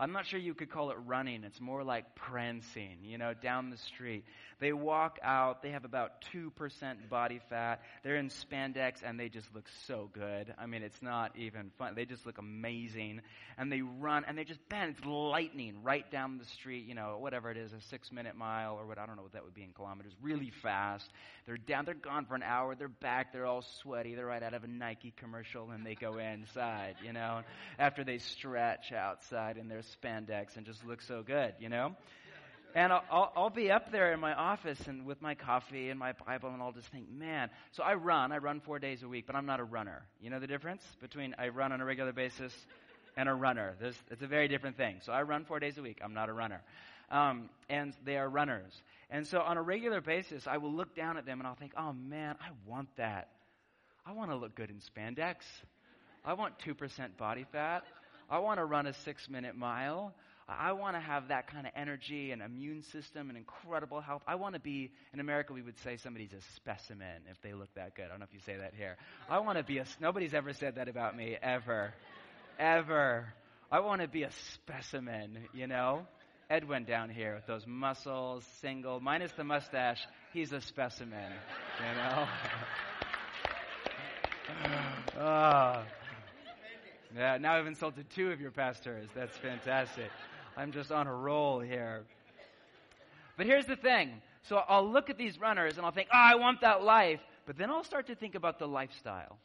I'm 0.00 0.12
not 0.12 0.26
sure 0.26 0.38
you 0.38 0.54
could 0.54 0.70
call 0.70 0.90
it 0.92 0.96
running. 1.06 1.42
It's 1.42 1.60
more 1.60 1.82
like 1.82 2.14
prancing, 2.14 2.98
you 3.02 3.18
know, 3.18 3.34
down 3.34 3.70
the 3.70 3.76
street. 3.76 4.24
They 4.60 4.72
walk 4.72 5.18
out. 5.22 5.62
They 5.62 5.70
have 5.70 5.84
about 5.84 6.24
2% 6.32 7.08
body 7.08 7.40
fat. 7.50 7.80
They're 8.04 8.16
in 8.16 8.28
spandex 8.28 9.02
and 9.04 9.18
they 9.18 9.28
just 9.28 9.52
look 9.54 9.66
so 9.86 10.08
good. 10.12 10.54
I 10.56 10.66
mean, 10.66 10.82
it's 10.82 11.02
not 11.02 11.32
even 11.36 11.72
fun. 11.78 11.94
They 11.96 12.04
just 12.04 12.26
look 12.26 12.38
amazing. 12.38 13.22
And 13.56 13.72
they 13.72 13.82
run 13.82 14.24
and 14.26 14.38
they 14.38 14.44
just, 14.44 14.60
man, 14.70 14.90
it's 14.90 15.04
lightning 15.04 15.82
right 15.82 16.08
down 16.12 16.38
the 16.38 16.44
street, 16.44 16.86
you 16.86 16.94
know, 16.94 17.18
whatever 17.18 17.50
it 17.50 17.56
is, 17.56 17.72
a 17.72 17.80
six 17.80 18.12
minute 18.12 18.36
mile 18.36 18.76
or 18.76 18.86
what, 18.86 18.98
I 18.98 19.06
don't 19.06 19.16
know 19.16 19.22
what 19.22 19.32
that 19.32 19.44
would 19.44 19.54
be 19.54 19.64
in 19.64 19.72
kilometers, 19.72 20.12
really 20.22 20.52
fast. 20.62 21.10
They're 21.46 21.56
down, 21.56 21.84
they're 21.84 21.94
gone 21.94 22.24
for 22.26 22.36
an 22.36 22.44
hour. 22.44 22.76
They're 22.76 22.88
back. 22.88 23.32
They're 23.32 23.46
all 23.46 23.64
sweaty. 23.82 24.14
They're 24.14 24.26
right 24.26 24.42
out 24.42 24.54
of 24.54 24.62
a 24.62 24.68
Nike 24.68 25.12
commercial 25.16 25.70
and 25.70 25.84
they 25.84 25.96
go 25.96 26.18
inside, 26.18 26.96
you 27.04 27.12
know, 27.12 27.42
after 27.80 28.04
they 28.04 28.18
stretch 28.18 28.92
outside 28.92 29.56
in 29.56 29.66
their 29.68 29.82
spandex 29.96 30.56
and 30.56 30.66
just 30.66 30.84
look 30.86 31.02
so 31.02 31.22
good, 31.22 31.54
you 31.58 31.68
know? 31.68 31.94
And 32.74 32.92
I'll, 32.92 33.32
I'll, 33.34 33.50
be 33.50 33.70
up 33.70 33.90
there 33.90 34.12
in 34.12 34.20
my 34.20 34.34
office 34.34 34.78
and 34.86 35.06
with 35.06 35.22
my 35.22 35.34
coffee 35.34 35.88
and 35.88 35.98
my 35.98 36.12
Bible, 36.12 36.50
and 36.50 36.62
I'll 36.62 36.72
just 36.72 36.88
think, 36.88 37.10
man. 37.10 37.48
So 37.72 37.82
I 37.82 37.94
run. 37.94 38.30
I 38.30 38.38
run 38.38 38.60
four 38.60 38.78
days 38.78 39.02
a 39.02 39.08
week, 39.08 39.26
but 39.26 39.34
I'm 39.34 39.46
not 39.46 39.58
a 39.58 39.64
runner. 39.64 40.02
You 40.20 40.28
know 40.28 40.38
the 40.38 40.46
difference 40.46 40.82
between 41.00 41.34
I 41.38 41.48
run 41.48 41.72
on 41.72 41.80
a 41.80 41.84
regular 41.84 42.12
basis 42.12 42.52
and 43.16 43.28
a 43.28 43.34
runner. 43.34 43.74
There's, 43.80 43.96
it's 44.10 44.22
a 44.22 44.26
very 44.26 44.48
different 44.48 44.76
thing. 44.76 44.98
So 45.02 45.12
I 45.12 45.22
run 45.22 45.44
four 45.44 45.58
days 45.60 45.78
a 45.78 45.82
week. 45.82 46.00
I'm 46.04 46.14
not 46.14 46.28
a 46.28 46.32
runner. 46.32 46.60
Um, 47.10 47.48
and 47.70 47.94
they 48.04 48.18
are 48.18 48.28
runners. 48.28 48.82
And 49.10 49.26
so 49.26 49.40
on 49.40 49.56
a 49.56 49.62
regular 49.62 50.02
basis, 50.02 50.46
I 50.46 50.58
will 50.58 50.72
look 50.72 50.94
down 50.94 51.16
at 51.16 51.24
them 51.24 51.40
and 51.40 51.46
I'll 51.46 51.54
think, 51.54 51.72
oh 51.76 51.94
man, 51.94 52.36
I 52.40 52.50
want 52.66 52.88
that. 52.96 53.30
I 54.06 54.12
want 54.12 54.30
to 54.30 54.36
look 54.36 54.54
good 54.54 54.70
in 54.70 54.76
spandex. 54.76 55.36
I 56.24 56.34
want 56.34 56.58
2% 56.58 57.16
body 57.16 57.46
fat. 57.50 57.84
I 58.30 58.38
want 58.38 58.58
to 58.58 58.64
run 58.64 58.86
a 58.86 58.92
six 58.92 59.28
minute 59.28 59.56
mile. 59.56 60.14
I 60.48 60.72
want 60.72 60.96
to 60.96 61.00
have 61.00 61.28
that 61.28 61.46
kind 61.46 61.66
of 61.66 61.72
energy 61.76 62.30
and 62.30 62.40
immune 62.40 62.82
system 62.82 63.28
and 63.28 63.36
incredible 63.36 64.00
health. 64.00 64.22
I 64.26 64.36
want 64.36 64.54
to 64.54 64.60
be, 64.60 64.90
in 65.12 65.20
America, 65.20 65.52
we 65.52 65.60
would 65.60 65.78
say 65.80 65.98
somebody's 65.98 66.32
a 66.32 66.40
specimen 66.56 67.22
if 67.30 67.40
they 67.42 67.52
look 67.52 67.68
that 67.74 67.94
good. 67.94 68.06
I 68.06 68.08
don't 68.08 68.20
know 68.20 68.26
if 68.26 68.32
you 68.32 68.40
say 68.40 68.56
that 68.56 68.72
here. 68.74 68.96
I 69.28 69.40
want 69.40 69.58
to 69.58 69.64
be 69.64 69.76
a, 69.76 69.84
nobody's 70.00 70.32
ever 70.32 70.54
said 70.54 70.76
that 70.76 70.88
about 70.88 71.14
me, 71.14 71.36
ever. 71.42 71.92
Ever. 72.58 73.26
I 73.70 73.80
want 73.80 74.00
to 74.00 74.08
be 74.08 74.22
a 74.22 74.30
specimen, 74.54 75.38
you 75.52 75.66
know? 75.66 76.06
Edwin 76.48 76.84
down 76.84 77.10
here 77.10 77.34
with 77.34 77.46
those 77.46 77.66
muscles, 77.66 78.42
single, 78.62 79.00
minus 79.00 79.32
the 79.32 79.44
mustache, 79.44 80.00
he's 80.32 80.50
a 80.52 80.62
specimen, 80.62 81.30
you 81.78 81.94
know? 81.94 82.28
oh. 85.20 85.82
Yeah, 87.16 87.38
now 87.38 87.54
I've 87.54 87.66
insulted 87.66 88.08
two 88.10 88.30
of 88.30 88.40
your 88.40 88.50
pastors. 88.50 89.08
That's 89.14 89.36
fantastic. 89.36 90.10
I'm 90.56 90.72
just 90.72 90.92
on 90.92 91.06
a 91.06 91.14
roll 91.14 91.60
here. 91.60 92.04
But 93.36 93.46
here's 93.46 93.66
the 93.66 93.76
thing. 93.76 94.20
So 94.42 94.62
I'll 94.68 94.88
look 94.88 95.10
at 95.10 95.16
these 95.16 95.40
runners 95.40 95.76
and 95.76 95.86
I'll 95.86 95.92
think, 95.92 96.08
oh, 96.12 96.18
I 96.18 96.34
want 96.34 96.60
that 96.62 96.82
life. 96.82 97.20
But 97.46 97.56
then 97.56 97.70
I'll 97.70 97.84
start 97.84 98.06
to 98.08 98.14
think 98.14 98.34
about 98.34 98.58
the 98.58 98.68
lifestyle. 98.68 99.38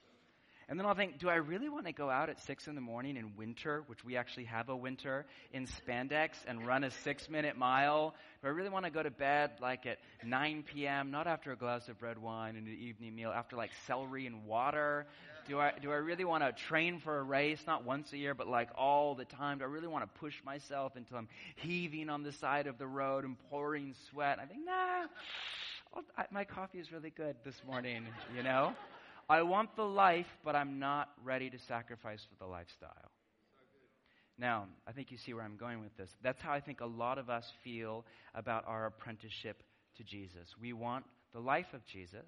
And 0.70 0.80
then 0.80 0.86
I'll 0.86 0.96
think, 0.96 1.20
do 1.20 1.30
I 1.30 1.36
really 1.36 1.70
want 1.70 1.86
to 1.88 1.92
go 1.92 2.10
out 2.10 2.30
at 2.30 2.40
6 2.40 2.68
in 2.68 2.76
the 2.76 2.82
morning 2.82 3.18
in 3.18 3.36
winter, 3.36 3.84
which 3.88 4.04
we 4.06 4.16
actually 4.16 4.46
have 4.46 4.70
a 4.70 4.76
winter, 4.76 5.26
in 5.52 5.68
spandex 5.68 6.30
and 6.48 6.66
run 6.66 6.84
a 6.84 6.92
six 6.92 7.30
minute 7.30 7.58
mile? 7.58 8.16
Do 8.42 8.48
I 8.48 8.52
really 8.52 8.70
want 8.70 8.86
to 8.86 8.92
go 8.92 9.04
to 9.04 9.12
bed 9.12 9.52
like 9.62 9.86
at 9.86 10.00
9 10.26 10.64
p.m., 10.64 11.12
not 11.12 11.28
after 11.28 11.52
a 11.52 11.56
glass 11.56 11.90
of 11.90 12.02
red 12.02 12.18
wine 12.18 12.56
and 12.56 12.68
an 12.68 12.78
evening 12.80 13.16
meal, 13.16 13.32
after 13.32 13.56
like 13.56 13.72
celery 13.88 14.26
and 14.26 14.46
water? 14.46 15.06
Do 15.48 15.60
I, 15.60 15.74
do 15.82 15.92
I 15.92 15.96
really 15.96 16.24
want 16.24 16.44
to 16.44 16.54
train 16.54 17.00
for 17.00 17.20
a 17.20 17.24
race, 17.24 17.60
not 17.68 17.84
once 17.84 18.14
a 18.14 18.18
year, 18.18 18.34
but 18.34 18.48
like 18.48 18.70
all 18.78 19.16
the 19.16 19.26
time? 19.26 19.58
Do 19.58 19.66
I 19.66 19.68
really 19.68 19.88
want 19.88 20.06
to 20.06 20.20
push 20.20 20.36
myself 20.46 20.94
until 20.96 21.18
I'm 21.18 21.28
heaving 21.58 22.10
on 22.10 22.24
the 22.24 22.32
side 22.32 22.68
of 22.68 22.78
the 22.78 22.88
road 22.88 23.26
and 23.26 23.36
pouring 23.50 23.94
sweat? 24.10 24.40
I 24.42 24.46
think, 24.46 24.62
nah, 24.66 25.08
I, 26.18 26.26
my 26.32 26.46
coffee 26.46 26.80
is 26.80 26.92
really 26.94 27.10
good 27.10 27.36
this 27.44 27.62
morning, 27.68 28.06
you 28.36 28.44
know? 28.44 28.74
I 29.30 29.42
want 29.42 29.76
the 29.76 29.84
life, 29.84 30.28
but 30.44 30.56
I'm 30.56 30.80
not 30.80 31.10
ready 31.24 31.50
to 31.50 31.58
sacrifice 31.60 32.26
for 32.30 32.44
the 32.44 32.50
lifestyle. 32.50 33.12
Now, 34.38 34.66
I 34.88 34.92
think 34.92 35.12
you 35.12 35.18
see 35.18 35.34
where 35.34 35.44
I'm 35.44 35.58
going 35.58 35.80
with 35.80 35.96
this. 35.96 36.10
That's 36.22 36.42
how 36.42 36.52
I 36.52 36.60
think 36.60 36.82
a 36.82 36.86
lot 36.86 37.18
of 37.18 37.30
us 37.30 37.46
feel 37.64 38.06
about 38.34 38.66
our 38.68 38.88
apprenticeship 38.88 39.64
to 39.98 40.04
Jesus. 40.04 40.56
We 40.60 40.74
want 40.74 41.06
the 41.34 41.40
life 41.40 41.74
of 41.74 41.86
Jesus, 41.86 42.26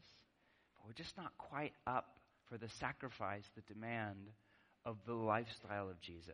but 0.75 0.85
we're 0.85 0.93
just 0.93 1.17
not 1.17 1.31
quite 1.37 1.73
up 1.87 2.19
for 2.47 2.57
the 2.57 2.69
sacrifice, 2.79 3.43
the 3.55 3.73
demand 3.73 4.29
of 4.85 4.97
the 5.07 5.15
lifestyle 5.15 5.89
of 5.89 5.99
Jesus. 5.99 6.33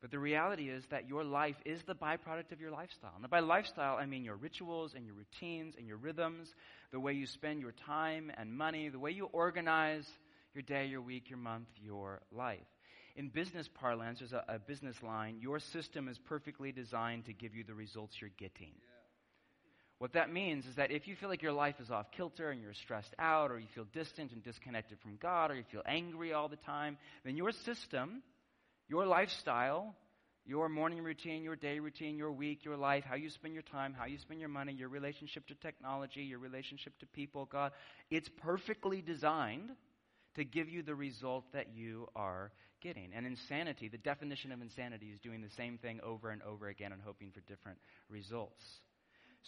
But 0.00 0.10
the 0.10 0.18
reality 0.18 0.70
is 0.70 0.86
that 0.86 1.08
your 1.08 1.24
life 1.24 1.56
is 1.66 1.82
the 1.82 1.94
byproduct 1.94 2.52
of 2.52 2.60
your 2.60 2.70
lifestyle. 2.70 3.12
And 3.20 3.28
by 3.28 3.40
lifestyle, 3.40 3.96
I 3.96 4.06
mean 4.06 4.24
your 4.24 4.36
rituals 4.36 4.94
and 4.94 5.04
your 5.04 5.14
routines 5.14 5.74
and 5.76 5.86
your 5.86 5.98
rhythms, 5.98 6.54
the 6.90 7.00
way 7.00 7.12
you 7.12 7.26
spend 7.26 7.60
your 7.60 7.72
time 7.72 8.32
and 8.38 8.56
money, 8.56 8.88
the 8.88 8.98
way 8.98 9.10
you 9.10 9.26
organize 9.26 10.06
your 10.54 10.62
day, 10.62 10.86
your 10.86 11.02
week, 11.02 11.28
your 11.28 11.38
month, 11.38 11.68
your 11.82 12.22
life. 12.32 12.58
In 13.16 13.28
business 13.28 13.68
parlance, 13.68 14.20
there's 14.20 14.32
a, 14.32 14.44
a 14.48 14.58
business 14.58 15.02
line 15.02 15.36
your 15.40 15.58
system 15.58 16.08
is 16.08 16.18
perfectly 16.18 16.72
designed 16.72 17.26
to 17.26 17.34
give 17.34 17.54
you 17.54 17.64
the 17.64 17.74
results 17.74 18.16
you're 18.20 18.30
getting. 18.38 18.72
Yeah. 18.80 19.00
What 19.98 20.14
that 20.14 20.32
means 20.32 20.64
is 20.64 20.76
that 20.76 20.90
if 20.90 21.06
you 21.06 21.14
feel 21.14 21.28
like 21.28 21.42
your 21.42 21.52
life 21.52 21.74
is 21.78 21.90
off 21.90 22.10
kilter 22.10 22.50
and 22.50 22.62
you're 22.62 22.72
stressed 22.72 23.14
out, 23.18 23.50
or 23.50 23.58
you 23.58 23.66
feel 23.74 23.84
distant 23.92 24.32
and 24.32 24.42
disconnected 24.42 24.98
from 25.00 25.18
God, 25.20 25.50
or 25.50 25.56
you 25.56 25.64
feel 25.70 25.82
angry 25.84 26.32
all 26.32 26.48
the 26.48 26.56
time, 26.56 26.96
then 27.22 27.36
your 27.36 27.52
system 27.52 28.22
your 28.90 29.06
lifestyle, 29.06 29.94
your 30.44 30.68
morning 30.68 31.00
routine, 31.00 31.44
your 31.44 31.54
day 31.54 31.78
routine, 31.78 32.18
your 32.18 32.32
week, 32.32 32.64
your 32.64 32.76
life, 32.76 33.04
how 33.08 33.14
you 33.14 33.30
spend 33.30 33.54
your 33.54 33.62
time, 33.62 33.94
how 33.96 34.04
you 34.04 34.18
spend 34.18 34.40
your 34.40 34.48
money, 34.48 34.72
your 34.72 34.88
relationship 34.88 35.46
to 35.46 35.54
technology, 35.54 36.22
your 36.22 36.40
relationship 36.40 36.98
to 36.98 37.06
people, 37.06 37.48
God, 37.50 37.70
it's 38.10 38.28
perfectly 38.42 39.00
designed 39.00 39.70
to 40.34 40.44
give 40.44 40.68
you 40.68 40.82
the 40.82 40.94
result 40.94 41.44
that 41.52 41.68
you 41.72 42.08
are 42.16 42.50
getting. 42.82 43.10
And 43.14 43.26
insanity, 43.26 43.86
the 43.86 43.98
definition 43.98 44.50
of 44.50 44.60
insanity 44.60 45.06
is 45.06 45.20
doing 45.20 45.40
the 45.40 45.50
same 45.56 45.78
thing 45.78 46.00
over 46.02 46.30
and 46.30 46.42
over 46.42 46.66
again 46.66 46.90
and 46.90 47.00
hoping 47.00 47.30
for 47.30 47.40
different 47.42 47.78
results. 48.08 48.64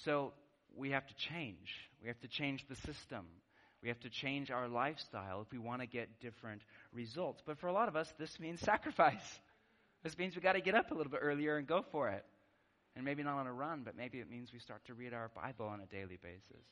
So 0.04 0.34
we 0.76 0.90
have 0.90 1.06
to 1.08 1.14
change. 1.28 1.68
We 2.00 2.06
have 2.06 2.20
to 2.20 2.28
change 2.28 2.64
the 2.68 2.76
system. 2.76 3.26
We 3.82 3.88
have 3.88 4.00
to 4.00 4.10
change 4.10 4.50
our 4.50 4.68
lifestyle 4.68 5.42
if 5.42 5.50
we 5.50 5.58
want 5.58 5.80
to 5.80 5.86
get 5.86 6.20
different 6.20 6.62
results. 6.92 7.42
But 7.44 7.58
for 7.58 7.66
a 7.66 7.72
lot 7.72 7.88
of 7.88 7.96
us, 7.96 8.12
this 8.18 8.38
means 8.38 8.60
sacrifice. 8.64 9.40
This 10.02 10.16
means 10.16 10.34
we've 10.34 10.42
got 10.42 10.52
to 10.52 10.60
get 10.60 10.74
up 10.74 10.90
a 10.90 10.94
little 10.94 11.10
bit 11.10 11.20
earlier 11.22 11.56
and 11.56 11.66
go 11.66 11.84
for 11.90 12.08
it. 12.10 12.24
And 12.94 13.04
maybe 13.04 13.22
not 13.22 13.38
on 13.38 13.46
a 13.46 13.52
run, 13.52 13.82
but 13.84 13.96
maybe 13.96 14.18
it 14.18 14.30
means 14.30 14.52
we 14.52 14.58
start 14.58 14.84
to 14.86 14.94
read 14.94 15.14
our 15.14 15.30
Bible 15.34 15.66
on 15.66 15.80
a 15.80 15.86
daily 15.86 16.18
basis. 16.22 16.66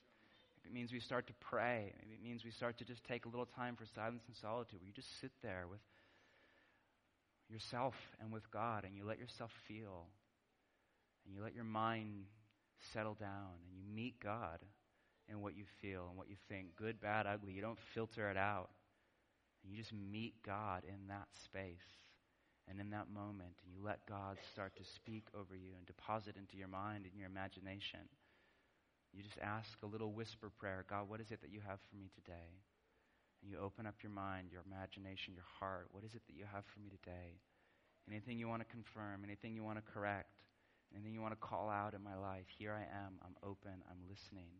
Maybe 0.63 0.69
it 0.69 0.73
means 0.73 0.93
we 0.93 1.01
start 1.01 1.27
to 1.29 1.33
pray. 1.41 1.93
Maybe 1.99 2.15
it 2.15 2.23
means 2.23 2.45
we 2.45 2.51
start 2.51 2.79
to 2.79 2.85
just 2.85 3.03
take 3.05 3.25
a 3.25 3.29
little 3.29 3.47
time 3.47 3.75
for 3.75 3.87
silence 3.95 4.23
and 4.27 4.37
solitude 4.37 4.81
where 4.81 4.87
you 4.87 4.93
just 4.93 5.21
sit 5.21 5.31
there 5.43 5.65
with 5.69 5.81
yourself 7.49 7.95
and 8.21 8.31
with 8.33 8.49
God 8.51 8.85
and 8.85 8.95
you 8.95 9.05
let 9.05 9.19
yourself 9.19 9.51
feel 9.67 10.07
and 11.25 11.35
you 11.35 11.43
let 11.43 11.55
your 11.55 11.65
mind 11.65 12.27
settle 12.93 13.15
down 13.15 13.57
and 13.67 13.77
you 13.77 13.83
meet 13.95 14.21
God 14.23 14.59
in 15.31 15.41
what 15.41 15.57
you 15.57 15.65
feel 15.81 16.07
and 16.09 16.19
what 16.19 16.29
you 16.29 16.37
think 16.49 16.77
good, 16.77 17.01
bad, 17.01 17.27
ugly. 17.27 17.53
You 17.53 17.63
don't 17.63 17.79
filter 17.95 18.29
it 18.31 18.37
out. 18.37 18.71
You 19.63 19.77
just 19.77 19.93
meet 19.93 20.43
God 20.43 20.83
in 20.89 21.09
that 21.09 21.29
space 21.45 21.87
and 22.69 22.81
in 22.81 22.91
that 22.91 23.11
moment. 23.13 23.55
And 23.65 23.73
you 23.73 23.81
let 23.83 24.07
God 24.07 24.39
start 24.53 24.75
to 24.77 24.85
speak 24.85 25.29
over 25.39 25.55
you 25.55 25.71
and 25.77 25.87
deposit 25.87 26.37
into 26.37 26.57
your 26.57 26.69
mind 26.69 27.05
and 27.05 27.15
your 27.17 27.29
imagination. 27.29 28.01
You 29.13 29.23
just 29.23 29.39
ask 29.43 29.79
a 29.83 29.87
little 29.87 30.13
whisper 30.13 30.51
prayer 30.59 30.85
God, 30.89 31.09
what 31.09 31.21
is 31.21 31.31
it 31.31 31.41
that 31.43 31.53
you 31.53 31.61
have 31.67 31.81
for 31.89 31.97
me 31.97 32.11
today? 32.15 32.63
And 33.43 33.51
you 33.51 33.59
open 33.59 33.87
up 33.87 33.97
your 34.03 34.13
mind, 34.13 34.49
your 34.53 34.63
imagination, 34.67 35.35
your 35.35 35.49
heart. 35.59 35.89
What 35.93 36.05
is 36.05 36.15
it 36.15 36.23
that 36.27 36.37
you 36.37 36.45
have 36.53 36.65
for 36.67 36.81
me 36.81 36.91
today? 36.91 37.41
Anything 38.09 38.39
you 38.39 38.49
want 38.49 38.63
to 38.63 38.69
confirm, 38.69 39.23
anything 39.25 39.55
you 39.55 39.65
want 39.65 39.79
to 39.79 39.93
correct, 39.93 40.43
anything 40.93 41.15
you 41.15 41.23
want 41.23 41.33
to 41.33 41.41
call 41.41 41.69
out 41.69 41.95
in 41.95 42.03
my 42.03 42.17
life. 42.17 42.47
Here 42.59 42.73
I 42.73 42.83
am. 42.83 43.15
I'm 43.23 43.37
open. 43.43 43.83
I'm 43.89 44.03
listening 44.09 44.51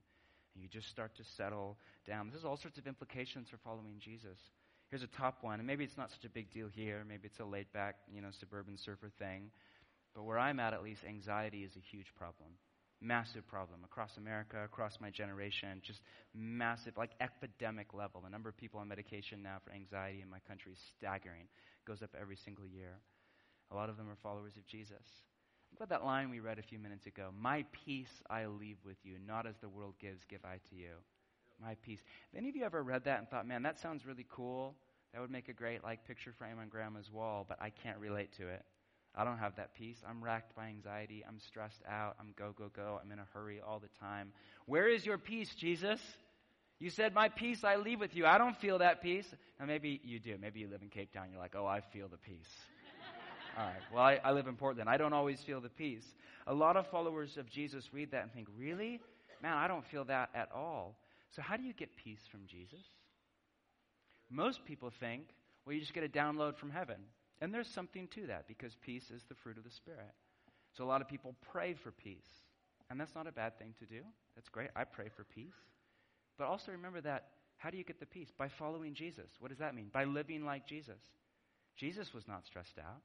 and 0.55 0.63
you 0.63 0.69
just 0.69 0.89
start 0.89 1.15
to 1.17 1.25
settle 1.37 1.79
down. 2.07 2.27
This 2.27 2.37
has 2.37 2.45
all 2.45 2.57
sorts 2.57 2.79
of 2.79 2.87
implications 2.87 3.49
for 3.49 3.59
following 3.59 3.95
Jesus. 3.99 4.39
Here's 4.91 5.03
a 5.03 5.07
top 5.07 5.39
one, 5.43 5.61
and 5.61 5.67
maybe 5.67 5.85
it's 5.85 5.97
not 5.97 6.11
such 6.11 6.25
a 6.25 6.29
big 6.29 6.51
deal 6.51 6.69
here. 6.69 7.05
Maybe 7.09 7.27
it's 7.27 7.39
a 7.39 7.45
laid 7.45 7.73
back, 7.73 7.97
you 8.13 8.21
know, 8.21 8.31
suburban 8.39 8.77
surfer 8.77 9.11
thing. 9.19 9.51
But 10.15 10.25
where 10.25 10.39
I'm 10.39 10.59
at, 10.59 10.75
at 10.75 10.83
least, 10.83 11.03
anxiety 11.07 11.63
is 11.63 11.77
a 11.77 11.81
huge 11.81 12.13
problem. 12.19 12.51
Massive 13.01 13.47
problem 13.47 13.81
across 13.85 14.17
America, 14.17 14.63
across 14.65 14.99
my 15.01 15.09
generation, 15.09 15.81
just 15.83 16.01
massive, 16.35 16.97
like 16.97 17.13
epidemic 17.21 17.95
level. 17.95 18.21
The 18.21 18.29
number 18.29 18.49
of 18.49 18.57
people 18.57 18.81
on 18.81 18.89
medication 18.89 19.43
now 19.43 19.59
for 19.65 19.73
anxiety 19.73 20.21
in 20.21 20.29
my 20.29 20.41
country 20.47 20.73
is 20.73 20.79
staggering. 20.99 21.45
It 21.45 21.89
goes 21.89 22.03
up 22.03 22.11
every 22.21 22.37
single 22.37 22.67
year. 22.67 22.99
A 23.71 23.75
lot 23.77 23.89
of 23.89 23.97
them 23.97 24.11
are 24.11 24.17
followers 24.23 24.57
of 24.57 24.67
Jesus. 24.67 25.07
Think 25.71 25.79
about 25.79 25.89
that 25.91 26.05
line 26.05 26.31
we 26.31 26.41
read 26.41 26.59
a 26.59 26.63
few 26.63 26.79
minutes 26.79 27.07
ago. 27.07 27.31
My 27.39 27.65
peace 27.85 28.23
I 28.29 28.47
leave 28.47 28.79
with 28.85 28.99
you, 29.05 29.15
not 29.27 29.47
as 29.47 29.57
the 29.61 29.69
world 29.69 29.95
gives, 30.01 30.25
give 30.29 30.45
I 30.45 30.59
to 30.71 30.77
you. 30.77 30.91
My 31.63 31.77
peace. 31.83 32.01
Have 32.33 32.39
any 32.39 32.49
of 32.49 32.57
you 32.57 32.65
ever 32.65 32.83
read 32.83 33.05
that 33.05 33.19
and 33.19 33.29
thought, 33.29 33.47
man, 33.47 33.63
that 33.63 33.79
sounds 33.79 34.05
really 34.05 34.27
cool? 34.29 34.75
That 35.13 35.21
would 35.21 35.31
make 35.31 35.49
a 35.49 35.53
great 35.53 35.85
like 35.85 36.07
picture 36.07 36.33
frame 36.33 36.59
on 36.61 36.69
grandma's 36.69 37.11
wall, 37.11 37.45
but 37.49 37.59
I 37.61 37.71
can't 37.71 37.99
relate 37.99 38.33
to 38.39 38.49
it. 38.49 38.65
I 39.15 39.25
don't 39.25 39.39
have 39.39 39.57
that 39.57 39.75
peace. 39.75 39.99
I'm 40.09 40.23
racked 40.23 40.55
by 40.55 40.67
anxiety. 40.69 41.25
I'm 41.27 41.41
stressed 41.41 41.83
out. 41.89 42.17
I'm 42.21 42.33
go, 42.37 42.55
go, 42.57 42.71
go. 42.75 43.01
I'm 43.03 43.11
in 43.11 43.19
a 43.19 43.27
hurry 43.33 43.61
all 43.61 43.81
the 43.81 43.89
time. 43.99 44.33
Where 44.67 44.89
is 44.89 45.05
your 45.05 45.19
peace, 45.19 45.53
Jesus? 45.55 46.01
You 46.79 46.91
said, 46.91 47.13
My 47.13 47.29
peace 47.29 47.65
I 47.65 47.77
leave 47.77 48.01
with 48.01 48.15
you. 48.15 48.25
I 48.25 48.39
don't 48.39 48.57
feel 48.57 48.79
that 48.79 49.03
peace. 49.03 49.27
Now, 49.59 49.67
maybe 49.67 50.01
you 50.05 50.21
do. 50.21 50.37
Maybe 50.41 50.61
you 50.61 50.69
live 50.69 50.83
in 50.83 50.89
Cape 50.89 51.13
Town. 51.13 51.27
You're 51.31 51.41
like, 51.41 51.55
Oh, 51.57 51.67
I 51.67 51.81
feel 51.93 52.09
the 52.09 52.17
peace. 52.17 52.49
All 53.59 53.65
right. 53.65 53.75
Well, 53.93 54.03
I, 54.03 54.21
I 54.25 54.33
live 54.33 54.47
in 54.47 54.57
Portland. 54.57 54.89
I 54.89 54.97
don't 54.97 55.13
always 55.13 55.41
feel 55.41 55.61
the 55.61 55.69
peace. 55.69 56.05
A 56.47 56.55
lot 56.55 56.77
of 56.77 56.87
followers 56.89 57.37
of 57.37 57.51
Jesus 57.51 57.93
read 57.93 58.11
that 58.13 58.23
and 58.23 58.33
think, 58.33 58.49
really? 58.57 59.01
Man, 59.43 59.57
I 59.57 59.69
don't 59.69 59.85
feel 59.87 60.05
that 60.05 60.31
at 60.35 60.51
all. 60.55 60.97
So, 61.35 61.43
how 61.43 61.57
do 61.57 61.63
you 61.63 61.73
get 61.73 61.95
peace 61.97 62.21
from 62.31 62.41
Jesus? 62.47 62.85
Most 64.31 64.65
people 64.65 64.93
think, 65.01 65.29
well, 65.65 65.75
you 65.75 65.81
just 65.81 65.95
get 65.95 66.05
a 66.05 66.09
download 66.09 66.57
from 66.57 66.71
heaven. 66.71 66.97
And 67.41 67.55
there's 67.55 67.69
something 67.69 68.09
to 68.15 68.27
that 68.27 68.47
because 68.47 68.77
peace 68.85 69.11
is 69.11 69.23
the 69.29 69.35
fruit 69.35 69.57
of 69.57 69.65
the 69.65 69.71
Spirit. 69.71 70.13
So, 70.77 70.85
a 70.85 70.87
lot 70.87 71.01
of 71.01 71.09
people 71.09 71.35
pray 71.53 71.75
for 71.75 71.91
peace. 71.91 72.29
And 72.91 73.01
that's 73.01 73.15
not 73.15 73.27
a 73.27 73.33
bad 73.33 73.59
thing 73.59 73.75
to 73.79 73.87
do. 73.87 74.01
That's 74.35 74.49
great. 74.49 74.71
I 74.75 74.85
pray 74.85 75.09
for 75.15 75.25
peace. 75.25 75.55
But 76.39 76.47
also 76.47 76.73
remember 76.73 77.01
that 77.03 77.27
how 77.59 77.69
do 77.69 77.77
you 77.77 77.85
get 77.85 78.01
the 78.01 78.07
peace? 78.07 78.29
By 78.37 78.49
following 78.49 78.95
Jesus. 78.95 79.29
What 79.39 79.49
does 79.49 79.59
that 79.59 79.75
mean? 79.75 79.91
By 79.93 80.05
living 80.05 80.47
like 80.47 80.67
Jesus. 80.67 81.01
Jesus 81.77 82.15
was 82.15 82.27
not 82.27 82.47
stressed 82.47 82.79
out. 82.79 83.03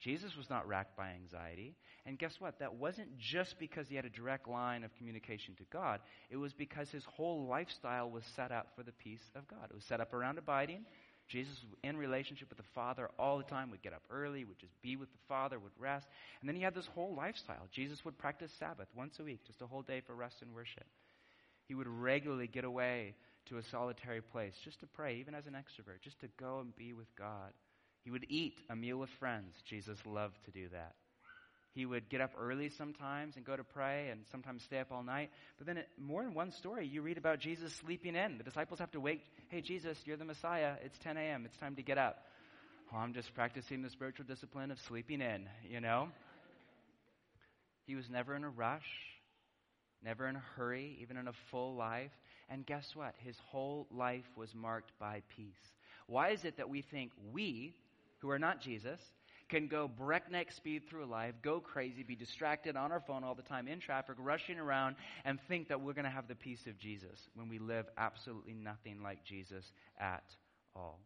Jesus 0.00 0.36
was 0.36 0.48
not 0.48 0.68
racked 0.68 0.96
by 0.96 1.10
anxiety. 1.10 1.74
And 2.06 2.18
guess 2.18 2.34
what? 2.38 2.58
That 2.60 2.74
wasn't 2.74 3.18
just 3.18 3.58
because 3.58 3.88
he 3.88 3.96
had 3.96 4.04
a 4.04 4.10
direct 4.10 4.48
line 4.48 4.84
of 4.84 4.94
communication 4.96 5.54
to 5.56 5.64
God. 5.72 6.00
It 6.30 6.36
was 6.36 6.52
because 6.52 6.88
his 6.90 7.04
whole 7.04 7.46
lifestyle 7.46 8.10
was 8.10 8.24
set 8.36 8.52
up 8.52 8.68
for 8.76 8.82
the 8.82 8.92
peace 8.92 9.24
of 9.34 9.48
God. 9.48 9.66
It 9.70 9.74
was 9.74 9.84
set 9.84 10.00
up 10.00 10.14
around 10.14 10.38
abiding. 10.38 10.84
Jesus 11.28 11.54
was 11.62 11.78
in 11.82 11.96
relationship 11.96 12.48
with 12.48 12.58
the 12.58 12.64
Father 12.74 13.10
all 13.18 13.36
the 13.36 13.44
time, 13.44 13.70
would 13.70 13.82
get 13.82 13.92
up 13.92 14.02
early, 14.10 14.44
would 14.44 14.58
just 14.58 14.80
be 14.80 14.96
with 14.96 15.10
the 15.10 15.18
Father, 15.28 15.58
would 15.58 15.72
rest. 15.78 16.06
And 16.40 16.48
then 16.48 16.56
he 16.56 16.62
had 16.62 16.74
this 16.74 16.88
whole 16.94 17.14
lifestyle. 17.14 17.68
Jesus 17.70 18.02
would 18.04 18.16
practice 18.16 18.50
Sabbath 18.58 18.88
once 18.96 19.18
a 19.20 19.24
week, 19.24 19.40
just 19.46 19.60
a 19.60 19.66
whole 19.66 19.82
day 19.82 20.00
for 20.06 20.14
rest 20.14 20.36
and 20.40 20.54
worship. 20.54 20.86
He 21.66 21.74
would 21.74 21.86
regularly 21.86 22.46
get 22.46 22.64
away 22.64 23.14
to 23.48 23.58
a 23.58 23.62
solitary 23.70 24.22
place 24.22 24.54
just 24.64 24.80
to 24.80 24.86
pray, 24.86 25.16
even 25.16 25.34
as 25.34 25.46
an 25.46 25.52
extrovert, 25.52 26.00
just 26.02 26.20
to 26.20 26.28
go 26.40 26.60
and 26.60 26.74
be 26.76 26.94
with 26.94 27.14
God. 27.16 27.52
He 28.08 28.12
would 28.12 28.24
eat 28.30 28.58
a 28.70 28.74
meal 28.74 28.96
with 28.96 29.10
friends. 29.10 29.54
Jesus 29.66 29.98
loved 30.06 30.42
to 30.46 30.50
do 30.50 30.66
that. 30.72 30.94
He 31.74 31.84
would 31.84 32.08
get 32.08 32.22
up 32.22 32.30
early 32.40 32.70
sometimes 32.70 33.36
and 33.36 33.44
go 33.44 33.54
to 33.54 33.62
pray 33.62 34.08
and 34.08 34.22
sometimes 34.32 34.62
stay 34.62 34.78
up 34.78 34.90
all 34.90 35.02
night. 35.02 35.28
But 35.58 35.66
then, 35.66 35.76
it, 35.76 35.90
more 35.98 36.22
than 36.22 36.32
one 36.32 36.50
story, 36.50 36.86
you 36.86 37.02
read 37.02 37.18
about 37.18 37.38
Jesus 37.38 37.70
sleeping 37.74 38.16
in. 38.16 38.38
The 38.38 38.44
disciples 38.44 38.80
have 38.80 38.90
to 38.92 38.98
wake. 39.00 39.20
Hey, 39.50 39.60
Jesus, 39.60 39.98
you're 40.06 40.16
the 40.16 40.24
Messiah. 40.24 40.76
It's 40.82 40.96
10 41.00 41.18
a.m. 41.18 41.42
It's 41.44 41.58
time 41.58 41.76
to 41.76 41.82
get 41.82 41.98
up. 41.98 42.24
Oh, 42.94 42.96
I'm 42.96 43.12
just 43.12 43.34
practicing 43.34 43.82
the 43.82 43.90
spiritual 43.90 44.24
discipline 44.24 44.70
of 44.70 44.80
sleeping 44.80 45.20
in, 45.20 45.46
you 45.68 45.82
know? 45.82 46.08
He 47.86 47.94
was 47.94 48.08
never 48.08 48.34
in 48.34 48.42
a 48.42 48.48
rush, 48.48 48.88
never 50.02 50.26
in 50.28 50.36
a 50.36 50.42
hurry, 50.56 50.96
even 51.02 51.18
in 51.18 51.28
a 51.28 51.34
full 51.50 51.74
life. 51.74 52.12
And 52.48 52.64
guess 52.64 52.96
what? 52.96 53.14
His 53.18 53.36
whole 53.50 53.86
life 53.94 54.30
was 54.34 54.54
marked 54.54 54.92
by 54.98 55.20
peace. 55.36 55.74
Why 56.06 56.30
is 56.30 56.46
it 56.46 56.56
that 56.56 56.70
we 56.70 56.80
think 56.80 57.12
we, 57.34 57.74
who 58.18 58.30
are 58.30 58.38
not 58.38 58.60
Jesus, 58.60 59.00
can 59.48 59.66
go 59.66 59.88
breakneck 59.88 60.52
speed 60.52 60.82
through 60.88 61.06
life, 61.06 61.34
go 61.42 61.60
crazy, 61.60 62.02
be 62.02 62.14
distracted 62.14 62.76
on 62.76 62.92
our 62.92 63.00
phone 63.00 63.24
all 63.24 63.34
the 63.34 63.42
time, 63.42 63.66
in 63.66 63.80
traffic, 63.80 64.16
rushing 64.18 64.58
around, 64.58 64.96
and 65.24 65.38
think 65.48 65.68
that 65.68 65.80
we're 65.80 65.94
going 65.94 66.04
to 66.04 66.10
have 66.10 66.28
the 66.28 66.34
peace 66.34 66.66
of 66.66 66.78
Jesus 66.78 67.28
when 67.34 67.48
we 67.48 67.58
live 67.58 67.86
absolutely 67.96 68.54
nothing 68.54 69.02
like 69.02 69.24
Jesus 69.24 69.64
at 69.98 70.24
all. 70.76 71.00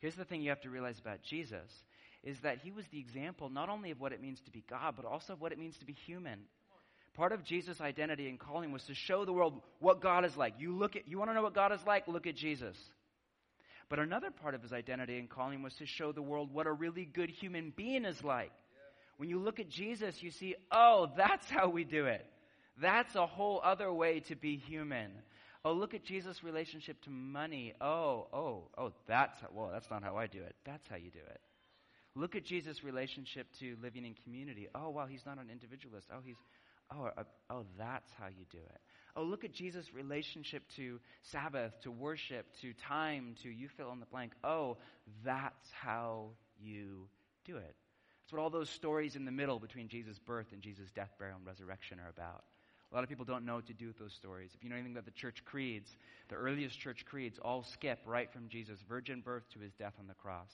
Here's 0.00 0.14
the 0.14 0.24
thing 0.24 0.42
you 0.42 0.50
have 0.50 0.62
to 0.62 0.70
realize 0.70 0.98
about 0.98 1.22
Jesus 1.22 1.70
is 2.22 2.40
that 2.40 2.58
he 2.58 2.72
was 2.72 2.84
the 2.90 2.98
example 2.98 3.48
not 3.48 3.68
only 3.68 3.90
of 3.90 4.00
what 4.00 4.12
it 4.12 4.20
means 4.20 4.40
to 4.40 4.50
be 4.50 4.64
God, 4.68 4.94
but 4.96 5.04
also 5.04 5.34
of 5.34 5.40
what 5.40 5.52
it 5.52 5.58
means 5.58 5.76
to 5.78 5.84
be 5.84 5.92
human. 5.92 6.40
Part 7.14 7.32
of 7.32 7.44
Jesus' 7.44 7.80
identity 7.80 8.28
and 8.28 8.38
calling 8.38 8.72
was 8.72 8.82
to 8.84 8.94
show 8.94 9.24
the 9.24 9.32
world 9.32 9.62
what 9.78 10.02
God 10.02 10.24
is 10.24 10.36
like. 10.36 10.54
You 10.58 10.76
look 10.76 10.96
at 10.96 11.08
you 11.08 11.18
want 11.18 11.30
to 11.30 11.34
know 11.34 11.42
what 11.42 11.54
God 11.54 11.72
is 11.72 11.80
like? 11.86 12.08
Look 12.08 12.26
at 12.26 12.36
Jesus. 12.36 12.76
But 13.88 13.98
another 14.00 14.30
part 14.30 14.54
of 14.54 14.62
his 14.62 14.72
identity 14.72 15.18
and 15.18 15.28
calling 15.28 15.62
was 15.62 15.74
to 15.74 15.86
show 15.86 16.12
the 16.12 16.22
world 16.22 16.52
what 16.52 16.66
a 16.66 16.72
really 16.72 17.04
good 17.04 17.30
human 17.30 17.72
being 17.76 18.04
is 18.04 18.22
like. 18.24 18.52
When 19.16 19.28
you 19.28 19.38
look 19.38 19.60
at 19.60 19.68
Jesus, 19.68 20.22
you 20.22 20.30
see, 20.30 20.56
oh, 20.70 21.10
that's 21.16 21.48
how 21.48 21.68
we 21.68 21.84
do 21.84 22.06
it. 22.06 22.26
That's 22.80 23.14
a 23.14 23.26
whole 23.26 23.60
other 23.64 23.92
way 23.92 24.20
to 24.20 24.36
be 24.36 24.56
human. 24.56 25.10
Oh, 25.64 25.72
look 25.72 25.94
at 25.94 26.04
Jesus' 26.04 26.44
relationship 26.44 27.00
to 27.02 27.10
money. 27.10 27.74
Oh, 27.80 28.26
oh, 28.32 28.68
oh, 28.76 28.92
that's 29.06 29.40
how, 29.40 29.48
well, 29.52 29.70
that's 29.72 29.90
not 29.90 30.02
how 30.02 30.16
I 30.16 30.26
do 30.26 30.42
it. 30.42 30.54
That's 30.64 30.86
how 30.88 30.96
you 30.96 31.10
do 31.10 31.18
it. 31.18 31.40
Look 32.14 32.36
at 32.36 32.44
Jesus' 32.44 32.84
relationship 32.84 33.46
to 33.60 33.76
living 33.82 34.04
in 34.04 34.14
community. 34.24 34.68
Oh, 34.74 34.90
wow, 34.90 35.06
he's 35.06 35.24
not 35.26 35.38
an 35.38 35.48
individualist. 35.50 36.08
Oh, 36.12 36.20
he's, 36.24 36.36
oh, 36.94 37.10
uh, 37.16 37.24
oh, 37.50 37.64
that's 37.78 38.10
how 38.18 38.26
you 38.26 38.44
do 38.50 38.58
it. 38.58 38.80
Oh, 39.16 39.22
look 39.22 39.44
at 39.44 39.52
Jesus' 39.52 39.94
relationship 39.94 40.62
to 40.76 41.00
Sabbath, 41.22 41.80
to 41.80 41.90
worship, 41.90 42.46
to 42.60 42.74
time, 42.74 43.34
to 43.42 43.48
you 43.48 43.66
fill 43.68 43.90
in 43.92 43.98
the 43.98 44.06
blank. 44.06 44.32
Oh, 44.44 44.76
that's 45.24 45.70
how 45.72 46.28
you 46.60 47.08
do 47.46 47.56
it. 47.56 47.74
That's 48.22 48.32
what 48.32 48.42
all 48.42 48.50
those 48.50 48.68
stories 48.68 49.16
in 49.16 49.24
the 49.24 49.32
middle 49.32 49.58
between 49.58 49.88
Jesus' 49.88 50.18
birth 50.18 50.48
and 50.52 50.60
Jesus' 50.60 50.90
death, 50.90 51.12
burial, 51.18 51.38
and 51.38 51.46
resurrection 51.46 51.98
are 51.98 52.10
about. 52.10 52.44
A 52.92 52.94
lot 52.94 53.02
of 53.02 53.08
people 53.08 53.24
don't 53.24 53.46
know 53.46 53.56
what 53.56 53.66
to 53.66 53.72
do 53.72 53.86
with 53.86 53.98
those 53.98 54.12
stories. 54.12 54.50
If 54.54 54.62
you 54.62 54.68
know 54.68 54.76
anything 54.76 54.92
about 54.92 55.06
the 55.06 55.10
church 55.12 55.44
creeds, 55.44 55.96
the 56.28 56.36
earliest 56.36 56.78
church 56.78 57.04
creeds 57.06 57.38
all 57.38 57.62
skip 57.62 58.00
right 58.04 58.30
from 58.30 58.48
Jesus' 58.48 58.80
virgin 58.88 59.22
birth 59.22 59.48
to 59.54 59.60
his 59.60 59.72
death 59.74 59.94
on 59.98 60.06
the 60.06 60.14
cross. 60.14 60.50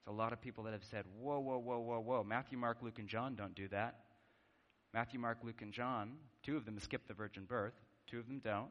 It's 0.00 0.08
a 0.08 0.12
lot 0.12 0.32
of 0.32 0.40
people 0.40 0.64
that 0.64 0.72
have 0.72 0.84
said, 0.84 1.04
whoa, 1.20 1.40
whoa, 1.40 1.58
whoa, 1.58 1.78
whoa, 1.78 2.00
whoa. 2.00 2.24
Matthew, 2.24 2.58
Mark, 2.58 2.78
Luke, 2.82 2.98
and 2.98 3.08
John 3.08 3.34
don't 3.34 3.54
do 3.54 3.66
that. 3.68 3.96
Matthew, 4.94 5.20
Mark, 5.20 5.38
Luke, 5.42 5.62
and 5.62 5.72
John, 5.72 6.12
two 6.44 6.56
of 6.56 6.64
them 6.64 6.78
skip 6.80 7.06
the 7.06 7.14
virgin 7.14 7.44
birth, 7.44 7.74
two 8.10 8.18
of 8.18 8.26
them 8.26 8.40
don't. 8.42 8.70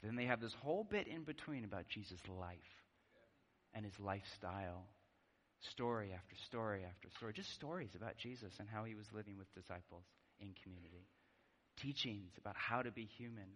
But 0.00 0.08
then 0.08 0.16
they 0.16 0.26
have 0.26 0.40
this 0.40 0.54
whole 0.60 0.84
bit 0.84 1.06
in 1.06 1.22
between 1.22 1.64
about 1.64 1.88
Jesus' 1.88 2.20
life 2.28 2.58
and 3.74 3.84
his 3.84 3.98
lifestyle. 4.00 4.84
Story 5.70 6.10
after 6.12 6.34
story 6.46 6.82
after 6.84 7.08
story. 7.16 7.32
Just 7.32 7.54
stories 7.54 7.90
about 7.94 8.16
Jesus 8.16 8.52
and 8.58 8.68
how 8.68 8.82
he 8.82 8.96
was 8.96 9.06
living 9.14 9.38
with 9.38 9.52
disciples 9.54 10.02
in 10.40 10.48
community. 10.64 11.06
Teachings 11.80 12.32
about 12.36 12.56
how 12.56 12.82
to 12.82 12.90
be 12.90 13.04
human. 13.16 13.46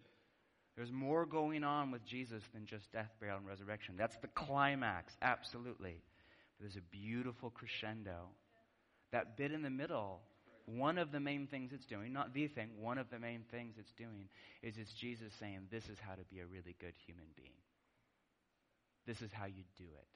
There's 0.77 0.91
more 0.91 1.25
going 1.25 1.65
on 1.65 1.91
with 1.91 2.05
Jesus 2.05 2.43
than 2.53 2.65
just 2.65 2.89
death, 2.93 3.11
burial, 3.19 3.39
and 3.39 3.47
resurrection. 3.47 3.95
That's 3.97 4.15
the 4.21 4.29
climax, 4.29 5.11
absolutely. 5.21 6.01
But 6.57 6.63
there's 6.63 6.77
a 6.77 6.95
beautiful 6.95 7.49
crescendo. 7.49 8.29
That 9.11 9.35
bit 9.35 9.51
in 9.51 9.63
the 9.63 9.69
middle 9.69 10.21
one 10.67 10.97
of 10.97 11.13
the 11.13 11.19
main 11.19 11.47
things 11.47 11.71
it's 11.73 11.85
doing, 11.85 12.11
not 12.11 12.33
the 12.33 12.47
thing, 12.47 12.69
one 12.77 12.97
of 12.97 13.09
the 13.09 13.19
main 13.19 13.43
things 13.49 13.75
it's 13.79 13.93
doing 13.93 14.27
is 14.61 14.75
it's 14.77 14.93
Jesus 14.93 15.31
saying, 15.39 15.67
This 15.71 15.85
is 15.85 15.97
how 15.99 16.13
to 16.13 16.23
be 16.29 16.39
a 16.39 16.45
really 16.45 16.75
good 16.79 16.93
human 17.05 17.27
being. 17.35 17.55
This 19.05 19.21
is 19.21 19.31
how 19.31 19.45
you 19.45 19.63
do 19.77 19.85
it. 19.85 20.07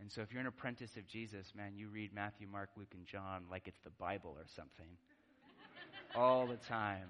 And 0.00 0.10
so 0.10 0.22
if 0.22 0.32
you're 0.32 0.40
an 0.40 0.46
apprentice 0.46 0.96
of 0.96 1.06
Jesus, 1.06 1.52
man, 1.54 1.72
you 1.76 1.88
read 1.88 2.14
Matthew, 2.14 2.46
Mark, 2.46 2.70
Luke, 2.76 2.94
and 2.94 3.06
John 3.06 3.44
like 3.50 3.68
it's 3.68 3.80
the 3.84 3.90
Bible 3.90 4.34
or 4.36 4.46
something. 4.56 4.96
All 6.16 6.46
the 6.46 6.56
time. 6.56 7.08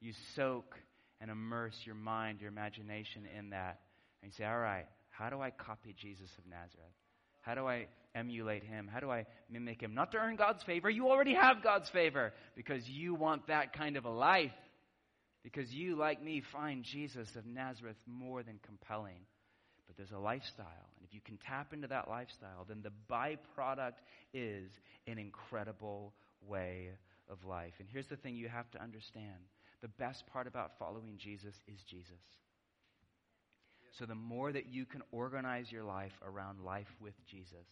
You 0.00 0.12
soak 0.34 0.78
and 1.20 1.30
immerse 1.30 1.82
your 1.84 1.96
mind, 1.96 2.40
your 2.40 2.48
imagination 2.48 3.26
in 3.36 3.50
that. 3.50 3.80
And 4.22 4.30
you 4.30 4.36
say, 4.36 4.44
all 4.44 4.58
right, 4.58 4.86
how 5.10 5.28
do 5.28 5.40
I 5.40 5.50
copy 5.50 5.94
Jesus 5.98 6.30
of 6.38 6.46
Nazareth? 6.48 6.94
How 7.42 7.54
do 7.54 7.66
I 7.66 7.86
emulate 8.14 8.64
him? 8.64 8.88
How 8.92 9.00
do 9.00 9.10
I 9.10 9.26
mimic 9.50 9.80
him? 9.80 9.94
Not 9.94 10.12
to 10.12 10.18
earn 10.18 10.36
God's 10.36 10.62
favor. 10.64 10.90
You 10.90 11.08
already 11.08 11.34
have 11.34 11.62
God's 11.62 11.88
favor 11.90 12.32
because 12.54 12.88
you 12.88 13.14
want 13.14 13.46
that 13.48 13.72
kind 13.72 13.96
of 13.96 14.04
a 14.04 14.10
life. 14.10 14.52
Because 15.42 15.72
you, 15.72 15.96
like 15.96 16.22
me, 16.22 16.42
find 16.52 16.84
Jesus 16.84 17.28
of 17.34 17.46
Nazareth 17.46 17.96
more 18.06 18.42
than 18.42 18.58
compelling. 18.64 19.22
But 19.86 19.96
there's 19.96 20.10
a 20.10 20.18
lifestyle. 20.18 20.66
And 20.96 21.06
if 21.06 21.14
you 21.14 21.20
can 21.24 21.38
tap 21.38 21.72
into 21.72 21.88
that 21.88 22.08
lifestyle, 22.08 22.66
then 22.68 22.82
the 22.82 22.92
byproduct 23.10 23.96
is 24.34 24.70
an 25.06 25.18
incredible 25.18 26.12
way 26.46 26.90
of 27.30 27.44
life. 27.44 27.72
And 27.78 27.88
here's 27.90 28.06
the 28.08 28.16
thing 28.16 28.36
you 28.36 28.48
have 28.48 28.70
to 28.72 28.82
understand 28.82 29.48
the 29.80 29.88
best 29.88 30.26
part 30.26 30.46
about 30.46 30.72
following 30.78 31.16
Jesus 31.16 31.54
is 31.66 31.82
Jesus. 31.88 32.20
So 33.98 34.06
the 34.06 34.14
more 34.14 34.52
that 34.52 34.66
you 34.66 34.86
can 34.86 35.02
organize 35.10 35.70
your 35.70 35.84
life 35.84 36.12
around 36.24 36.60
life 36.60 36.94
with 37.00 37.14
Jesus, 37.26 37.66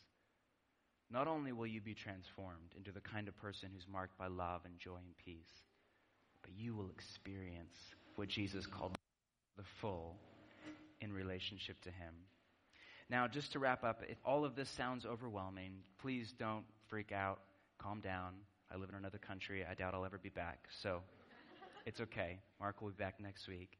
not 1.11 1.27
only 1.27 1.53
will 1.53 1.66
you 1.66 1.81
be 1.81 1.95
transformed 1.95 2.75
into 2.77 2.93
the 2.93 3.01
kind 3.01 3.29
of 3.29 3.37
person 3.37 3.71
who's 3.73 3.87
marked 3.91 4.19
by 4.19 4.27
love 4.27 4.62
and 4.64 4.79
joy 4.79 4.97
and 4.97 5.16
peace, 5.25 5.62
but 6.43 6.51
you 6.57 6.75
will 6.75 6.91
experience 6.91 7.77
what 8.16 8.29
Jesus 8.29 8.66
called 8.66 8.97
the 9.57 9.64
full 9.81 10.16
in 11.01 11.12
relationship 11.12 11.81
to 11.83 11.91
Him. 11.91 12.14
Now, 13.11 13.27
just 13.27 13.53
to 13.53 13.59
wrap 13.59 13.85
up, 13.85 14.03
if 14.09 14.19
all 14.25 14.45
of 14.45 14.55
this 14.55 14.69
sounds 14.69 15.07
overwhelming, 15.07 15.73
please 15.99 16.35
don't 16.39 16.64
freak 16.89 17.12
out. 17.12 17.39
Calm 17.79 18.01
down. 18.01 18.35
I 18.71 18.77
live 18.77 18.91
in 18.91 18.97
another 18.97 19.19
country. 19.19 19.64
I 19.69 19.75
doubt 19.75 19.95
I'll 19.95 20.05
ever 20.05 20.19
be 20.19 20.29
back. 20.29 20.59
So 20.83 21.01
it's 21.87 22.01
okay. 22.01 22.39
Mark 22.61 22.83
will 22.83 22.91
be 22.91 22.97
back 23.03 23.14
next 23.19 23.49
week. 23.49 23.79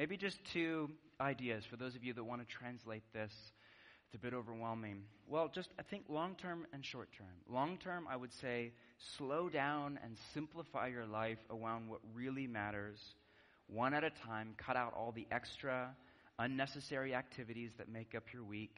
Maybe 0.00 0.16
just 0.16 0.42
two 0.46 0.88
ideas 1.20 1.66
for 1.66 1.76
those 1.76 1.94
of 1.94 2.02
you 2.02 2.14
that 2.14 2.24
want 2.24 2.40
to 2.40 2.46
translate 2.46 3.02
this. 3.12 3.34
It's 4.06 4.14
a 4.14 4.18
bit 4.18 4.32
overwhelming. 4.32 5.02
Well, 5.26 5.50
just 5.54 5.68
I 5.78 5.82
think 5.82 6.04
long 6.08 6.36
term 6.36 6.66
and 6.72 6.82
short 6.82 7.10
term. 7.12 7.26
Long 7.46 7.76
term, 7.76 8.06
I 8.10 8.16
would 8.16 8.32
say 8.32 8.72
slow 8.96 9.50
down 9.50 10.00
and 10.02 10.16
simplify 10.32 10.86
your 10.86 11.04
life 11.04 11.36
around 11.50 11.90
what 11.90 12.00
really 12.14 12.46
matters. 12.46 12.98
One 13.66 13.92
at 13.92 14.02
a 14.02 14.08
time, 14.08 14.54
cut 14.56 14.74
out 14.74 14.94
all 14.96 15.12
the 15.12 15.26
extra, 15.30 15.94
unnecessary 16.38 17.14
activities 17.14 17.72
that 17.76 17.90
make 17.90 18.14
up 18.14 18.32
your 18.32 18.42
week, 18.42 18.76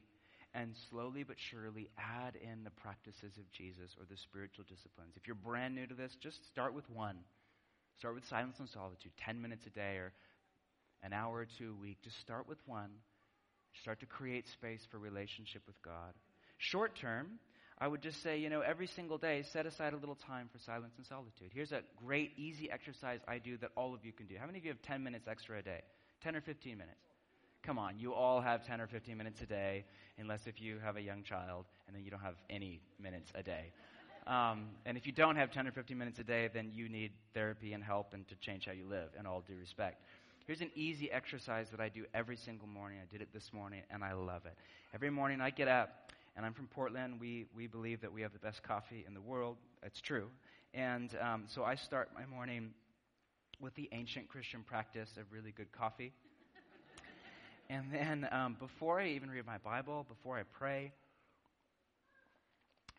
and 0.54 0.74
slowly 0.90 1.22
but 1.22 1.36
surely 1.38 1.88
add 1.96 2.34
in 2.34 2.64
the 2.64 2.70
practices 2.70 3.36
of 3.36 3.48
Jesus 3.52 3.94
or 3.96 4.06
the 4.10 4.16
spiritual 4.16 4.64
disciplines. 4.68 5.14
If 5.16 5.28
you're 5.28 5.36
brand 5.36 5.76
new 5.76 5.86
to 5.86 5.94
this, 5.94 6.16
just 6.20 6.44
start 6.48 6.74
with 6.74 6.90
one. 6.90 7.18
Start 7.96 8.16
with 8.16 8.26
silence 8.26 8.58
and 8.58 8.68
solitude, 8.68 9.12
10 9.24 9.40
minutes 9.40 9.66
a 9.66 9.70
day 9.70 9.98
or 9.98 10.12
an 11.02 11.12
hour 11.12 11.38
or 11.38 11.46
two 11.58 11.74
a 11.78 11.80
week. 11.80 11.98
Just 12.02 12.20
start 12.20 12.48
with 12.48 12.58
one. 12.66 12.90
Start 13.80 14.00
to 14.00 14.06
create 14.06 14.46
space 14.48 14.80
for 14.90 14.98
relationship 14.98 15.62
with 15.66 15.80
God. 15.82 16.12
Short 16.58 16.94
term, 16.94 17.38
I 17.78 17.88
would 17.88 18.02
just 18.02 18.22
say, 18.22 18.38
you 18.38 18.48
know, 18.50 18.60
every 18.60 18.86
single 18.86 19.18
day, 19.18 19.42
set 19.52 19.66
aside 19.66 19.92
a 19.92 19.96
little 19.96 20.14
time 20.14 20.48
for 20.52 20.58
silence 20.58 20.94
and 20.98 21.06
solitude. 21.06 21.50
Here's 21.52 21.72
a 21.72 21.80
great, 22.04 22.32
easy 22.36 22.70
exercise 22.70 23.20
I 23.26 23.38
do 23.38 23.56
that 23.58 23.70
all 23.76 23.94
of 23.94 24.04
you 24.04 24.12
can 24.12 24.26
do. 24.26 24.36
How 24.38 24.46
many 24.46 24.58
of 24.58 24.64
you 24.64 24.70
have 24.70 24.82
10 24.82 25.02
minutes 25.02 25.26
extra 25.26 25.58
a 25.58 25.62
day? 25.62 25.80
10 26.22 26.36
or 26.36 26.40
15 26.40 26.78
minutes? 26.78 27.00
Come 27.64 27.78
on, 27.78 27.98
you 27.98 28.12
all 28.12 28.40
have 28.40 28.66
10 28.66 28.80
or 28.80 28.86
15 28.86 29.16
minutes 29.16 29.40
a 29.40 29.46
day, 29.46 29.84
unless 30.18 30.46
if 30.46 30.60
you 30.60 30.78
have 30.84 30.96
a 30.96 31.00
young 31.00 31.22
child, 31.22 31.64
and 31.86 31.96
then 31.96 32.04
you 32.04 32.10
don't 32.10 32.20
have 32.20 32.34
any 32.50 32.80
minutes 33.00 33.30
a 33.34 33.42
day. 33.42 33.72
Um, 34.26 34.66
and 34.84 34.96
if 34.96 35.06
you 35.06 35.12
don't 35.12 35.36
have 35.36 35.50
10 35.50 35.66
or 35.66 35.72
15 35.72 35.96
minutes 35.98 36.18
a 36.18 36.24
day, 36.24 36.48
then 36.52 36.70
you 36.72 36.88
need 36.88 37.12
therapy 37.34 37.72
and 37.72 37.82
help 37.82 38.14
and 38.14 38.26
to 38.28 38.36
change 38.36 38.66
how 38.66 38.72
you 38.72 38.86
live, 38.86 39.10
in 39.18 39.26
all 39.26 39.42
due 39.46 39.56
respect. 39.56 40.02
Here's 40.46 40.60
an 40.60 40.72
easy 40.74 41.10
exercise 41.10 41.68
that 41.70 41.80
I 41.80 41.88
do 41.88 42.04
every 42.12 42.36
single 42.36 42.66
morning. 42.66 42.98
I 43.00 43.10
did 43.10 43.22
it 43.22 43.28
this 43.32 43.52
morning, 43.52 43.82
and 43.90 44.02
I 44.02 44.12
love 44.12 44.44
it. 44.44 44.54
Every 44.92 45.10
morning 45.10 45.40
I 45.40 45.50
get 45.50 45.68
up, 45.68 46.10
and 46.36 46.44
I'm 46.44 46.52
from 46.52 46.66
Portland. 46.66 47.20
We, 47.20 47.46
we 47.56 47.68
believe 47.68 48.00
that 48.00 48.12
we 48.12 48.22
have 48.22 48.32
the 48.32 48.40
best 48.40 48.60
coffee 48.64 49.04
in 49.06 49.14
the 49.14 49.20
world. 49.20 49.56
It's 49.84 50.00
true. 50.00 50.28
And 50.74 51.10
um, 51.20 51.44
so 51.46 51.62
I 51.62 51.76
start 51.76 52.10
my 52.12 52.26
morning 52.26 52.70
with 53.60 53.72
the 53.76 53.88
ancient 53.92 54.28
Christian 54.28 54.64
practice 54.64 55.10
of 55.16 55.26
really 55.30 55.52
good 55.52 55.70
coffee. 55.70 56.12
and 57.70 57.92
then 57.92 58.28
um, 58.32 58.56
before 58.58 59.00
I 59.00 59.10
even 59.10 59.30
read 59.30 59.46
my 59.46 59.58
Bible, 59.58 60.04
before 60.08 60.36
I 60.36 60.42
pray, 60.58 60.92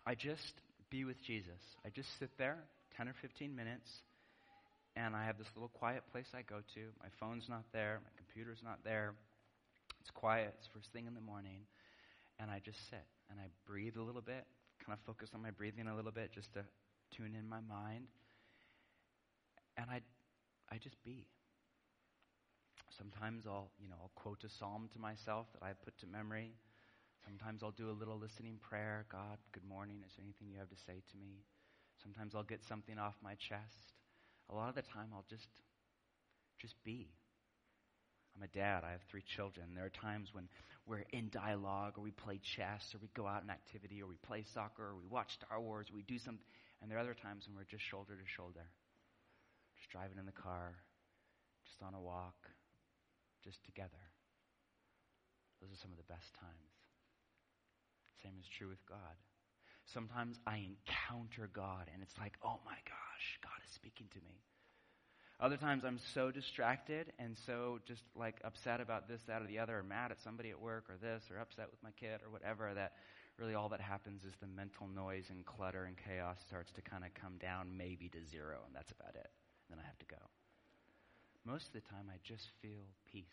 I 0.05 0.15
just 0.15 0.53
be 0.89 1.03
with 1.03 1.21
Jesus. 1.23 1.59
I 1.85 1.89
just 1.89 2.07
sit 2.19 2.29
there 2.37 2.57
10 2.95 3.09
or 3.09 3.15
15 3.21 3.53
minutes, 3.53 3.89
and 4.95 5.15
I 5.15 5.25
have 5.25 5.37
this 5.37 5.47
little 5.55 5.69
quiet 5.69 6.03
place 6.11 6.27
I 6.33 6.41
go 6.41 6.61
to. 6.75 6.81
My 7.01 7.09
phone's 7.19 7.49
not 7.49 7.63
there, 7.73 7.99
my 8.03 8.11
computer's 8.17 8.61
not 8.63 8.79
there. 8.83 9.13
It's 10.01 10.11
quiet, 10.11 10.53
it's 10.57 10.67
first 10.67 10.91
thing 10.91 11.07
in 11.07 11.13
the 11.13 11.21
morning, 11.21 11.61
and 12.39 12.51
I 12.51 12.59
just 12.59 12.89
sit 12.89 13.05
and 13.29 13.39
I 13.39 13.47
breathe 13.65 13.95
a 13.97 14.01
little 14.01 14.21
bit, 14.21 14.45
kind 14.85 14.97
of 14.97 14.99
focus 15.05 15.29
on 15.33 15.41
my 15.41 15.51
breathing 15.51 15.87
a 15.87 15.95
little 15.95 16.11
bit 16.11 16.31
just 16.33 16.53
to 16.53 16.63
tune 17.15 17.35
in 17.37 17.47
my 17.47 17.61
mind. 17.61 18.07
And 19.77 19.89
I, 19.89 20.01
I 20.71 20.77
just 20.77 21.01
be. 21.03 21.25
Sometimes 22.95 23.47
I'll, 23.47 23.71
you 23.81 23.89
know, 23.89 23.95
I'll 23.99 24.11
quote 24.13 24.43
a 24.43 24.49
psalm 24.49 24.89
to 24.93 24.99
myself 24.99 25.47
that 25.53 25.65
I've 25.65 25.81
put 25.83 25.97
to 25.99 26.07
memory. 26.07 26.51
Sometimes 27.25 27.63
I'll 27.63 27.71
do 27.71 27.89
a 27.89 27.95
little 27.97 28.19
listening 28.19 28.59
prayer. 28.61 29.05
God, 29.09 29.37
good 29.51 29.65
morning. 29.65 30.03
Is 30.05 30.13
there 30.15 30.23
anything 30.23 30.49
you 30.51 30.59
have 30.59 30.69
to 30.69 30.75
say 30.85 31.01
to 31.11 31.17
me? 31.17 31.41
Sometimes 32.03 32.35
I'll 32.35 32.43
get 32.43 32.63
something 32.63 32.99
off 32.99 33.15
my 33.23 33.33
chest. 33.35 33.93
A 34.49 34.55
lot 34.55 34.69
of 34.69 34.75
the 34.75 34.81
time 34.81 35.09
I'll 35.13 35.25
just 35.29 35.47
just 36.59 36.75
be. 36.83 37.11
I'm 38.35 38.43
a 38.43 38.47
dad. 38.47 38.83
I 38.83 38.91
have 38.91 39.01
three 39.11 39.23
children. 39.35 39.75
There 39.75 39.85
are 39.85 39.93
times 39.93 40.29
when 40.33 40.47
we're 40.87 41.05
in 41.11 41.29
dialogue, 41.29 41.97
or 41.97 42.01
we 42.01 42.11
play 42.11 42.39
chess, 42.55 42.81
or 42.95 42.99
we 43.01 43.09
go 43.13 43.27
out 43.27 43.43
in 43.43 43.49
activity, 43.49 44.01
or 44.01 44.07
we 44.07 44.15
play 44.15 44.43
soccer, 44.53 44.89
or 44.89 44.95
we 44.95 45.05
watch 45.05 45.33
Star 45.33 45.61
Wars, 45.61 45.87
or 45.91 45.95
we 45.95 46.03
do 46.03 46.17
something. 46.17 46.43
And 46.81 46.89
there 46.89 46.97
are 46.97 47.01
other 47.01 47.13
times 47.13 47.45
when 47.47 47.55
we're 47.55 47.69
just 47.69 47.83
shoulder 47.83 48.15
to 48.15 48.25
shoulder, 48.25 48.65
just 49.77 49.89
driving 49.91 50.17
in 50.17 50.25
the 50.25 50.33
car, 50.35 50.73
just 51.67 51.81
on 51.83 51.93
a 51.93 52.01
walk, 52.01 52.49
just 53.43 53.63
together. 53.65 54.03
Those 55.61 55.71
are 55.71 55.81
some 55.81 55.91
of 55.91 55.97
the 55.97 56.11
best 56.11 56.33
times. 56.35 56.73
Same 58.23 58.35
is 58.39 58.47
true 58.47 58.67
with 58.67 58.83
God. 58.87 59.15
Sometimes 59.85 60.39
I 60.47 60.57
encounter 60.57 61.49
God 61.53 61.89
and 61.93 62.01
it's 62.01 62.17
like, 62.17 62.37
oh 62.43 62.59
my 62.65 62.77
gosh, 62.85 63.39
God 63.41 63.59
is 63.65 63.73
speaking 63.73 64.07
to 64.13 64.19
me. 64.19 64.41
Other 65.39 65.57
times 65.57 65.83
I'm 65.83 65.99
so 66.13 66.31
distracted 66.31 67.11
and 67.19 67.35
so 67.45 67.79
just 67.85 68.03
like 68.15 68.39
upset 68.45 68.79
about 68.79 69.07
this, 69.07 69.21
that, 69.27 69.41
or 69.41 69.47
the 69.47 69.59
other, 69.59 69.79
or 69.79 69.83
mad 69.83 70.11
at 70.11 70.21
somebody 70.21 70.51
at 70.51 70.61
work 70.61 70.85
or 70.89 70.95
this, 71.01 71.23
or 71.29 71.39
upset 71.39 71.67
with 71.69 71.83
my 71.83 71.91
kid 71.99 72.21
or 72.23 72.31
whatever, 72.31 72.71
that 72.73 72.93
really 73.37 73.55
all 73.55 73.69
that 73.69 73.81
happens 73.81 74.23
is 74.23 74.33
the 74.39 74.47
mental 74.47 74.87
noise 74.87 75.25
and 75.29 75.45
clutter 75.45 75.85
and 75.85 75.97
chaos 75.97 76.37
starts 76.47 76.71
to 76.71 76.81
kind 76.81 77.03
of 77.03 77.13
come 77.13 77.37
down 77.39 77.75
maybe 77.75 78.07
to 78.09 78.19
zero, 78.29 78.59
and 78.65 78.75
that's 78.75 78.91
about 78.91 79.15
it. 79.15 79.29
Then 79.69 79.79
I 79.83 79.85
have 79.85 79.97
to 79.99 80.05
go. 80.05 80.21
Most 81.45 81.67
of 81.67 81.73
the 81.73 81.81
time 81.81 82.05
I 82.09 82.17
just 82.23 82.47
feel 82.61 82.85
peace. 83.11 83.25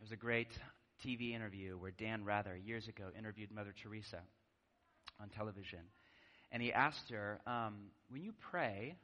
There's 0.00 0.12
a 0.12 0.16
great 0.16 0.58
TV 1.04 1.34
interview 1.34 1.76
where 1.76 1.90
Dan 1.90 2.24
Rather, 2.24 2.56
years 2.56 2.88
ago, 2.88 3.04
interviewed 3.16 3.50
Mother 3.50 3.74
Teresa 3.82 4.20
on 5.20 5.28
television. 5.28 5.80
And 6.52 6.62
he 6.62 6.72
asked 6.72 7.10
her, 7.10 7.40
um, 7.46 7.74
When 8.08 8.22
you 8.22 8.32
pray, 8.50 8.96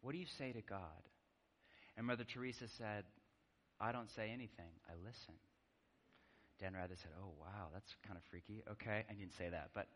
what 0.00 0.12
do 0.12 0.18
you 0.18 0.26
say 0.38 0.52
to 0.52 0.60
God? 0.60 0.78
And 1.96 2.06
Mother 2.06 2.24
Teresa 2.24 2.66
said, 2.76 3.04
I 3.80 3.92
don't 3.92 4.10
say 4.10 4.30
anything, 4.30 4.72
I 4.88 4.92
listen. 5.04 5.34
Dan 6.60 6.74
Rather 6.74 6.94
said, 6.96 7.10
Oh, 7.20 7.32
wow, 7.40 7.68
that's 7.72 7.94
kind 8.06 8.16
of 8.16 8.24
freaky. 8.30 8.62
Okay, 8.72 9.04
I 9.08 9.12
didn't 9.12 9.36
say 9.36 9.48
that, 9.48 9.70
but 9.74 9.86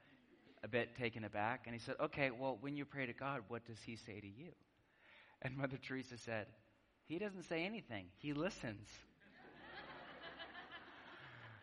a 0.62 0.68
bit 0.68 0.96
taken 0.96 1.24
aback. 1.24 1.62
And 1.66 1.74
he 1.74 1.80
said, 1.80 1.96
Okay, 2.00 2.30
well, 2.30 2.58
when 2.60 2.76
you 2.76 2.84
pray 2.84 3.06
to 3.06 3.12
God, 3.12 3.42
what 3.48 3.64
does 3.66 3.78
he 3.84 3.96
say 3.96 4.20
to 4.20 4.26
you? 4.26 4.52
And 5.42 5.56
Mother 5.56 5.78
Teresa 5.80 6.18
said, 6.18 6.46
He 7.06 7.18
doesn't 7.18 7.44
say 7.44 7.64
anything, 7.64 8.06
he 8.18 8.32
listens. 8.32 8.88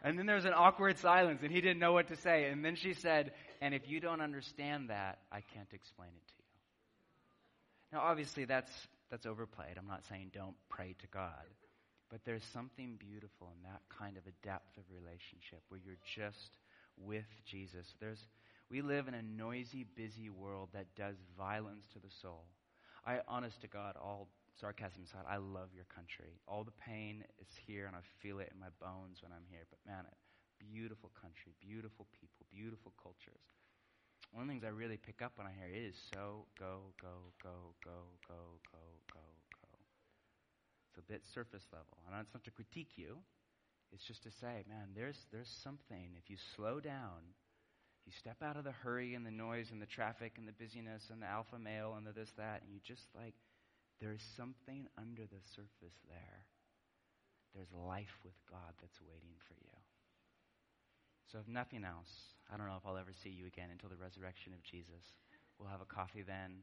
And 0.06 0.20
then 0.20 0.28
there 0.28 0.36
was 0.36 0.46
an 0.46 0.54
awkward 0.54 1.00
silence, 1.00 1.40
and 1.42 1.52
he 1.52 1.62
didn't 1.62 1.80
know 1.80 1.94
what 1.94 2.10
to 2.10 2.16
say. 2.16 2.46
And 2.46 2.64
then 2.64 2.76
she 2.76 2.94
said, 2.94 3.32
And 3.60 3.74
if 3.74 3.90
you 3.90 4.00
don't 4.00 4.22
understand 4.22 4.92
that, 4.92 5.18
I 5.32 5.42
can't 5.42 5.74
explain 5.74 6.10
it 6.10 6.28
to 6.28 6.34
you. 6.38 6.44
Now, 7.92 8.02
obviously, 8.04 8.46
that's, 8.46 8.72
that's 9.10 9.26
overplayed. 9.26 9.80
I'm 9.80 9.88
not 9.88 10.06
saying 10.08 10.30
don't 10.32 10.56
pray 10.70 10.96
to 11.00 11.08
God. 11.08 11.50
But 12.12 12.22
there's 12.24 12.44
something 12.54 13.00
beautiful 13.00 13.52
in 13.58 13.64
that 13.64 13.82
kind 13.98 14.16
of 14.16 14.24
a 14.28 14.46
depth 14.46 14.78
of 14.78 14.84
relationship 14.94 15.64
where 15.70 15.80
you're 15.84 15.96
just 16.16 16.60
with 16.98 17.26
Jesus. 17.44 17.88
There's, 18.00 18.20
we 18.70 18.84
live 18.84 19.08
in 19.08 19.16
a 19.16 19.24
noisy, 19.24 19.88
busy 19.96 20.30
world 20.30 20.70
that 20.74 20.86
does 20.96 21.16
violence 21.36 21.84
to 21.94 22.00
the 22.00 22.14
soul. 22.22 22.46
I, 23.08 23.22
honest 23.28 23.60
to 23.62 23.68
God, 23.68 23.96
all 24.00 24.28
sarcasm 24.60 25.04
aside, 25.04 25.28
I 25.28 25.38
love 25.38 25.76
your 25.76 25.88
country. 25.92 26.40
All 26.48 26.64
the 26.64 26.76
pain 26.80 27.24
is 27.40 27.52
here, 27.68 27.88
and 27.88 27.96
I 27.96 28.04
feel 28.22 28.40
it 28.40 28.52
in 28.54 28.60
my 28.60 28.72
bones 28.80 29.20
when 29.22 29.32
I'm 29.32 29.46
here. 29.52 29.68
But 29.70 29.80
man, 29.86 30.06
beautiful 30.60 31.12
country, 31.20 31.54
beautiful 31.60 32.08
people, 32.16 32.48
beautiful 32.52 32.94
cultures. 33.02 33.44
One 34.32 34.44
of 34.44 34.48
the 34.48 34.54
things 34.54 34.64
I 34.64 34.74
really 34.74 34.98
pick 34.98 35.22
up 35.22 35.34
when 35.36 35.48
I 35.48 35.54
hear 35.56 35.72
it 35.72 35.78
is 35.78 35.96
so 36.14 36.48
go, 36.60 36.92
go, 37.02 37.32
go, 37.44 37.76
go, 37.84 38.16
go, 38.28 38.60
go, 38.68 38.84
go, 39.14 39.26
go. 39.56 39.70
It's 40.90 41.00
a 41.00 41.06
bit 41.12 41.24
surface 41.34 41.64
level. 41.72 42.00
And 42.08 42.20
it's 42.20 42.34
not 42.34 42.44
to 42.44 42.52
critique 42.52 42.96
you. 42.96 43.20
It's 43.92 44.04
just 44.04 44.24
to 44.24 44.32
say, 44.32 44.64
man, 44.68 44.92
there's, 44.96 45.28
there's 45.32 45.52
something. 45.64 46.16
If 46.18 46.30
you 46.30 46.38
slow 46.56 46.80
down, 46.80 47.36
you 48.06 48.12
step 48.12 48.38
out 48.44 48.58
of 48.58 48.64
the 48.64 48.72
hurry 48.72 49.16
and 49.16 49.26
the 49.26 49.32
noise 49.32 49.72
and 49.72 49.82
the 49.82 49.86
traffic 49.86 50.34
and 50.38 50.48
the 50.48 50.52
busyness 50.52 51.10
and 51.12 51.22
the 51.22 51.28
alpha 51.28 51.58
male 51.58 51.96
and 51.98 52.06
the 52.06 52.12
this, 52.12 52.32
that, 52.38 52.62
and 52.62 52.74
you 52.74 52.80
just 52.84 53.08
like 53.16 53.36
there's 54.02 54.24
something 54.36 54.88
under 54.98 55.24
the 55.24 55.42
surface 55.56 55.96
there. 56.08 56.46
There's 57.54 57.72
life 57.72 58.20
with 58.24 58.36
God 58.50 58.74
that's 58.82 59.00
waiting 59.02 59.36
for 59.48 59.54
you. 59.54 59.78
So, 61.32 61.40
if 61.40 61.48
nothing 61.48 61.84
else, 61.84 62.36
I 62.52 62.58
don't 62.58 62.68
know 62.68 62.76
if 62.78 62.86
I'll 62.86 62.98
ever 62.98 63.14
see 63.14 63.30
you 63.30 63.48
again 63.48 63.70
until 63.72 63.90
the 63.90 63.96
resurrection 63.96 64.54
of 64.54 64.62
Jesus. 64.64 65.16
We'll 65.58 65.70
have 65.70 65.82
a 65.82 65.86
coffee 65.86 66.22
then. 66.22 66.62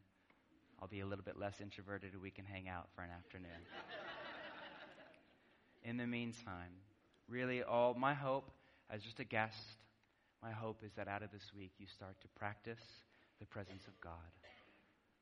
I'll 0.81 0.89
be 0.89 1.01
a 1.01 1.07
little 1.07 1.25
bit 1.25 1.39
less 1.39 1.61
introverted 1.61 2.13
and 2.13 2.23
we 2.23 2.31
can 2.31 2.45
hang 2.45 2.69
out 2.69 2.89
for 2.95 3.03
an 3.03 3.11
afternoon. 3.11 3.51
In 5.85 5.97
the 5.97 6.07
meantime, 6.07 6.73
really, 7.29 7.63
all 7.63 7.95
my 7.95 8.15
hope 8.15 8.51
as 8.91 9.03
just 9.03 9.21
a 9.21 9.25
guest, 9.25 9.79
my 10.43 10.53
hope 10.53 10.83
is 10.85 10.93
that 10.97 11.09
out 11.09 11.23
of 11.23 11.33
this 11.33 11.51
week 11.57 11.73
you 11.79 11.87
start 11.87 12.21
to 12.21 12.29
practice 12.37 12.83
the 13.41 13.47
presence 13.47 13.87
of 13.87 13.99
God. 14.01 14.13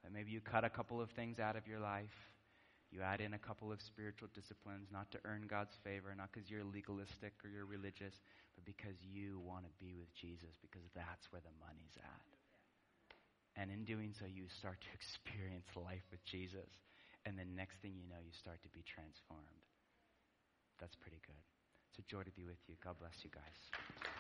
That 0.02 0.12
maybe 0.12 0.30
you 0.30 0.40
cut 0.40 0.64
a 0.64 0.70
couple 0.70 1.00
of 1.00 1.10
things 1.10 1.38
out 1.38 1.56
of 1.56 1.66
your 1.66 1.80
life. 1.80 2.14
You 2.90 3.02
add 3.02 3.20
in 3.20 3.34
a 3.34 3.38
couple 3.38 3.70
of 3.70 3.78
spiritual 3.80 4.28
disciplines, 4.34 4.90
not 4.90 5.10
to 5.12 5.18
earn 5.24 5.46
God's 5.46 5.76
favor, 5.84 6.10
not 6.16 6.32
because 6.32 6.50
you're 6.50 6.66
legalistic 6.66 7.38
or 7.44 7.50
you're 7.50 7.68
religious, 7.68 8.18
but 8.58 8.66
because 8.66 8.98
you 8.98 9.38
want 9.46 9.62
to 9.62 9.72
be 9.78 9.94
with 9.94 10.10
Jesus, 10.18 10.58
because 10.58 10.82
that's 10.90 11.30
where 11.30 11.42
the 11.44 11.54
money's 11.62 11.94
at. 12.02 12.30
And 13.54 13.70
in 13.70 13.84
doing 13.86 14.10
so, 14.18 14.26
you 14.26 14.50
start 14.58 14.82
to 14.82 14.90
experience 14.98 15.70
life 15.78 16.02
with 16.10 16.24
Jesus. 16.26 16.70
And 17.26 17.38
the 17.38 17.46
next 17.46 17.78
thing 17.78 17.94
you 17.94 18.08
know, 18.08 18.18
you 18.18 18.34
start 18.34 18.58
to 18.62 18.70
be 18.74 18.82
transformed. 18.82 19.62
That's 20.80 20.96
pretty 20.96 21.20
good. 21.22 21.44
It's 21.92 22.00
a 22.00 22.06
joy 22.10 22.22
to 22.22 22.34
be 22.34 22.46
with 22.46 22.58
you. 22.66 22.74
God 22.82 22.96
bless 22.98 23.14
you 23.22 23.30
guys. 23.30 24.19